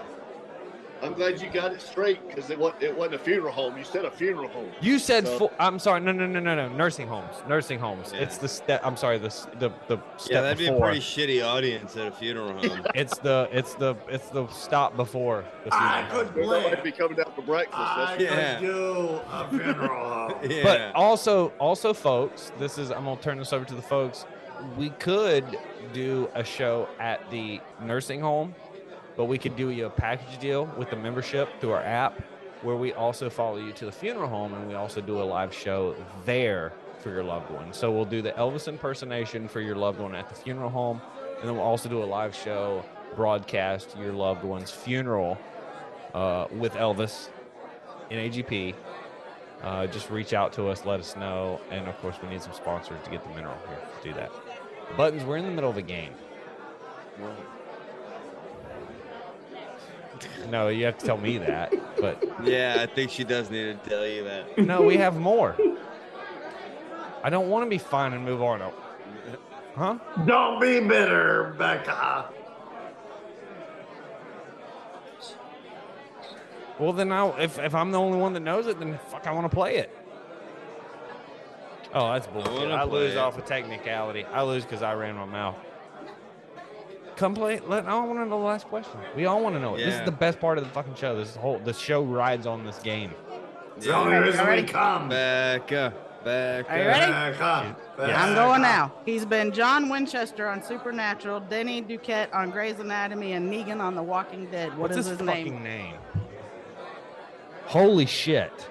[1.02, 3.76] I'm glad you got it straight because it wasn't it wasn't a funeral home.
[3.78, 4.70] You said a funeral home.
[4.80, 8.12] You said So- fu- I'm sorry, no, no, no, no, no, nursing homes, nursing homes.
[8.14, 8.80] It's the step.
[8.84, 9.28] I'm sorry, the
[9.58, 12.84] the the step Yeah, that'd be a pretty shitty audience at a funeral home.
[12.94, 16.24] It's the it's the it's the stop before the I funeral.
[16.26, 16.62] could There's live.
[16.64, 17.78] nobody be coming down for breakfast.
[17.80, 18.58] I That's Yeah.
[18.58, 20.34] could do a funeral home.
[20.50, 20.62] yeah.
[20.64, 24.26] But also, also, folks, this is I'm gonna turn this over to the folks.
[24.76, 25.58] We could
[25.94, 28.54] do a show at the nursing home,
[29.20, 32.18] but we could do you a package deal with the membership through our app,
[32.62, 35.52] where we also follow you to the funeral home, and we also do a live
[35.52, 35.94] show
[36.24, 37.70] there for your loved one.
[37.74, 41.02] So we'll do the Elvis impersonation for your loved one at the funeral home,
[41.38, 42.82] and then we'll also do a live show
[43.14, 45.36] broadcast your loved one's funeral
[46.14, 47.28] uh, with Elvis
[48.08, 48.74] in AGP
[49.62, 52.54] uh, just reach out to us, let us know, and of course, we need some
[52.54, 54.32] sponsors to get the mineral here to do that.
[54.96, 56.14] Buttons, we're in the middle of a game.
[60.48, 63.88] No, you have to tell me that, but yeah, I think she does need to
[63.90, 64.58] tell you that.
[64.58, 65.56] no, we have more.
[67.22, 68.72] I don't want to be fine and move on.
[69.74, 69.98] Huh?
[70.26, 72.26] Don't be bitter, Becca.
[76.78, 79.32] Well, then I'll, if, if I'm the only one that knows it, then fuck, I
[79.32, 79.94] want to play it.
[81.92, 82.52] Oh, that's bullshit.
[82.52, 83.18] wanna I, lose it.
[83.18, 84.24] off a technicality.
[84.24, 85.56] I lose because I ran my mouth.
[87.20, 87.60] Come play.
[87.60, 88.98] Let I want to know the last question.
[89.14, 89.84] We all want to know it.
[89.84, 91.14] This is the best part of the fucking show.
[91.14, 93.12] This whole the show rides on this game.
[93.76, 95.10] It's the only reason we come.
[95.10, 95.92] Becca,
[96.24, 96.72] Becca.
[96.72, 97.12] Are you ready?
[97.12, 97.76] Becca.
[97.98, 98.90] I'm going now.
[99.04, 104.02] He's been John Winchester on Supernatural, Denny Duquette on Grey's Anatomy, and Negan on The
[104.02, 104.70] Walking Dead.
[104.70, 105.62] What What's is his, his fucking name?
[105.62, 105.96] name?
[107.66, 108.66] Holy shit!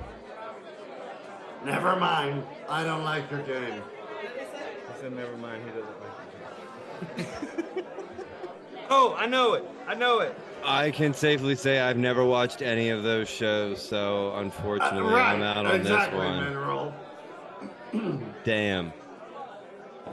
[1.63, 2.43] Never mind.
[2.67, 3.83] I don't like your game.
[4.23, 7.27] He said, never mind, he doesn't like it.
[8.89, 9.65] oh, I know it.
[9.87, 10.37] I know it.
[10.63, 15.33] I can safely say I've never watched any of those shows, so Uh, unfortunately, right.
[15.33, 16.43] I'm out on exactly, this one.
[16.43, 16.93] Mineral.
[18.43, 18.93] Damn.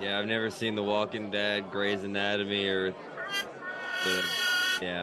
[0.00, 2.90] Yeah, I've never seen The Walking Dead, Grey's Anatomy, or.
[4.04, 4.24] The,
[4.82, 5.02] yeah.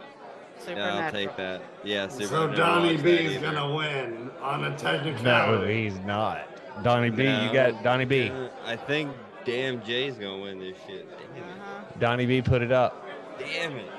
[0.68, 1.62] Yeah, I'll take that.
[1.84, 2.28] Yeah, super.
[2.28, 6.48] So Donnie B is gonna win on a No, he's not.
[6.84, 8.32] Donnie B, you got Donnie B.
[8.66, 9.12] Uh, think
[9.46, 11.06] Damn Jay's gonna win this shit.
[11.36, 11.44] Damn.
[11.44, 11.84] Uh-huh.
[12.00, 13.06] Donnie B, put it up.
[13.40, 13.90] Damn it.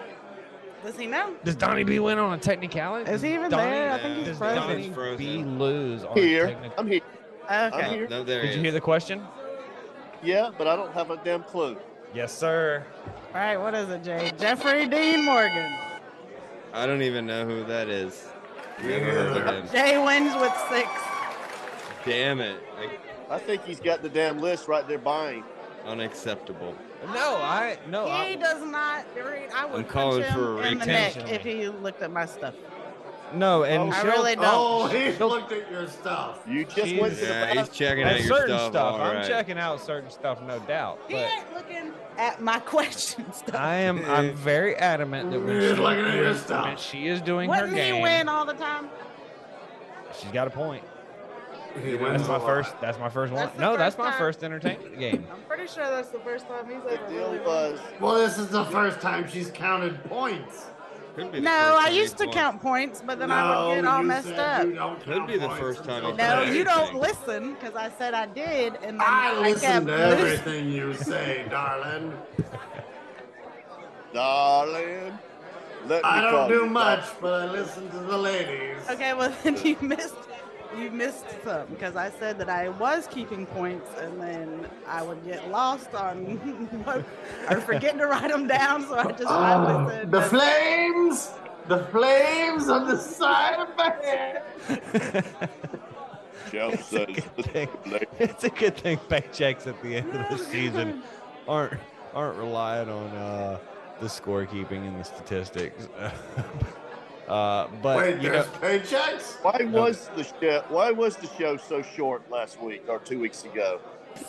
[0.84, 1.34] Does he know?
[1.44, 3.10] Does Donnie B win on a technicality?
[3.10, 3.92] Is he even Donnie, there?
[3.92, 4.56] I think he's Does frozen.
[4.62, 5.16] Donnie Frozen.
[5.16, 6.78] B lose on Here, a technical?
[6.78, 7.00] I'm here.
[7.48, 7.88] I'm Okay.
[7.88, 8.08] here.
[8.08, 9.22] No, there Did he you hear the question?
[10.22, 11.76] Yeah, but I don't have a damn clue.
[12.14, 12.84] Yes, sir.
[13.34, 14.30] All right, what is it, Jay?
[14.38, 15.74] Jeffrey Dean Morgan.
[16.72, 18.28] I don't even know who that is.
[18.82, 19.68] Never heard of him.
[19.72, 20.88] Jay wins with six.
[22.04, 22.58] Damn it.
[23.30, 25.44] I think he's got the damn list right there buying.
[25.86, 26.74] Unacceptable.
[27.12, 28.06] No, I no.
[28.06, 29.04] He I, does not.
[29.16, 31.34] I would I'm punch calling him for a in the neck retention.
[31.34, 32.54] if he looked at my stuff.
[33.34, 34.44] no, and I she'll- really don't.
[34.46, 36.38] Oh, he's She'll- looked at your stuff.
[36.46, 37.00] You just Jeez.
[37.00, 37.74] went to the Yeah, he's bathroom.
[37.76, 38.72] checking and out your certain stuff.
[38.72, 38.94] stuff.
[38.94, 39.26] all I'm right.
[39.26, 40.98] checking out certain stuff, no doubt.
[41.08, 43.56] He But ain't looking at my question stuff.
[43.56, 44.04] I am.
[44.06, 46.80] I'm very adamant that when He's she, looking at your when stuff.
[46.82, 48.88] she is doing her Wouldn't he game, win all the time?
[50.18, 50.84] she's got a point.
[51.82, 52.46] He That's a my lot.
[52.46, 52.80] first.
[52.80, 53.42] That's my first one.
[53.42, 54.18] That's the No, that's my time.
[54.18, 55.26] first entertainment game.
[55.32, 58.38] I'm pretty sure that's the first time he's The ever deal really was Well, this
[58.38, 60.66] is the first time she's counted points.
[61.16, 63.76] Could be the No, I used to he's count points, but then I No, would
[63.76, 64.66] get all messed up.
[64.66, 66.56] you don't Could be the points first time No, today.
[66.56, 70.00] you don't listen because I said I did, and then I I listen to losing.
[70.00, 72.12] everything you say, darling.
[74.12, 75.18] Darling.
[75.86, 78.78] Let me I don't do much, but I listen to the ladies.
[78.90, 80.14] Okay, well then you missed
[80.78, 85.24] you missed some because I said that I was keeping points and then I would
[85.24, 86.16] get lost on
[86.84, 87.04] what
[87.50, 91.32] or forgetting to write them down, so I just finally Oh, said the flames,
[91.68, 95.24] the flames on the side of my head.
[96.56, 97.68] It's a good thing.
[98.20, 101.02] It's a good thing paychecks at the end of the season
[101.48, 101.80] aren't
[102.14, 103.58] aren't relying on uh,
[104.00, 105.88] the scorekeeping and the statistics.
[107.28, 109.42] Uh, but Wait, you know, paychecks?
[109.42, 110.64] Why was the show?
[110.68, 113.80] Why was the show so short last week or two weeks ago?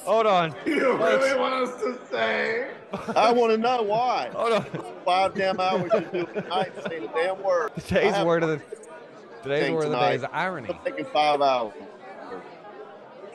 [0.03, 0.53] hold on.
[0.65, 2.71] You Let's- really want us to say?
[3.15, 4.29] I want to know why.
[4.33, 4.65] Hold on.
[5.05, 7.71] Five damn hours to do it tonight and say the damn word.
[7.75, 8.61] Today's word of the
[9.43, 10.69] today's thing word of the day is irony.
[10.69, 11.73] I'm taking five hours.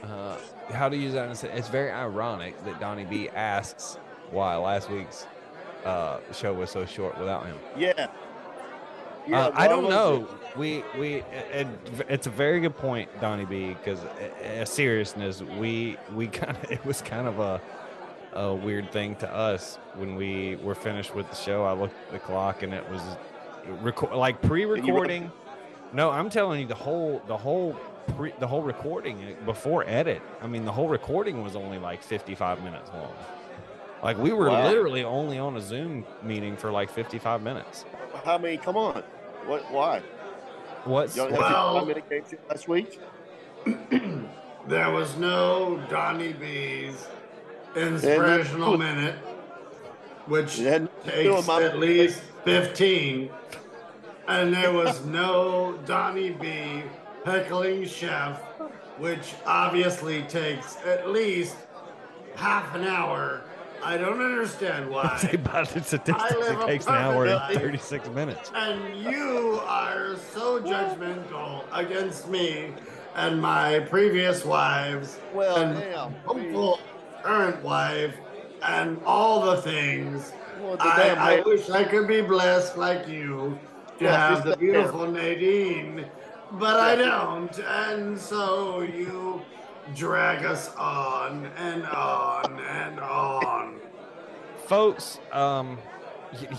[0.03, 0.37] Uh,
[0.73, 1.27] how to use that?
[1.27, 3.99] in a sen- It's very ironic that Donnie B asks
[4.31, 5.27] why last week's
[5.85, 7.59] uh, show was so short without him.
[7.77, 8.09] Yeah.
[9.31, 10.29] Uh, I don't know.
[10.57, 11.67] We we it,
[12.09, 13.69] it's a very good point, Donnie B.
[13.69, 14.01] Because
[14.43, 17.61] a seriousness, we we kind of it was kind of a
[18.33, 21.65] a weird thing to us when we were finished with the show.
[21.65, 23.03] I looked at the clock and it was
[23.83, 25.31] record like pre-recording.
[25.93, 27.77] No, I'm telling you the whole the whole
[28.17, 30.23] pre, the whole recording uh, before edit.
[30.41, 33.13] I mean, the whole recording was only like 55 minutes long.
[34.03, 34.67] Like we were Wow.
[34.67, 37.85] literally only on a Zoom meeting for like 55 minutes.
[38.25, 38.57] How many?
[38.57, 39.03] Come on.
[39.47, 39.71] What?
[39.71, 40.01] Why?
[40.85, 42.99] What's You don't have Well- how many games last week?
[44.69, 47.09] There was no Donnie B's
[47.75, 49.15] inspirational minute,
[50.27, 53.31] which It had nothing to do takes my- at least 15.
[54.29, 56.83] And there was no Donnie B
[57.25, 58.39] heckling chef,
[58.99, 61.57] which obviously takes at least
[62.37, 63.41] half an hour.
[63.83, 65.17] I don't understand why.
[65.19, 68.51] Say about the statistics, it takes an hour and 36 minutes.
[68.55, 72.73] And you are so judgmental against me
[73.17, 76.13] and my previous wives Well, and damn.
[76.25, 76.81] hopeful
[77.23, 78.17] current wife
[78.63, 80.33] and all the things.
[80.61, 83.59] Well, the I, I wish I could be blessed like you
[83.99, 86.05] to Yeah, have she's the not beautiful Nadine,
[86.53, 87.59] but I don't.
[87.61, 89.43] And so you
[89.95, 93.81] drag us on and on and on.
[94.67, 95.79] Folks, um,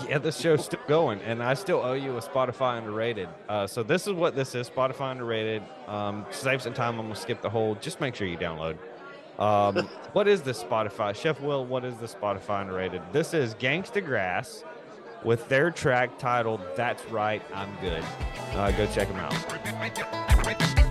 [0.08, 3.30] yeah, this show's still going, and I still owe you a Spotify underrated.
[3.48, 5.64] Uh, so this is what this is: Spotify underrated.
[5.88, 7.76] Um, save some time, I'm gonna skip the whole.
[7.76, 8.78] Just make sure you download.
[9.40, 11.16] Um, what is this Spotify?
[11.16, 13.02] Chef Will, what is the Spotify underrated?
[13.14, 14.66] This is Gangsta Grass
[15.24, 18.04] with their track titled "That's Right, I'm Good."
[18.54, 20.91] Uh, go check them out.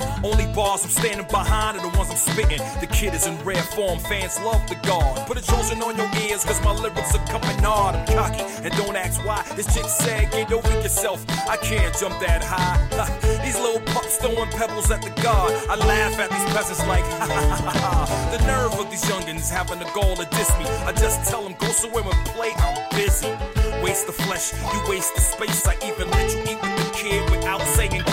[0.00, 0.24] Fuck.
[0.24, 2.60] Only bars I'm standing behind are the ones I'm spitting.
[2.80, 5.26] The kid is in rare form, fans love the guard.
[5.26, 7.96] Put a Trojan on your ears, cause my lyrics are coming hard.
[7.96, 9.42] I'm cocky, and don't ask why.
[9.56, 11.24] This chick said, get over yourself.
[11.48, 12.80] I can't jump that high.
[13.44, 15.52] These little pups throwing pebbles at the guard.
[15.68, 18.36] I laugh at these peasants like, ha ha ha ha.
[18.36, 20.66] The nerve of these youngins having the gall to diss me.
[20.84, 23.28] I just tell them, go somewhere and play, I'm busy.
[23.82, 25.66] Waste the flesh, you waste the space.
[25.66, 27.60] I even let you eat with the kid without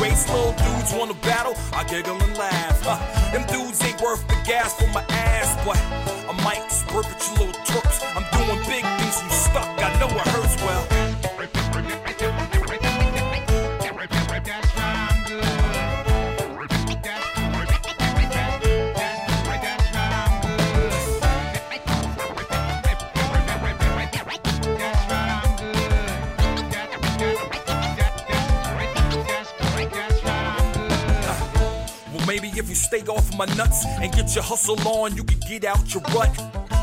[0.02, 0.32] saying.
[0.32, 2.82] Little dudes wanna battle, I giggle and laugh.
[2.82, 2.98] Huh.
[3.32, 5.78] Them dudes ain't worth the gas for my ass, but
[6.30, 8.02] I might spurt at you little twerps.
[8.16, 8.91] I'm doing big
[33.32, 36.34] off my nuts and get your hustle on, you can get out your rut.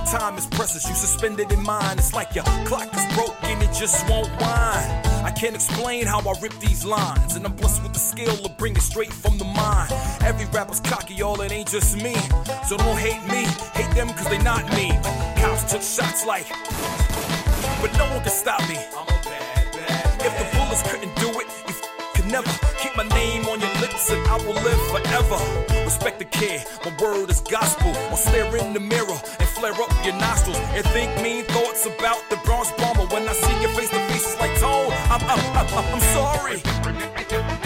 [0.06, 1.98] Time is precious, you suspended in mind.
[1.98, 5.06] It's like your clock is broken, it just won't wind.
[5.24, 8.48] I can't explain how I rip these lines, and I'm blessed with the skill to
[8.50, 9.92] bring it straight from the mind.
[10.22, 12.14] Every rapper's cocky, y'all, it ain't just me.
[12.66, 13.44] So don't hate me,
[13.74, 14.90] hate them cause they not me.
[15.40, 16.48] Cops took shots like,
[17.80, 18.78] but no one can stop me.
[18.96, 22.96] I'm a bad, bad, If the bullets couldn't do it, you f- could never keep
[22.96, 25.77] my name on your lips and I will live forever.
[25.88, 27.90] Respect the kid, my word is gospel.
[28.10, 32.20] I'll stare in the mirror and flare up your nostrils and think mean thoughts about
[32.28, 33.06] the Bronx bomber.
[33.06, 34.92] When I see your face to face, it's like tone.
[35.08, 37.57] I'm, I'm, I'm, I'm sorry.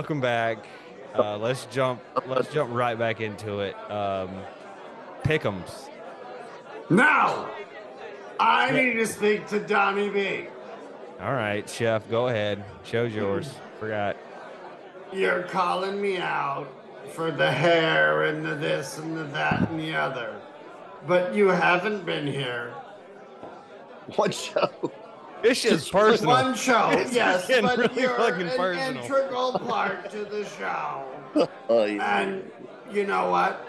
[0.00, 0.64] Welcome back
[1.14, 4.30] uh let's jump let's jump right back into it um
[5.24, 5.90] pick'ems
[6.88, 7.50] Now,
[8.38, 10.46] I need to speak to Donnie B.
[11.20, 14.16] all right chef go ahead show's yours forgot
[15.12, 16.66] You're calling me out
[17.12, 20.34] for the hair and the this and the that and the other,
[21.06, 22.72] but you haven't been here.
[24.16, 24.70] What show?
[25.42, 26.32] This is personal.
[26.34, 29.02] One show, It's yes, getting but really you're fucking an personal.
[29.04, 31.04] integral part to the show.
[31.68, 32.18] Oh, yeah.
[32.20, 32.50] And
[32.90, 33.64] you know what?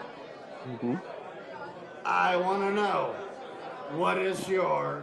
[0.68, 1.00] Mhm.
[2.04, 3.14] I want to know
[3.94, 5.02] what is your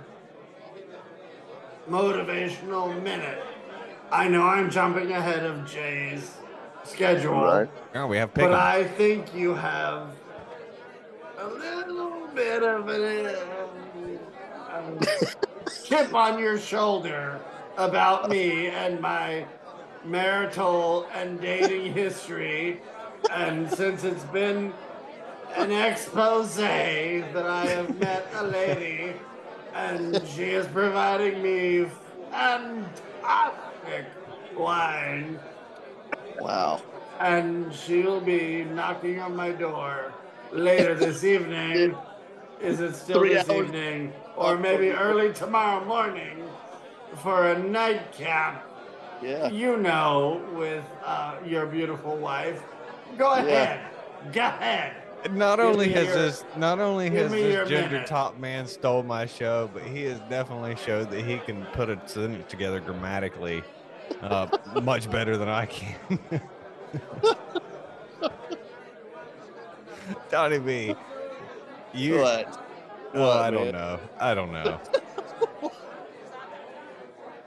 [1.90, 3.41] motivational minute?
[4.12, 6.36] I know I'm jumping ahead of Jay's
[6.84, 7.70] schedule, Right.
[7.96, 10.08] oh we have but pick'ems I think you have
[11.38, 13.28] a little bit of an
[14.88, 14.99] um,
[15.85, 17.39] chip on your shoulder
[17.77, 19.45] about me and my
[20.06, 22.81] marital and dating history.
[23.31, 24.73] And since it's been
[25.56, 29.14] an expose that I have met a lady
[29.73, 31.88] and she is providing me
[32.31, 34.06] fantastic
[34.56, 35.39] wine
[36.39, 36.81] Wow.
[37.19, 40.14] and she'll be knocking on my door
[40.51, 41.95] later this evening.
[42.61, 43.65] Is it still Three this hours.
[43.68, 44.14] evening?
[44.40, 46.44] Or maybe early tomorrow morning
[47.18, 48.66] for a nightcap,
[49.22, 49.49] Yeah.
[49.49, 52.61] you know, with uh, your beautiful wife.
[53.18, 53.41] Go Yeah.
[53.44, 53.80] ahead.
[54.32, 54.94] Go ahead.
[55.32, 58.07] not Give only has your- this not only give has me your this gender minute.
[58.07, 61.99] top man stole my show but he has definitely showed that he can put a
[62.06, 63.61] sentence together grammatically
[64.22, 64.48] uh
[64.82, 65.98] much better than i can
[70.32, 70.95] Donnie B,
[71.94, 72.69] you What?
[73.14, 73.99] Well, What, I don't know.
[74.19, 74.80] I don't know.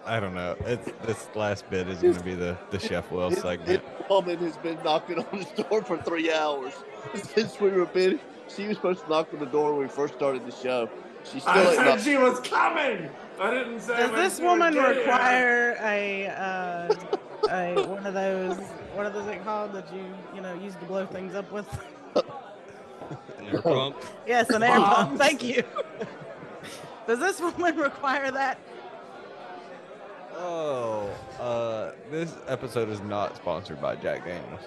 [0.05, 0.56] I don't know.
[0.66, 3.68] It's this last bit is going to be the the Chef Will His, segment.
[3.68, 3.80] his
[4.10, 6.72] woman has been knocking on his door for three hours
[7.14, 8.18] since we were bid.
[8.48, 10.90] She was supposed to knock on the door when we first started the show.
[11.24, 12.02] She still I said knocked.
[12.02, 13.09] she was coming.
[13.40, 13.97] I didn't say.
[13.97, 14.98] Does this woman get here.
[15.05, 16.94] require a uh,
[17.51, 18.59] a one of those
[18.94, 21.66] what are those it called that you you know use to blow things up with?
[23.51, 23.97] Air pump.
[24.27, 25.19] yes, an air pump.
[25.19, 25.62] Thank you.
[27.06, 28.59] Does this woman require that?
[30.35, 34.60] Oh, uh, this episode is not sponsored by Jack Daniels.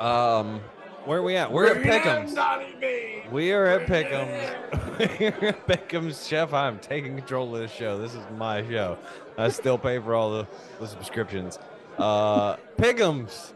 [0.00, 0.60] um,
[1.04, 1.52] where are we at?
[1.52, 2.34] We're at Bring it in, Pick'ems.
[2.34, 3.22] Donnie B.
[3.30, 5.34] We are at Bring it in.
[5.40, 6.28] We're at Pick'ems.
[6.28, 7.98] Chef, I'm taking control of this show.
[7.98, 8.98] This is my show.
[9.38, 10.46] I still pay for all the,
[10.80, 11.58] the subscriptions.
[11.98, 13.52] Uh, Pick'ems.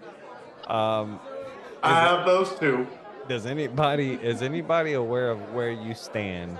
[0.68, 1.18] Um,
[1.82, 2.86] I have those two.
[3.28, 6.58] Does anybody is anybody aware of where you stand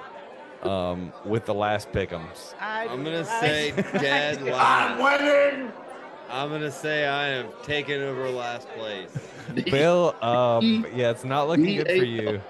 [0.62, 2.54] um, with the last Pick'ems?
[2.60, 5.72] I, I'm gonna I- say dead I'm winning.
[6.30, 9.10] I'm gonna say I have taken over last place.
[9.70, 12.40] Bill, um, yeah, it's not looking good for you.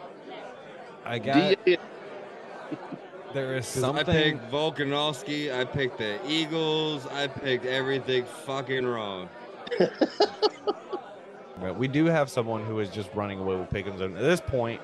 [1.07, 1.79] I got There is
[3.33, 5.55] there is 'Cause I picked Volkanovski.
[5.55, 7.07] I picked the Eagles.
[7.07, 9.29] I picked everything fucking wrong.
[11.61, 14.41] But we do have someone who is just running away with Pick'ems and at this
[14.41, 14.81] point.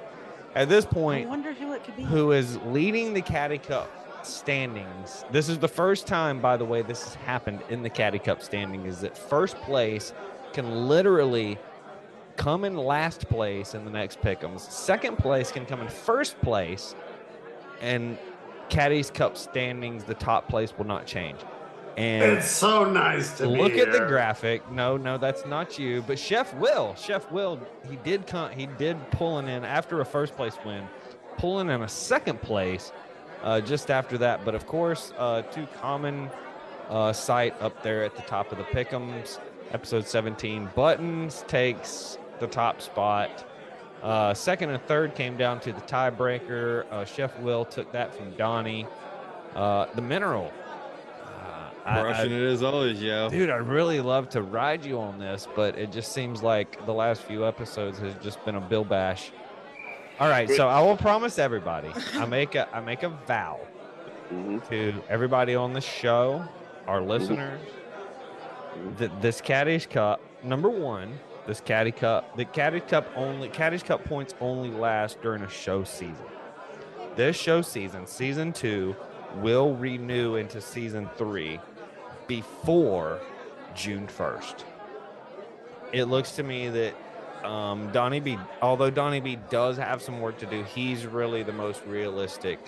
[0.55, 2.03] At this I point, wonder who it could be.
[2.05, 3.90] who is leading the Caddy Cup
[4.23, 5.24] standings.
[5.31, 8.43] This is the first time, by the way, this has happened in the Caddy Cup
[8.43, 8.86] standing.
[8.86, 10.12] Is that first place
[10.53, 11.59] can literally
[12.36, 14.61] come in last place in the next pick'ems.
[14.61, 16.94] Second place can come in first place,
[17.81, 18.19] and
[18.69, 21.39] Caddy's Cup standings, the top place will not change.
[21.97, 24.70] And It's so nice to look at the graphic.
[24.70, 26.02] No, no, that's not you.
[26.02, 27.59] But Chef Will, Chef Will,
[27.89, 28.51] he did come.
[28.51, 30.86] He did pulling in after a first place win,
[31.39, 32.93] pulling in a second place
[33.43, 34.44] uh, just after that.
[34.44, 36.28] But of course, uh, too common
[36.90, 39.39] uh, sight up there at the top of the pickums.
[39.73, 43.44] Episode 17, Buttons takes the top spot.
[44.02, 46.85] Uh, second and third came down to the tiebreaker.
[46.93, 48.86] Uh, Chef Will took that from Donnie.
[49.55, 50.52] Uh, the mineral.
[51.87, 53.31] Uh, I- I- it as always, yo.
[53.31, 56.93] Dude, I'd really love to ride you on this, but it just seems like the
[56.93, 59.31] last few episodes has just been a bill bash.
[60.19, 61.91] All right, so I will promise everybody.
[62.15, 63.61] I make a I make a vow
[64.71, 66.45] to everybody on the show,
[66.89, 67.61] our listeners,
[68.99, 74.05] that this Caddy's Cup, number one, this Caddy Cup, the Caddy Cup only Caddy's Cup
[74.05, 76.27] points only last during a show season.
[77.15, 78.97] This show season, season two,
[79.37, 81.61] will renew into season three
[82.27, 83.20] before
[83.74, 84.65] June 1st.
[85.93, 86.94] It looks to me that
[87.44, 91.53] um, Donnie B, although Donnie B does have some work to do, he's really the
[91.53, 92.59] most realistic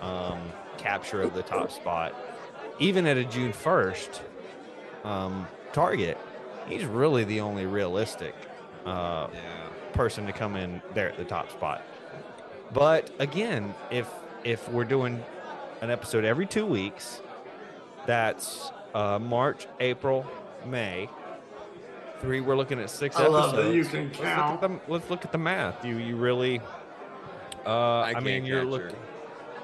[0.00, 0.40] um,
[0.78, 2.14] capture of the top spot.
[2.78, 4.20] Even at a June 1st
[5.04, 6.16] um, target,
[6.66, 8.34] he's really the only realistic
[8.86, 9.28] uh,
[9.92, 11.82] person to come in there at the top spot.
[12.72, 14.08] But again, if
[14.44, 15.22] if we're doing
[15.82, 17.20] an episode every two weeks,
[18.06, 20.26] that's uh, March, April,
[20.66, 21.08] May.
[22.20, 24.62] Three, we're looking at six I love that you can Let's look, count.
[24.62, 25.84] at the, let's look at the math.
[25.84, 26.60] You you really,
[27.66, 28.96] uh, I, mean, can't you're looking.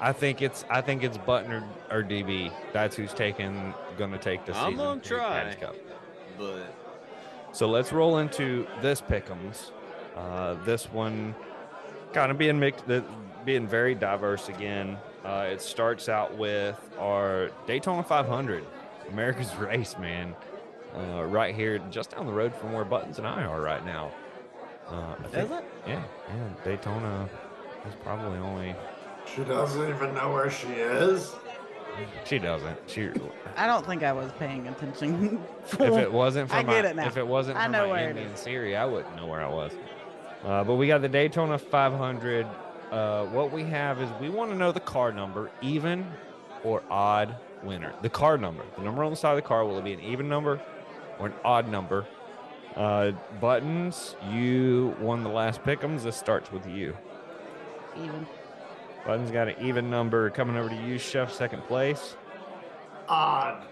[0.01, 2.51] I think it's I think it's Button or, or DB.
[2.73, 4.67] That's who's taking going to take the season.
[4.67, 5.55] I'm gonna try.
[5.55, 5.75] Cup.
[6.37, 6.73] But
[7.51, 9.71] So let's roll into this pick'ems.
[10.15, 11.35] Uh, this one
[12.13, 12.83] kind of being mixed,
[13.45, 14.97] being very diverse again.
[15.23, 18.65] Uh, it starts out with our Daytona 500,
[19.11, 20.35] America's race, man.
[20.95, 24.11] Uh, right here, just down the road from where Buttons and I are right now.
[24.89, 25.63] Uh, I think, Is it?
[25.87, 26.49] Yeah, yeah.
[26.65, 27.29] Daytona
[27.87, 28.75] is probably only.
[29.35, 31.35] She doesn't even know where she is.
[32.25, 32.77] She doesn't.
[32.87, 33.09] She.
[33.55, 35.43] I don't think I was paying attention.
[35.71, 37.05] if it wasn't for I my, get it now.
[37.05, 38.35] if it wasn't I for know my where Indian.
[38.35, 39.71] Siri, I wouldn't know where I was.
[40.43, 42.47] Uh, but we got the Daytona 500.
[42.91, 46.09] Uh, what we have is we want to know the car number, even
[46.63, 47.93] or odd winner.
[48.01, 50.01] The car number, the number on the side of the car, will it be an
[50.01, 50.61] even number
[51.19, 52.05] or an odd number?
[52.75, 53.11] Uh,
[53.41, 56.03] buttons, you won the last pick'ems.
[56.03, 56.95] This starts with you.
[57.97, 58.27] Even.
[59.05, 62.15] Buttons got an even number coming over to you, Chef, second place.
[63.07, 63.63] Odd.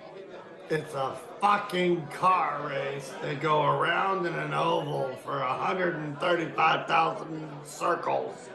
[0.69, 3.13] It's a fucking car race.
[3.21, 8.49] They go around in an oval for 135,000 circles.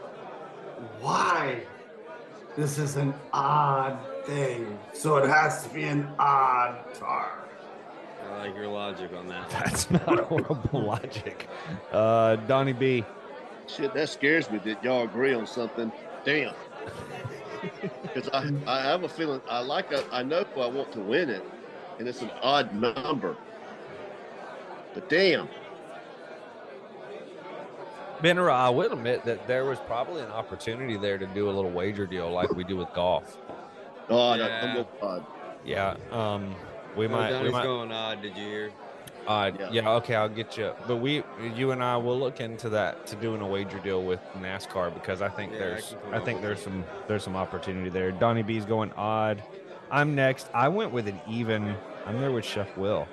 [1.00, 1.62] Why?
[2.56, 4.78] This is an odd thing.
[4.92, 7.38] So it has to be an odd tar.
[8.24, 9.50] I like your logic on that.
[9.50, 11.48] That's not horrible logic.
[11.92, 13.04] Uh, Donnie B.
[13.66, 15.92] Shit, that scares me that y'all agree on something.
[16.24, 16.54] Damn.
[18.02, 21.30] Because I, I have a feeling I like a, I know I want to win
[21.30, 21.44] it,
[22.00, 23.36] and it's an odd number.
[24.94, 25.48] But damn,
[28.22, 31.72] Benner, I will admit that there was probably an opportunity there to do a little
[31.72, 33.36] wager deal like we do with golf.
[34.12, 34.38] Odd.
[34.40, 34.60] Yeah.
[34.62, 35.26] I'm going odd.
[35.64, 36.54] Yeah, um,
[36.96, 37.26] we No, might.
[37.28, 38.22] We Donnie's might going odd.
[38.22, 38.70] Did you hear?
[39.28, 39.68] uh, Yeah.
[39.70, 39.90] yeah.
[39.92, 40.72] okay, I'll get you.
[40.88, 41.22] But we,
[41.54, 45.22] you and I, will look into that to doing a wager deal with NASCAR because
[45.22, 48.10] I think Yeah, there's, can come I, think there's some, there's some opportunity there.
[48.12, 49.42] Donnie B's going odd.
[49.90, 50.48] I'm next.
[50.54, 51.76] I went with an even.
[52.06, 53.06] I'm there with Chef Will.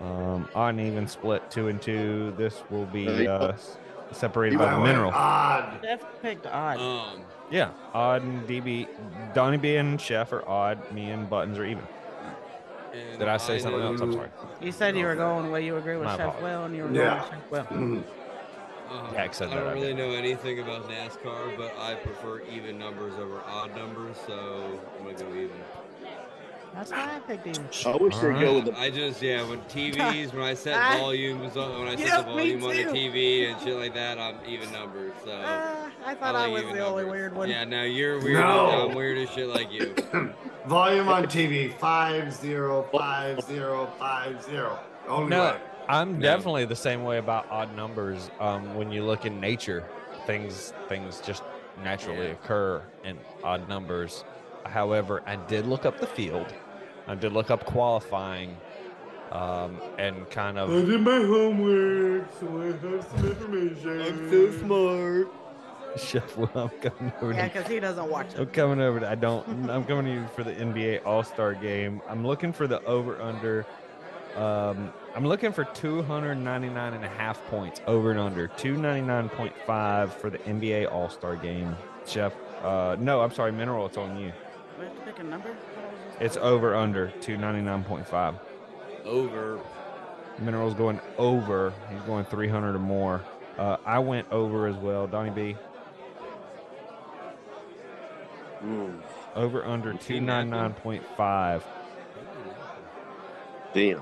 [0.00, 2.34] Um, odd and even split two and two.
[2.36, 3.78] This will be Uh, s-
[4.14, 5.10] separated by the mineral.
[5.12, 5.80] Odd.
[5.82, 6.78] Jeff picked odd.
[6.78, 8.88] Um, Yeah, odd and DB,
[9.34, 10.90] Donnie B and Chef are odd.
[10.92, 11.84] Me and Buttons are even.
[12.92, 14.00] and Did I say something else?
[14.00, 14.30] I'm sorry.
[14.60, 16.42] you said you were going where you agree with My Chef apologies.
[16.42, 17.20] Will, and you were Yeah.
[17.28, 18.04] going with Chef Will.
[18.90, 19.96] Uh, Jack said I that, don't I really did.
[19.96, 25.16] know anything about NASCAR, but I prefer even numbers over odd numbers, so I'm gonna
[25.18, 25.50] go even.
[26.74, 27.64] That's why I picked even.
[27.86, 28.76] I wish they'd go with the.
[28.78, 32.16] I just yeah, when TVs, when I set I- volumes, on, when I set Yeah,
[32.18, 32.84] the volume on the.
[32.84, 35.12] TV and shit like that, I'm even numbers.
[35.24, 37.48] So Uh, I thought I, like was even the only weird one.
[37.48, 38.40] Yeah, now you're weird.
[38.40, 38.88] No.
[38.88, 39.94] I'm weird as shit like you.
[40.66, 44.78] Volume on TV 505050.
[45.08, 45.56] Only No, way.
[45.88, 46.20] I'm No.
[46.20, 48.30] definitely the same way about odd numbers.
[48.40, 49.84] Um, when you look in nature,
[50.26, 51.42] things things just
[51.82, 52.32] naturally Yeah.
[52.32, 54.24] occur in odd numbers.
[54.64, 56.54] However, I did look up the field.
[57.06, 58.56] I did look up qualifying,
[59.30, 60.70] um, and kind of.
[60.70, 64.00] I did my homework, so I have some information.
[64.00, 65.28] I'm so smart.
[65.96, 67.32] Chef Will, I'm coming over.
[67.32, 68.40] Yeah, because he doesn't watch it.
[68.40, 69.00] I'm coming over.
[69.00, 69.70] To, I don't.
[69.70, 72.00] I'm coming to you for the NBA All Star game.
[72.08, 73.66] I'm looking for the over under.
[74.36, 80.38] Um, I'm looking for 299 and a half points over and under 299.5 for the
[80.38, 81.76] NBA All Star game.
[82.06, 82.32] Chef,
[82.64, 83.86] uh, no, I'm sorry, Mineral.
[83.86, 84.32] It's on you.
[84.78, 85.54] We have to pick a number.
[86.20, 88.34] It's over under 299.5.
[89.04, 89.60] Over.
[90.38, 91.72] Mineral's going over.
[91.90, 93.22] He's going 300 or more.
[93.58, 95.06] Uh, I went over as well.
[95.06, 95.56] Donnie B.
[98.64, 99.00] Mm,
[99.36, 101.62] Over under 299.5.
[103.74, 104.00] damn.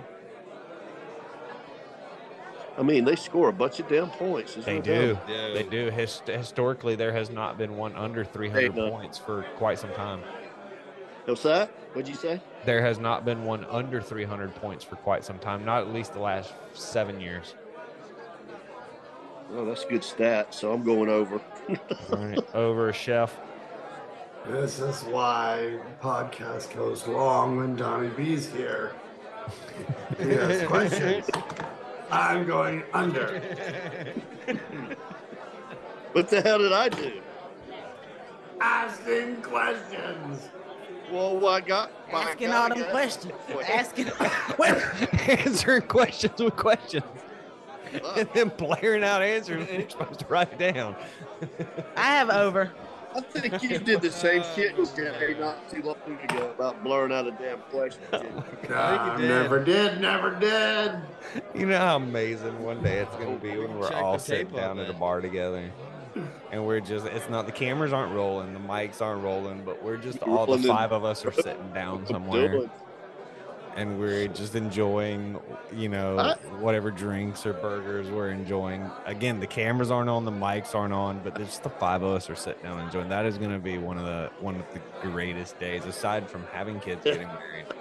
[2.79, 4.55] I mean, they score a bunch of damn points.
[4.55, 5.15] There's They no do.
[5.15, 5.27] doubt.
[5.55, 5.91] They do.
[5.91, 10.23] Hist- historically, there has not been one under 300 points for quite some time.
[11.25, 11.69] What's that?
[11.93, 12.41] What'd you say?
[12.65, 15.65] There has not been one under 300 points for quite some time.
[15.65, 17.55] Not at least the last seven years.
[19.53, 20.55] Oh, that's a good stat.
[20.55, 21.41] So I'm going over.
[22.13, 23.39] All right, over chef.
[24.49, 28.93] This is why the podcast goes long when Donnie B's here.
[30.19, 31.31] He has questions.
[32.11, 33.41] I'm going under.
[36.13, 37.21] What the hell did I do?
[38.61, 40.49] Asking questions.
[41.13, 43.33] Well, I got my Asking God, all I them got- questions.
[43.53, 43.69] What?
[43.71, 44.11] Asking.
[45.47, 47.05] Answering questions with questions.
[48.17, 50.97] and then blaring out answers, and you're supposed to write it down.
[51.97, 52.73] I have over.
[53.15, 57.13] I think you did the same shit you said not too long ago about blurring
[57.13, 58.01] out a damn question.
[58.15, 58.23] Oh,
[58.71, 59.29] nah, did.
[59.29, 60.93] never did, never did.
[61.55, 64.79] You know how amazing one day it's going to be when we're all sitting down
[64.79, 65.71] at a bar together.
[66.53, 69.97] And we're just, it's not, the cameras aren't rolling, the mics aren't rolling, but we're
[69.97, 72.69] just, all the five of us are sitting down somewhere.
[73.75, 75.41] And we're just enjoying,
[75.75, 78.89] you know, I- whatever drinks or burgers we're enjoying.
[79.07, 82.29] Again, the cameras aren't on, the mics aren't on, but just the five of us
[82.29, 83.09] are sitting down enjoying.
[83.09, 86.45] That is going to be one of the one of the greatest days, aside from
[86.53, 87.65] having kids getting married.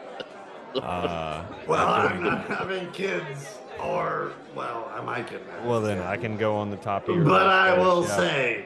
[0.82, 5.66] Uh, Well, I'm not having kids, or, well, I might get married.
[5.66, 7.26] well, then I can go on the top of your.
[7.26, 8.18] But list I there, will Chef.
[8.18, 8.66] say,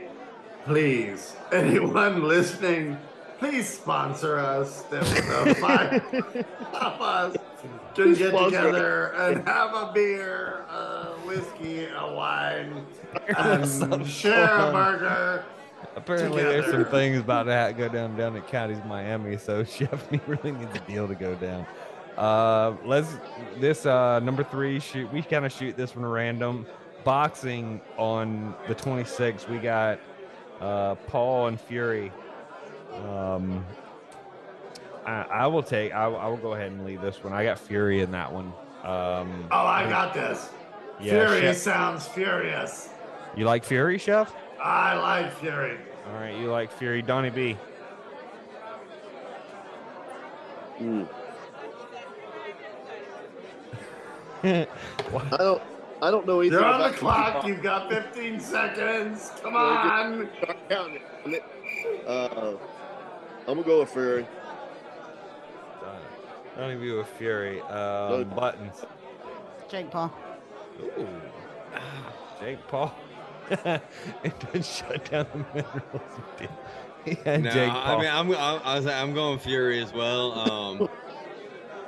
[0.65, 2.97] please, anyone listening,
[3.39, 4.81] please sponsor us.
[4.83, 6.03] That the five
[6.73, 7.37] of us
[7.95, 8.65] can get Sponsor us.
[8.65, 12.85] together and have a beer, a whiskey, a wine,
[13.37, 15.45] and share a burger.
[15.95, 19.37] Apparently, there's some things about to ha- go down down at Counties, Miami.
[19.37, 21.65] So Chef really needs a deal to go down.
[22.17, 23.17] Uh, let's
[23.59, 25.11] this uh number three shoot.
[25.11, 26.65] We kind of shoot this one random.
[27.03, 29.47] Boxing on the 26th.
[29.49, 29.99] We got
[30.59, 32.11] uh Paul and Fury.
[33.05, 33.65] Um,
[35.05, 35.93] I, I will take.
[35.93, 37.33] I, I will go ahead and leave this one.
[37.33, 38.47] I got Fury in that one.
[38.83, 40.49] Um, Oh, I got this.
[40.99, 42.89] Yeah, Fury Chef- sounds furious.
[43.35, 44.33] you like Fury, Chef?
[44.63, 45.77] I like Fury.
[46.07, 47.57] All right, you like Fury, Donnie B.
[50.79, 51.05] Mm.
[51.05, 51.13] What?
[54.45, 55.61] I don't.
[56.01, 56.57] I don't know either.
[56.57, 57.47] You're on the about clock.
[57.47, 59.31] You've got 15 seconds.
[59.41, 60.29] Come on.
[60.41, 61.43] Start counting it.
[62.05, 62.53] Uh,
[63.47, 64.27] I'm gonna go with Fury.
[66.57, 67.61] Donnie B with Fury.
[67.61, 68.85] Um, buttons.
[69.67, 70.13] Jake Paul.
[70.81, 71.07] Ooh.
[72.39, 72.95] Jake Paul.
[73.49, 76.01] it did shut down the minerals.
[77.25, 80.31] yeah, No, Jake I mean, I'm, I'm, I was, I'm going Fury as well.
[80.31, 80.89] Um,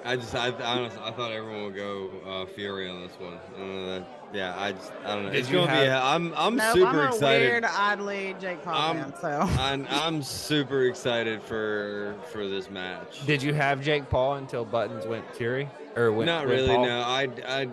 [0.08, 3.34] I just, I honestly, I thought everyone would go uh, Fury on this one.
[3.62, 5.32] Uh, yeah, I just, I don't know.
[5.32, 5.80] Did it's going to be.
[5.80, 7.52] have- a- I'm, I'm Nope, super I'm a excited.
[7.52, 9.14] weird, oddly Jake Paul I'm- fan.
[9.22, 9.30] So
[9.62, 13.26] I'm, I'm super excited for for this match.
[13.26, 15.70] Did you have Jake Paul until Buttons went Fury?
[15.98, 16.76] Or went, Not went really.
[16.76, 16.86] Paul?
[16.86, 17.68] No, I, I,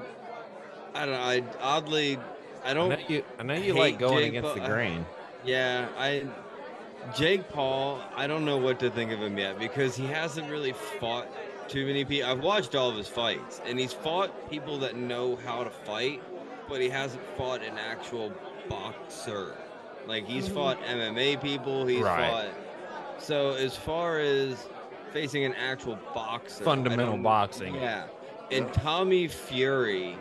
[0.94, 1.14] I don't.
[1.14, 2.18] know, I oddly,
[2.64, 2.88] I I don't.
[2.88, 5.06] know you, I know you like going Jake against Paul- the grain.
[5.44, 6.24] Yeah, I
[7.14, 10.72] Jake Paul, I don't know what to think of him yet because he hasn't really
[10.72, 11.28] fought
[11.68, 12.30] too many people.
[12.30, 16.22] I've watched all of his fights and he's fought people that know how to fight,
[16.68, 18.32] but he hasn't fought an actual
[18.68, 19.56] boxer.
[20.06, 20.54] Like he's mm-hmm.
[20.54, 22.30] fought MMA people, he's Right.
[22.30, 22.64] fought
[23.18, 24.68] So as far as
[25.12, 27.74] facing an actual boxer, Fundamental boxing.
[27.76, 28.06] Yeah.
[28.50, 30.18] And Tommy Fury,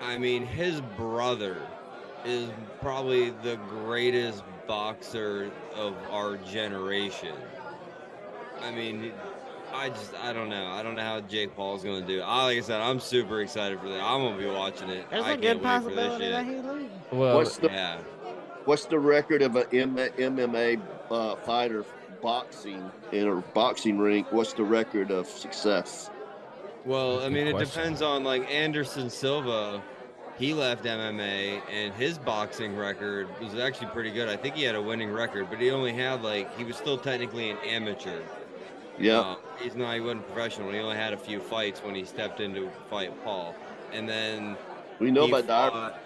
[0.00, 1.58] I mean, his brother
[2.24, 7.36] is probably the greatest boxer of our generation.
[8.60, 9.12] I mean,
[9.76, 10.66] I just I don't know.
[10.68, 12.22] I don't know how Jake Paul's going to do.
[12.22, 14.00] I, like I said, I'm super excited for that.
[14.00, 15.08] I'm going to be watching it.
[15.10, 16.88] there's I a can't good wait possibility that he loses.
[17.12, 17.98] Well, What's the Yeah.
[18.64, 20.80] What's the record of an M- MMA
[21.10, 21.84] uh, fighter
[22.20, 24.24] boxing in a boxing ring?
[24.30, 26.10] What's the record of success?
[26.84, 27.80] Well, I mean, it question.
[27.82, 29.82] depends on like Anderson Silva
[30.38, 34.28] he left MMA, and his boxing record was actually pretty good.
[34.28, 36.98] I think he had a winning record, but he only had like he was still
[36.98, 38.20] technically an amateur.
[38.98, 39.20] Yeah.
[39.20, 39.94] Uh, he's not.
[39.94, 40.70] He wasn't professional.
[40.72, 43.54] He only had a few fights when he stepped in to fight Paul,
[43.92, 44.56] and then
[44.98, 46.00] We know about fought-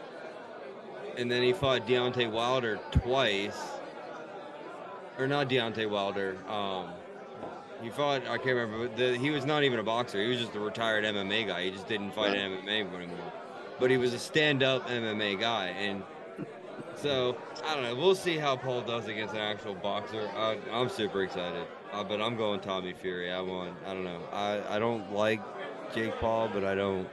[1.16, 3.60] And then he fought Deontay Wilder twice,
[5.18, 6.36] or not Deontay Wilder.
[6.48, 6.90] Um,
[7.82, 8.22] he fought.
[8.28, 8.88] I can't remember.
[8.94, 10.22] The, he was not even a boxer.
[10.22, 11.64] He was just a retired MMA guy.
[11.64, 13.32] He just didn't fight an MMA anymore.
[13.78, 16.02] But he was a stand-up MMA guy, and
[16.96, 17.94] so I don't know.
[17.94, 20.28] We'll see how Paul does against an actual boxer.
[20.36, 23.32] I, I'm super excited, uh, but I'm going Tommy Fury.
[23.32, 23.74] I want.
[23.86, 24.20] I don't know.
[24.32, 25.40] I I don't like
[25.94, 27.08] Jake Paul, but I don't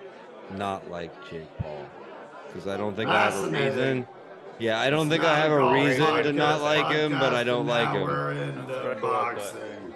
[0.56, 1.86] not like Jake Paul
[2.48, 4.08] because I don't think I have a reason.
[4.60, 7.34] Yeah, I don't It's think I have a a reason to not like him, but
[7.36, 8.02] I don't like him.
[8.04, 9.94] We're into Very well boxing.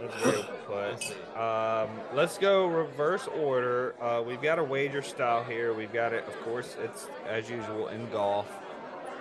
[0.00, 1.36] That's very put.
[1.36, 3.94] Um, let's go reverse order.
[4.00, 5.72] Uh, we've got a wager style here.
[5.72, 8.46] We've got it, of course, it's as usual in golf.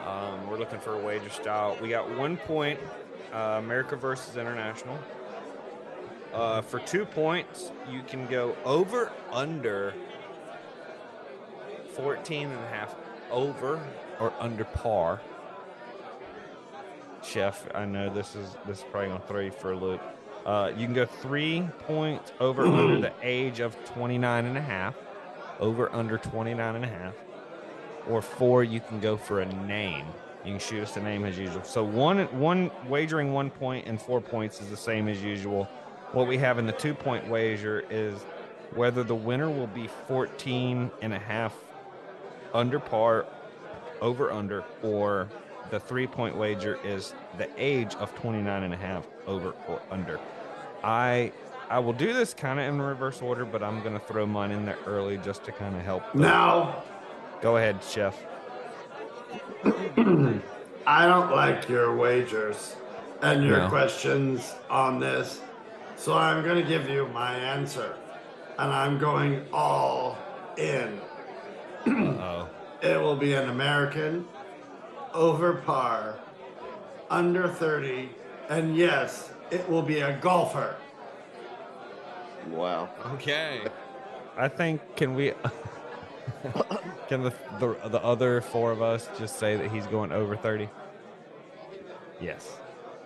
[0.06, 1.78] Um, we're looking for a wager style.
[1.82, 2.80] We got one point,
[3.34, 4.98] uh, America versus International.
[6.34, 9.94] Uh, for two points, you can go over, under
[11.94, 12.96] 14 and a half,
[13.32, 13.82] over
[14.20, 15.22] or under par.
[17.24, 20.02] Chef, I know this is this is probably gonna throw you for a loop.
[20.46, 24.96] Uh, you can go three points over under the age of 29 and a half,
[25.60, 27.16] over under 29 and a half,
[28.08, 30.06] or four, you can go for a name.
[30.48, 31.62] You can shoot us a name as usual.
[31.66, 35.66] So one one wagering one point and four points is the same as usual.
[36.14, 38.16] What we have in the two point wager is
[38.74, 41.54] whether the winner will be 14 and a half
[42.54, 43.26] under par,
[44.00, 45.28] over under, or
[45.70, 50.18] the three point wager is the age of 29 and a half over or under.
[50.82, 51.34] I
[51.70, 54.52] I will do this kind of in reverse order, but I'm going to throw mine
[54.52, 56.04] in there early just to kind of help.
[56.14, 56.84] the- Now,
[57.42, 58.18] Go ahead, chef.
[60.86, 62.76] I don't like your wagers
[63.22, 63.70] and your No.
[63.70, 65.42] questions on this,
[65.96, 67.96] so I'm going to give you my answer,
[68.58, 70.18] and I'm going all
[70.58, 71.02] in.
[72.20, 72.48] Oh.
[72.82, 74.28] It will be an American,
[75.14, 76.20] over par,
[77.10, 78.10] under 30,
[78.50, 80.76] and yes, it will be a golfer.
[82.52, 82.90] Wow.
[83.14, 83.62] Okay.
[84.38, 85.34] I think can we
[87.08, 90.70] can the, the the other four of us just say that he's going over 30?
[92.22, 92.58] Yes.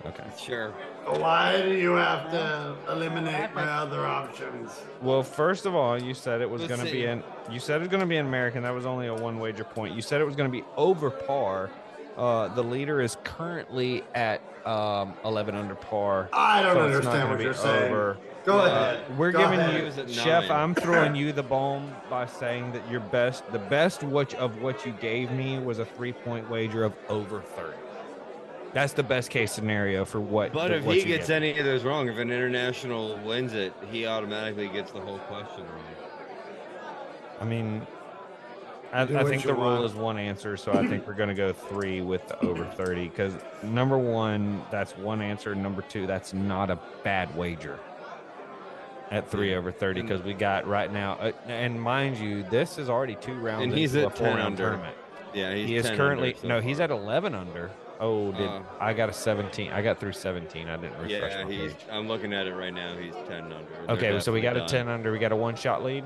[0.06, 0.23] Okay.
[0.38, 0.72] Sure.
[1.06, 4.72] Why do you have to eliminate my other options?
[5.02, 7.02] Well, first of all, you said it was Let's going to see.
[7.02, 8.64] be an you said it was going to be an American.
[8.64, 9.95] That was only a one wager point.
[9.95, 11.69] You said it was going to be over par.
[12.18, 16.30] Uh, the leader is currently at um, 11 under par.
[16.34, 17.91] I don't so understand what you're saying.
[17.91, 18.18] over.
[18.45, 19.18] Go Uh, ahead.
[19.18, 19.73] we're Go giving ahead.
[19.73, 20.49] you, He was at Chef.
[20.49, 20.51] nine.
[20.51, 24.85] I'm throwing you the bone by saying that your best, the best which of what
[24.85, 27.73] you gave me was a three point wager of over 30.
[28.73, 30.53] That's the best case scenario for what.
[30.53, 33.18] But the- if what he you gets gave any of those wrong, if an international
[33.23, 36.09] wins it, he automatically gets the whole question wrong.
[37.39, 37.85] I mean,
[38.93, 41.53] I, I think the rule is one answer, so I think we're going to go
[41.53, 45.53] three with the over 30 because number one, that's one answer.
[45.55, 47.77] Number two, that's not a bad wager
[49.11, 51.13] at three over 30 because we got right now.
[51.15, 54.27] Uh, and mind you, this is already two rounds And he's at a 10 four
[54.27, 54.63] round under.
[54.63, 54.95] tournament.
[55.33, 57.69] Yeah, he's he is 10 currently so no, he's at 11 under.
[57.99, 58.65] Oh, did Oh.
[58.79, 59.71] I got a 17?
[59.71, 60.67] I got through 17.
[60.67, 61.73] I didn't refresh Yeah, my he's.
[61.73, 61.81] page.
[61.91, 62.95] I'm looking at it right now.
[62.97, 63.55] He's 10 under.
[63.85, 65.11] They're Okay, so we got a 10 under.
[65.11, 66.03] We got a one shot lead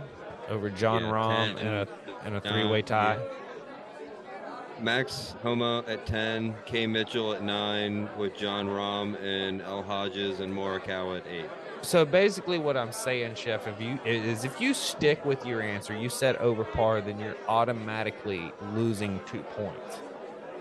[0.49, 1.87] over Jon Yeah, Rahm 10 in a
[2.25, 3.17] and- a uh, three way tie.
[3.19, 4.81] yeah.
[4.81, 10.53] Max Homa at 10, Kay Mitchell at 9, with Jon Rahm and El Hodges and
[10.53, 11.45] Morikawa at 8.
[11.81, 15.95] So basically, what I'm saying, Chef, if you is if you stick with your answer,
[15.95, 19.99] you said over par, then you're automatically losing two points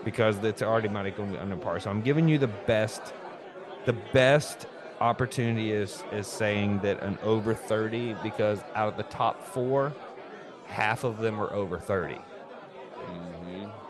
[0.03, 1.79] because it's automatically to be under par.
[1.79, 3.01] So I'm giving you the best,
[3.85, 4.67] the best
[5.01, 9.93] opportunity is is saying that an over 30 because out of the top four,
[10.67, 12.17] half of them are over 30.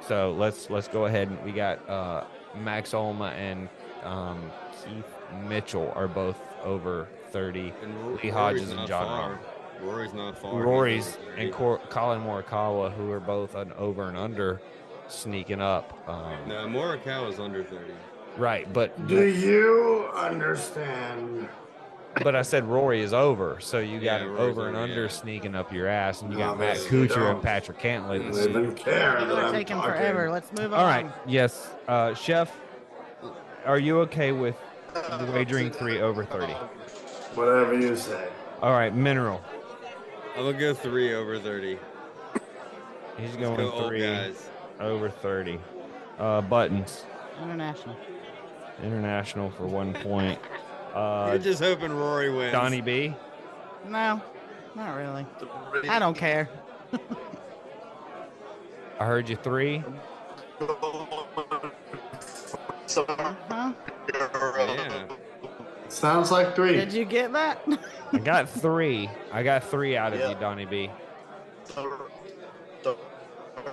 [0.07, 2.23] So let's let's go ahead and we got uh,
[2.56, 3.68] Max Homa and
[4.03, 4.52] um,
[4.84, 5.06] Keith
[5.47, 7.74] Mitchell are both over 30.
[7.82, 9.30] And Lee Rory's Hodges and Jon far.
[9.32, 9.40] Rahm.
[9.88, 10.62] Rory's not far.
[10.62, 14.62] Rory's and Cor- Collin Morikawa, who are both an over and under,
[15.08, 15.94] sneaking up.
[16.10, 17.94] Um, No, Morikawa's under 30.
[18.38, 21.48] Right, but Do you understand?
[22.24, 25.04] but I said Rory is over, so you got Yeah, an Rory's over and under
[25.04, 25.08] yeah.
[25.10, 28.34] sneaking up your ass, and you got Matt they- they Kuchar and Patrick Cantlay.
[28.34, 29.92] They even care People that are taking talking.
[29.92, 30.32] forever.
[30.32, 30.80] Let's move on.
[30.80, 32.52] All right, yes, uh, Chef,
[33.66, 34.56] are you okay with
[35.34, 36.53] wagering three over thirty?
[37.35, 38.27] Whatever you say.
[38.61, 39.41] All right, Mineral.
[40.35, 41.77] I'm going to go 3 over 30.
[43.17, 44.49] He's Let's going go three guys.
[44.81, 45.59] over 30.
[46.19, 47.05] Uh, buttons.
[47.41, 47.95] International.
[48.84, 50.39] International for one point.
[50.93, 52.51] Uh, You're just hoping Rory wins.
[52.51, 53.15] Donnie B.
[53.88, 54.22] No,
[54.76, 55.26] not really.
[55.88, 56.49] I don't care.
[58.99, 59.84] I heard you three.
[62.88, 63.74] Huh?
[64.14, 65.07] Yeah.
[65.88, 66.74] Sounds like three.
[66.74, 67.62] Did you get that?
[68.12, 69.10] I got three.
[69.32, 70.30] I got three out of Yeah.
[70.30, 70.90] you, Donnie B.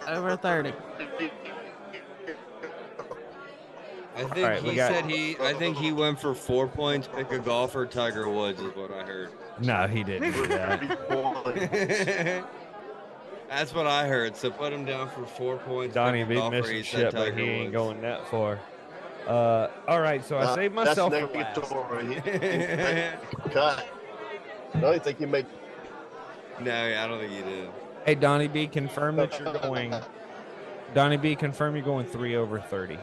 [0.08, 0.72] Over 30.
[4.14, 5.36] I think right, he got- said he.
[5.40, 7.08] I think he went for four points.
[7.14, 7.86] Pick a golfer.
[7.86, 9.30] Tiger Woods is what I heard.
[9.60, 10.82] No, he didn't do that.
[13.48, 14.36] That's what I heard.
[14.36, 15.94] So put him down for four points.
[15.94, 18.58] Donnie pick a B golfer, missing he shit, but he ain't going that far.
[19.26, 21.56] Uh, all right, so I Uh, saved that's myself for last.
[21.56, 23.12] negatory.
[23.52, 23.86] Cut.
[24.74, 25.46] I don't think you made.
[26.60, 27.68] No, I don't think you did.
[28.04, 29.94] Hey, Donnie B, confirm that you're going.
[30.94, 32.98] Donnie B, confirm you're going three over 30.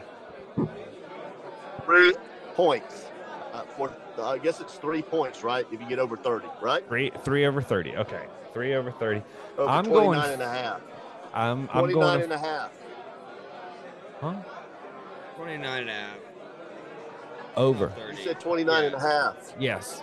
[1.84, 2.14] Three
[2.54, 3.06] points.
[3.52, 3.92] Uh, for,
[4.22, 5.66] I guess it's three points, right?
[5.72, 6.86] If you get over 30, right?
[6.86, 7.96] Three, three over 30.
[7.96, 9.22] Okay, three over 30.
[9.58, 10.32] Over I'm 29 going.
[10.34, 10.80] and a half.
[11.34, 12.22] I'm, I'm 29 going.
[12.24, 12.70] and a half.
[14.20, 14.34] Huh?
[15.40, 16.18] 29 and a half.
[17.56, 17.92] Over.
[18.10, 19.54] You said 29 and a half.
[19.58, 20.02] Yes.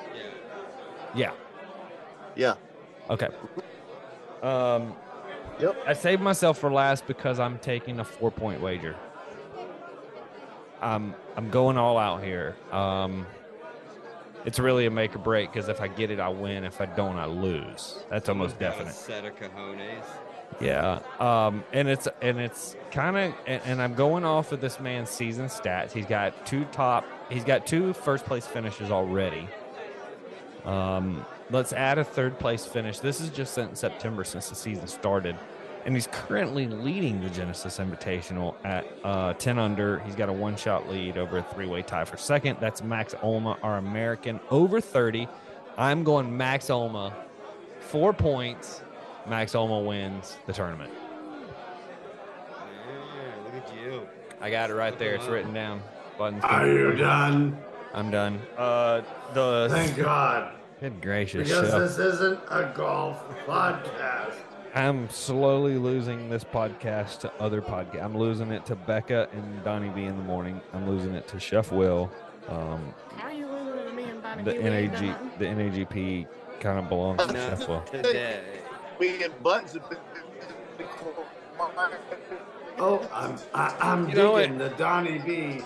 [1.16, 1.32] Yeah.
[2.36, 2.56] Yeah.
[3.08, 3.12] Yeah.
[3.12, 3.28] Okay.
[4.42, 4.96] Um.
[5.60, 5.78] Yep.
[5.86, 8.96] I saved myself for last because I'm taking a four point wager.
[10.82, 12.56] I'm I'm going all out here.
[12.72, 13.28] Um.
[14.44, 16.64] It's really a make or break because if I get it, I win.
[16.64, 18.04] If I don't, I lose.
[18.10, 18.96] That's almost definite.
[18.96, 20.04] set of cojones.
[20.60, 21.00] Yeah.
[21.20, 25.10] Um, and it's and it's kind of and, and I'm going off of this man's
[25.10, 25.92] season stats.
[25.92, 27.06] He's got two top.
[27.30, 29.48] He's got two first place finishes already.
[30.66, 33.00] Um, let's add a third place finish.
[33.00, 35.38] This is just since September since the season started,
[35.86, 40.00] and he's currently leading the Genesis Invitational at uh, 10 under.
[40.00, 42.58] He's got a one shot lead over a three way tie for second.
[42.60, 45.28] That's Max Homa, our American, over 30.
[45.78, 47.14] I'm going Max Homa,
[47.80, 48.82] four points.
[49.30, 50.92] Max Homa wins the tournament.
[52.50, 54.08] Yeah, look at you.
[54.40, 55.16] I got it right there.
[55.16, 55.82] It's written down.
[56.18, 56.44] Buttons.
[56.44, 57.58] Are you done?
[57.94, 58.40] I'm done.
[58.58, 59.02] Uh,
[59.34, 60.54] the Thank God.
[60.80, 61.48] Good gracious.
[61.48, 61.80] Because Chef.
[61.80, 64.36] this isn't a golf podcast.
[64.76, 68.04] I'm slowly losing this podcast to other podcasts.
[68.04, 70.62] I'm losing it to Becca and Donnie B in the morning.
[70.74, 72.12] I'm losing it to Chef Will.
[72.48, 74.60] Um, How are you losing to me and Bonnie the B?
[74.60, 76.28] We ain't done NAG, the NAGP
[76.60, 77.82] kind of belongs to Chef Will.
[77.82, 78.42] today.
[79.00, 79.98] Me and Buttons have.
[82.80, 85.62] Oh, I'm I, I'm You know digging the Donnie B.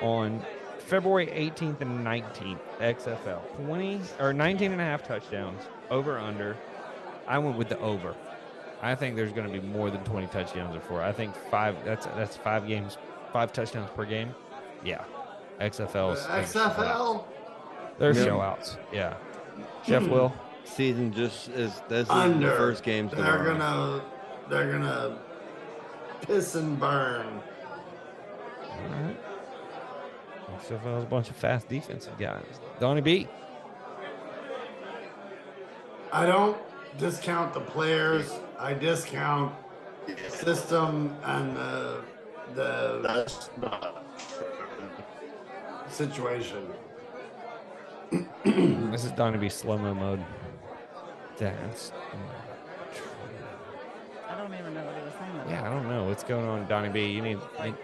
[0.00, 0.44] on
[0.78, 3.40] February 18th and 19th, XFL.
[3.64, 6.56] 20 or 19 and a half touchdowns, over under.
[7.26, 8.14] I went with the over.
[8.82, 11.02] I think there's going to be more than 20 touchdowns before.
[11.02, 11.76] I think five.
[11.84, 12.98] That's that's five games,
[13.32, 14.34] five touchdowns per game.
[14.84, 15.04] Yeah,
[15.60, 17.24] XFL is is- XFL
[17.98, 18.26] They're Yeah.
[18.26, 18.76] showouts.
[18.92, 19.14] Yeah,
[19.84, 20.10] Jeff hmm.
[20.10, 20.32] Will.
[20.64, 21.80] Season just is.
[21.88, 24.02] This is the first game's They're gonna
[24.48, 25.18] they're gonna
[26.22, 27.40] piss and burn.
[28.62, 29.16] All right.
[30.60, 32.44] XFL is a bunch of fast defensive guys.
[32.80, 33.28] Donnie B.
[36.12, 36.56] I don't
[36.98, 38.30] discount the players.
[38.58, 39.54] I discount
[40.28, 42.00] system and the
[42.54, 44.04] the That's not.
[45.88, 46.66] situation.
[48.44, 50.22] This is Donnie B slow mo mode.
[51.50, 51.92] That's
[54.28, 55.30] I don't even know what he was saying.
[55.34, 55.66] about yeah.
[55.66, 57.06] I don't know what's going on, Donnie B.
[57.06, 57.74] You need, need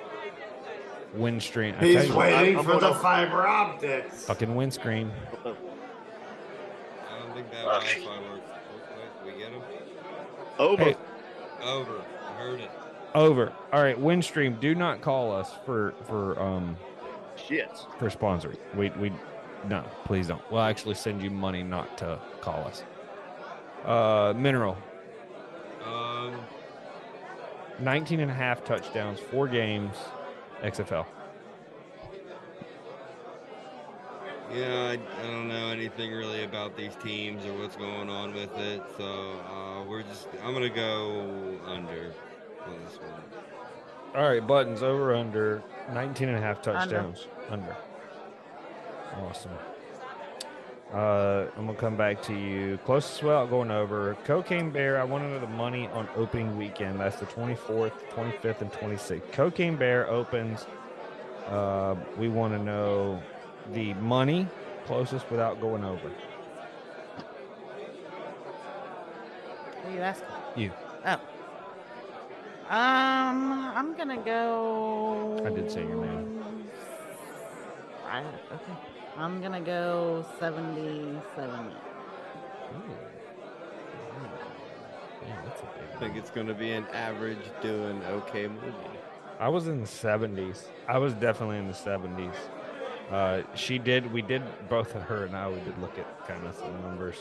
[1.14, 1.74] windscreen.
[1.74, 4.24] I tell He's you, waiting I'm for the gonna- fiber optics.
[4.26, 5.10] fucking windscreen.
[5.44, 8.42] I don't think that Wi-Fi works.
[9.24, 9.62] Wait, wait, we get him?
[10.58, 10.84] Over.
[10.84, 10.96] Hey,
[11.62, 12.02] Over.
[12.28, 12.70] I heard it.
[13.14, 13.52] over.
[13.72, 14.60] All right, Windstream.
[14.60, 16.76] Do not call us for for um
[17.36, 17.70] Shit.
[17.98, 18.56] for sponsoring.
[18.76, 19.12] We we
[19.68, 20.40] no, please don't.
[20.52, 22.82] We'll actually send you money not to call us.
[23.84, 24.76] Uh, Mineral.
[25.84, 26.34] Um,
[27.80, 29.96] 19 and a half touchdowns, four games,
[30.62, 31.06] XFL.
[34.52, 38.56] yeah, I, I don't know anything really about these teams or what's going on with
[38.58, 40.28] it, so uh, we're just.
[40.42, 42.12] I'm gonna go under
[42.66, 43.22] on this one.
[44.14, 46.80] All right, buttons over under 19 and a half Under.
[46.80, 47.26] touchdowns.
[47.50, 47.76] Under.
[49.22, 49.52] Awesome.
[50.92, 52.78] Uh, I'm gonna come back to you.
[52.86, 54.16] Closest without going over.
[54.24, 54.98] Cocaine Bear.
[54.98, 56.98] I want to know the money on opening weekend.
[56.98, 59.30] That's the 24th, 25th, and 26th.
[59.32, 60.66] Cocaine Bear opens.
[61.46, 63.22] Uh, we want to know
[63.74, 64.46] the money
[64.86, 66.10] closest without going over.
[69.82, 70.26] Who are you asking?
[70.56, 70.72] You.
[71.04, 71.20] Oh,
[72.70, 75.42] Um, I'm gonna go.
[75.44, 76.42] I did say your name.
[78.06, 78.97] I, okay.
[79.18, 81.72] I'm gonna go 77.
[85.26, 88.72] I think it's going to be an average doing okay movie.
[89.40, 90.66] I was in the 70s.
[90.86, 92.34] I was definitely in the 70s.
[93.10, 94.12] Uh, she did.
[94.12, 95.48] We did both of her and I.
[95.48, 97.16] We did look at kind of some numbers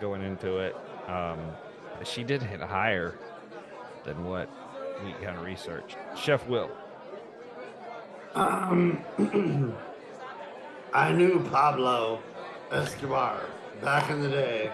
[0.00, 0.76] going into it.
[1.06, 1.38] Um,
[2.02, 3.16] she did hit higher
[4.02, 4.50] than what
[5.04, 5.96] we kind of researched.
[6.16, 6.70] Chef Will.
[8.34, 9.04] Um,
[10.92, 12.20] I knew Pablo
[12.72, 13.40] Escobar
[13.80, 14.72] back in the day,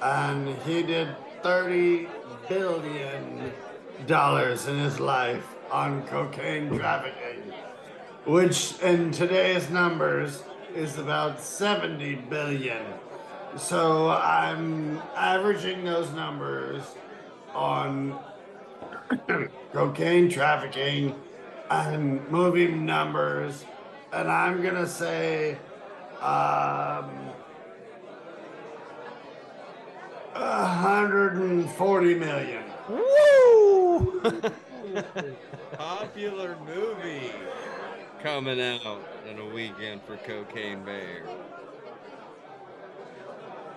[0.00, 2.08] and he did thirty
[2.48, 3.52] billion
[4.06, 7.52] dollars in his life on cocaine trafficking,
[8.24, 10.42] which in today's numbers
[10.74, 12.82] is about seventy billion.
[13.58, 16.82] So I'm averaging those numbers
[17.54, 18.18] on
[19.74, 21.14] cocaine trafficking
[21.68, 23.66] and movie numbers,
[24.16, 25.58] and I'm gonna say,
[26.22, 27.10] um,
[30.32, 32.62] 140 million.
[32.88, 34.22] Woo!
[35.72, 37.30] Popular movie
[38.22, 41.22] coming out in a weekend for Cocaine Bear.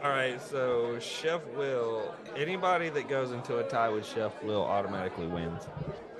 [0.01, 5.27] All right, so Chef Will, anybody that goes into a tie with Chef Will automatically
[5.27, 5.67] wins.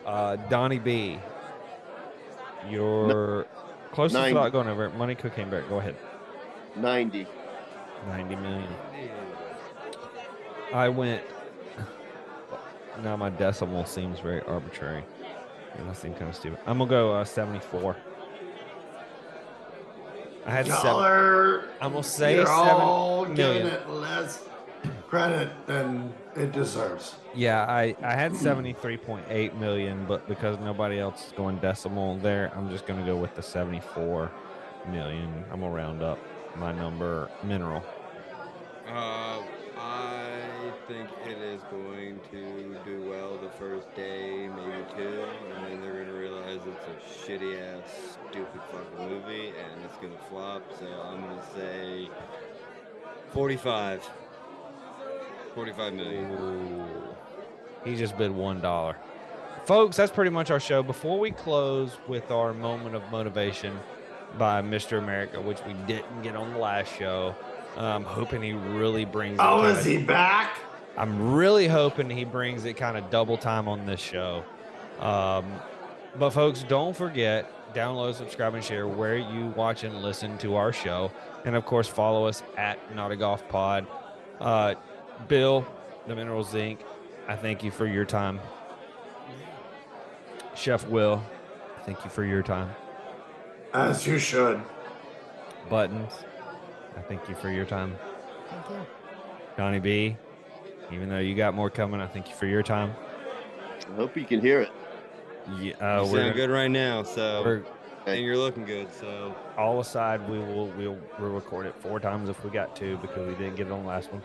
[0.06, 1.18] Uh, Donnie B,
[2.70, 3.48] your
[3.92, 4.34] closest 90.
[4.34, 4.96] thought going over it.
[4.96, 5.96] Money Cocaine Bear, go ahead.
[6.76, 7.26] 90.
[8.08, 8.68] 90 million.
[10.74, 11.24] I went.
[13.04, 15.04] Now my decimal seems very arbitrary.
[15.78, 16.60] And I seem kind of stupid.
[16.66, 17.96] I'm gonna go uh, 74.
[20.46, 21.70] I had Y'all seven.
[21.80, 23.68] I'm gonna say you're seven all giving million.
[23.68, 24.44] it less
[25.10, 27.16] credit than it deserves.
[27.34, 32.70] Yeah, I, I had 73.8 million, but because nobody else is going decimal there, I'm
[32.70, 34.32] just going to go with the 74
[34.92, 35.44] million.
[35.52, 36.20] I'm going to round up
[36.56, 37.84] my number mineral.
[38.88, 39.42] Uh,
[39.78, 45.24] I think it is going to do well the first day, maybe two,
[45.56, 50.18] and then they're gonna realize it's a shitty ass, stupid fucking movie, and it's gonna
[50.28, 50.64] flop.
[50.80, 52.10] So I'm gonna say
[53.32, 54.10] 45.
[55.60, 56.86] 45 million.
[57.84, 58.96] He just bid $1.
[59.66, 60.82] Folks, that's pretty much our show.
[60.82, 63.78] Before we close with our moment of motivation
[64.38, 65.00] by Mr.
[65.00, 67.36] America, which we didn't get on the last show,
[67.76, 70.58] I'm hoping he really brings it Oh, is he back?
[70.98, 74.46] I'm really hoping he brings it kind of double time on this show.
[75.02, 75.46] Um,
[76.18, 80.72] but folks, don't forget download, subscribe, and share where you watch and listen to our
[80.72, 81.12] show,
[81.44, 83.86] and of course follow us at Not a Golf Pod.
[84.40, 84.76] Uh,
[85.28, 85.66] Bill,
[86.08, 86.80] the Mineral Zinc,
[87.28, 88.40] I thank you for your time.
[90.56, 91.24] Chef Will,
[91.86, 92.70] thank you for your time.
[93.74, 94.62] As you should.
[95.70, 96.12] Buttons,
[96.98, 97.96] I thank you for your time.
[98.50, 98.86] Thank you.
[99.58, 100.18] Donnie B,
[100.92, 102.94] even though you got more coming, I thank you for your time.
[103.92, 104.72] I hope you can hear it.
[105.60, 107.64] Yeah, uh, you we're sound good right now, so
[108.06, 108.92] and you're looking good.
[108.94, 112.98] So all aside, we will we'll we'll record it four times if we got to
[112.98, 114.22] because we didn't get it on the last one.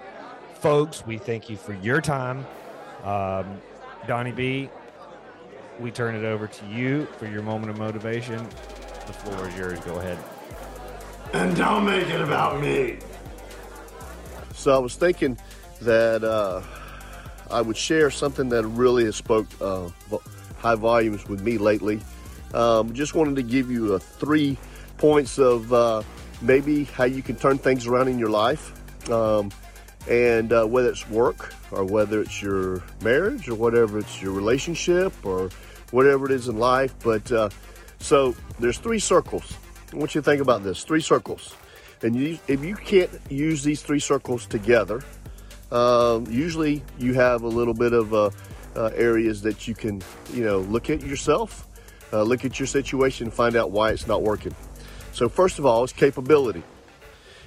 [0.65, 2.39] Folks, we thank you for your time.
[3.03, 3.61] Um,
[4.09, 4.70] Donnie B,
[5.78, 8.39] we turn it over to you for your moment of motivation.
[9.07, 9.81] The floor is yours.
[9.81, 10.16] Go ahead.
[11.35, 12.97] And don't make it about me.
[14.55, 15.36] So I was thinking
[15.82, 16.62] that uh,
[17.51, 19.91] I would share something that really has spoke uh,
[20.57, 22.01] high volumes with me lately.
[22.55, 24.57] Um, just wanted to give you uh, three
[24.97, 26.03] points of uh,
[26.41, 28.73] maybe how you can turn things around in your life,
[29.11, 29.53] um,
[30.09, 35.12] and uh, whether it's work or whether it's your marriage or whatever it's your relationship
[35.24, 35.51] or
[35.90, 36.94] whatever it is in life.
[37.02, 37.48] But uh,
[37.98, 39.56] so there's three circles.
[39.93, 41.55] I want you to think about this: three circles.
[42.02, 45.02] And you, if you can't use these three circles together,
[45.72, 48.31] um, usually you have a little bit of uh,
[48.76, 50.02] uh, areas that you can,
[50.32, 51.66] you know, look at yourself,
[52.12, 54.55] uh, look at your situation, find out why it's not working.
[55.12, 56.62] So first of all, it's capability.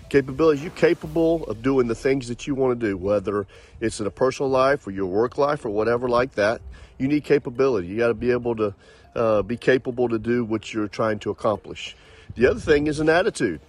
[0.10, 0.62] Capability.
[0.62, 3.46] You're capable of doing the things that you want to do, whether
[3.82, 6.62] it's in a personal life or your work life or whatever like that.
[6.98, 7.88] You need capability.
[7.88, 8.74] You got to be able to
[9.16, 11.96] uh, be capable to do what you're trying to accomplish.
[12.36, 13.60] The other thing is an attitude.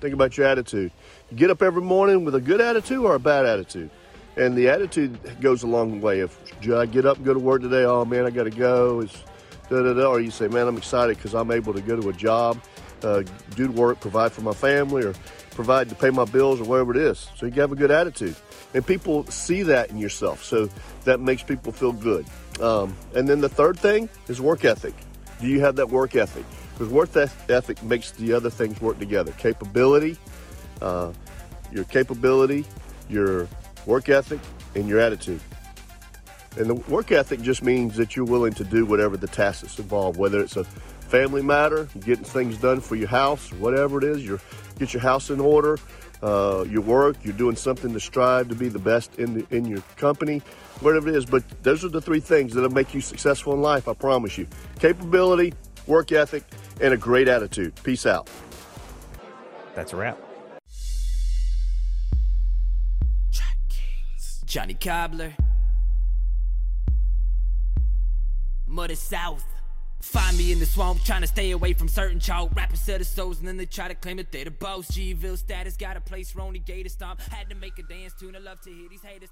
[0.00, 0.92] Think about your attitude.
[1.30, 3.90] You get up every morning with a good attitude or a bad attitude.
[4.36, 6.20] And the attitude goes a long way.
[6.20, 8.50] If should I get up and go to work today, oh man, I got to
[8.50, 9.00] go.
[9.00, 9.22] It's
[9.68, 10.06] da da da.
[10.06, 12.60] Or you say, man, I'm excited because I'm able to go to a job,
[13.02, 13.22] uh,
[13.56, 15.14] do work, provide for my family, or
[15.50, 17.28] provide to pay my bills or whatever it is.
[17.36, 18.36] So you have a good attitude.
[18.74, 20.44] And people see that in yourself.
[20.44, 20.68] So
[21.04, 22.26] that makes people feel good.
[22.60, 24.94] Um, and then the third thing is work ethic.
[25.40, 26.44] Do you have that work ethic?
[26.72, 29.32] Because work ethic makes the other things work together.
[29.32, 30.16] Capability,
[30.80, 31.12] uh,
[31.72, 32.64] your capability,
[33.08, 33.48] your
[33.86, 34.40] work ethic,
[34.74, 35.40] and your attitude.
[36.56, 39.78] And the work ethic just means that you're willing to do whatever the task that's
[39.78, 40.66] involved, whether it's a
[41.10, 44.38] family matter, getting things done for your house, whatever it is, you
[44.78, 45.76] get your house in order,
[46.22, 49.64] uh, your work, you're doing something to strive to be the best in the, in
[49.64, 50.40] your company,
[50.80, 51.26] whatever it is.
[51.26, 53.88] But those are the three things that'll make you successful in life.
[53.88, 54.46] I promise you:
[54.78, 55.52] capability,
[55.86, 56.44] work ethic,
[56.80, 57.74] and a great attitude.
[57.82, 58.30] Peace out.
[59.74, 60.18] That's a wrap.
[64.44, 65.32] Johnny Cobbler.
[68.66, 69.49] Muddy South.
[70.00, 72.50] Find me in the swamp, trying to stay away from certain chalk.
[72.54, 74.88] Rappers sell their souls and then they try to claim that they're the boss.
[74.88, 77.20] G-Ville status got a place, Ronnie Gator stomp.
[77.20, 79.30] Had to make a dance tune, I love to hear these haters.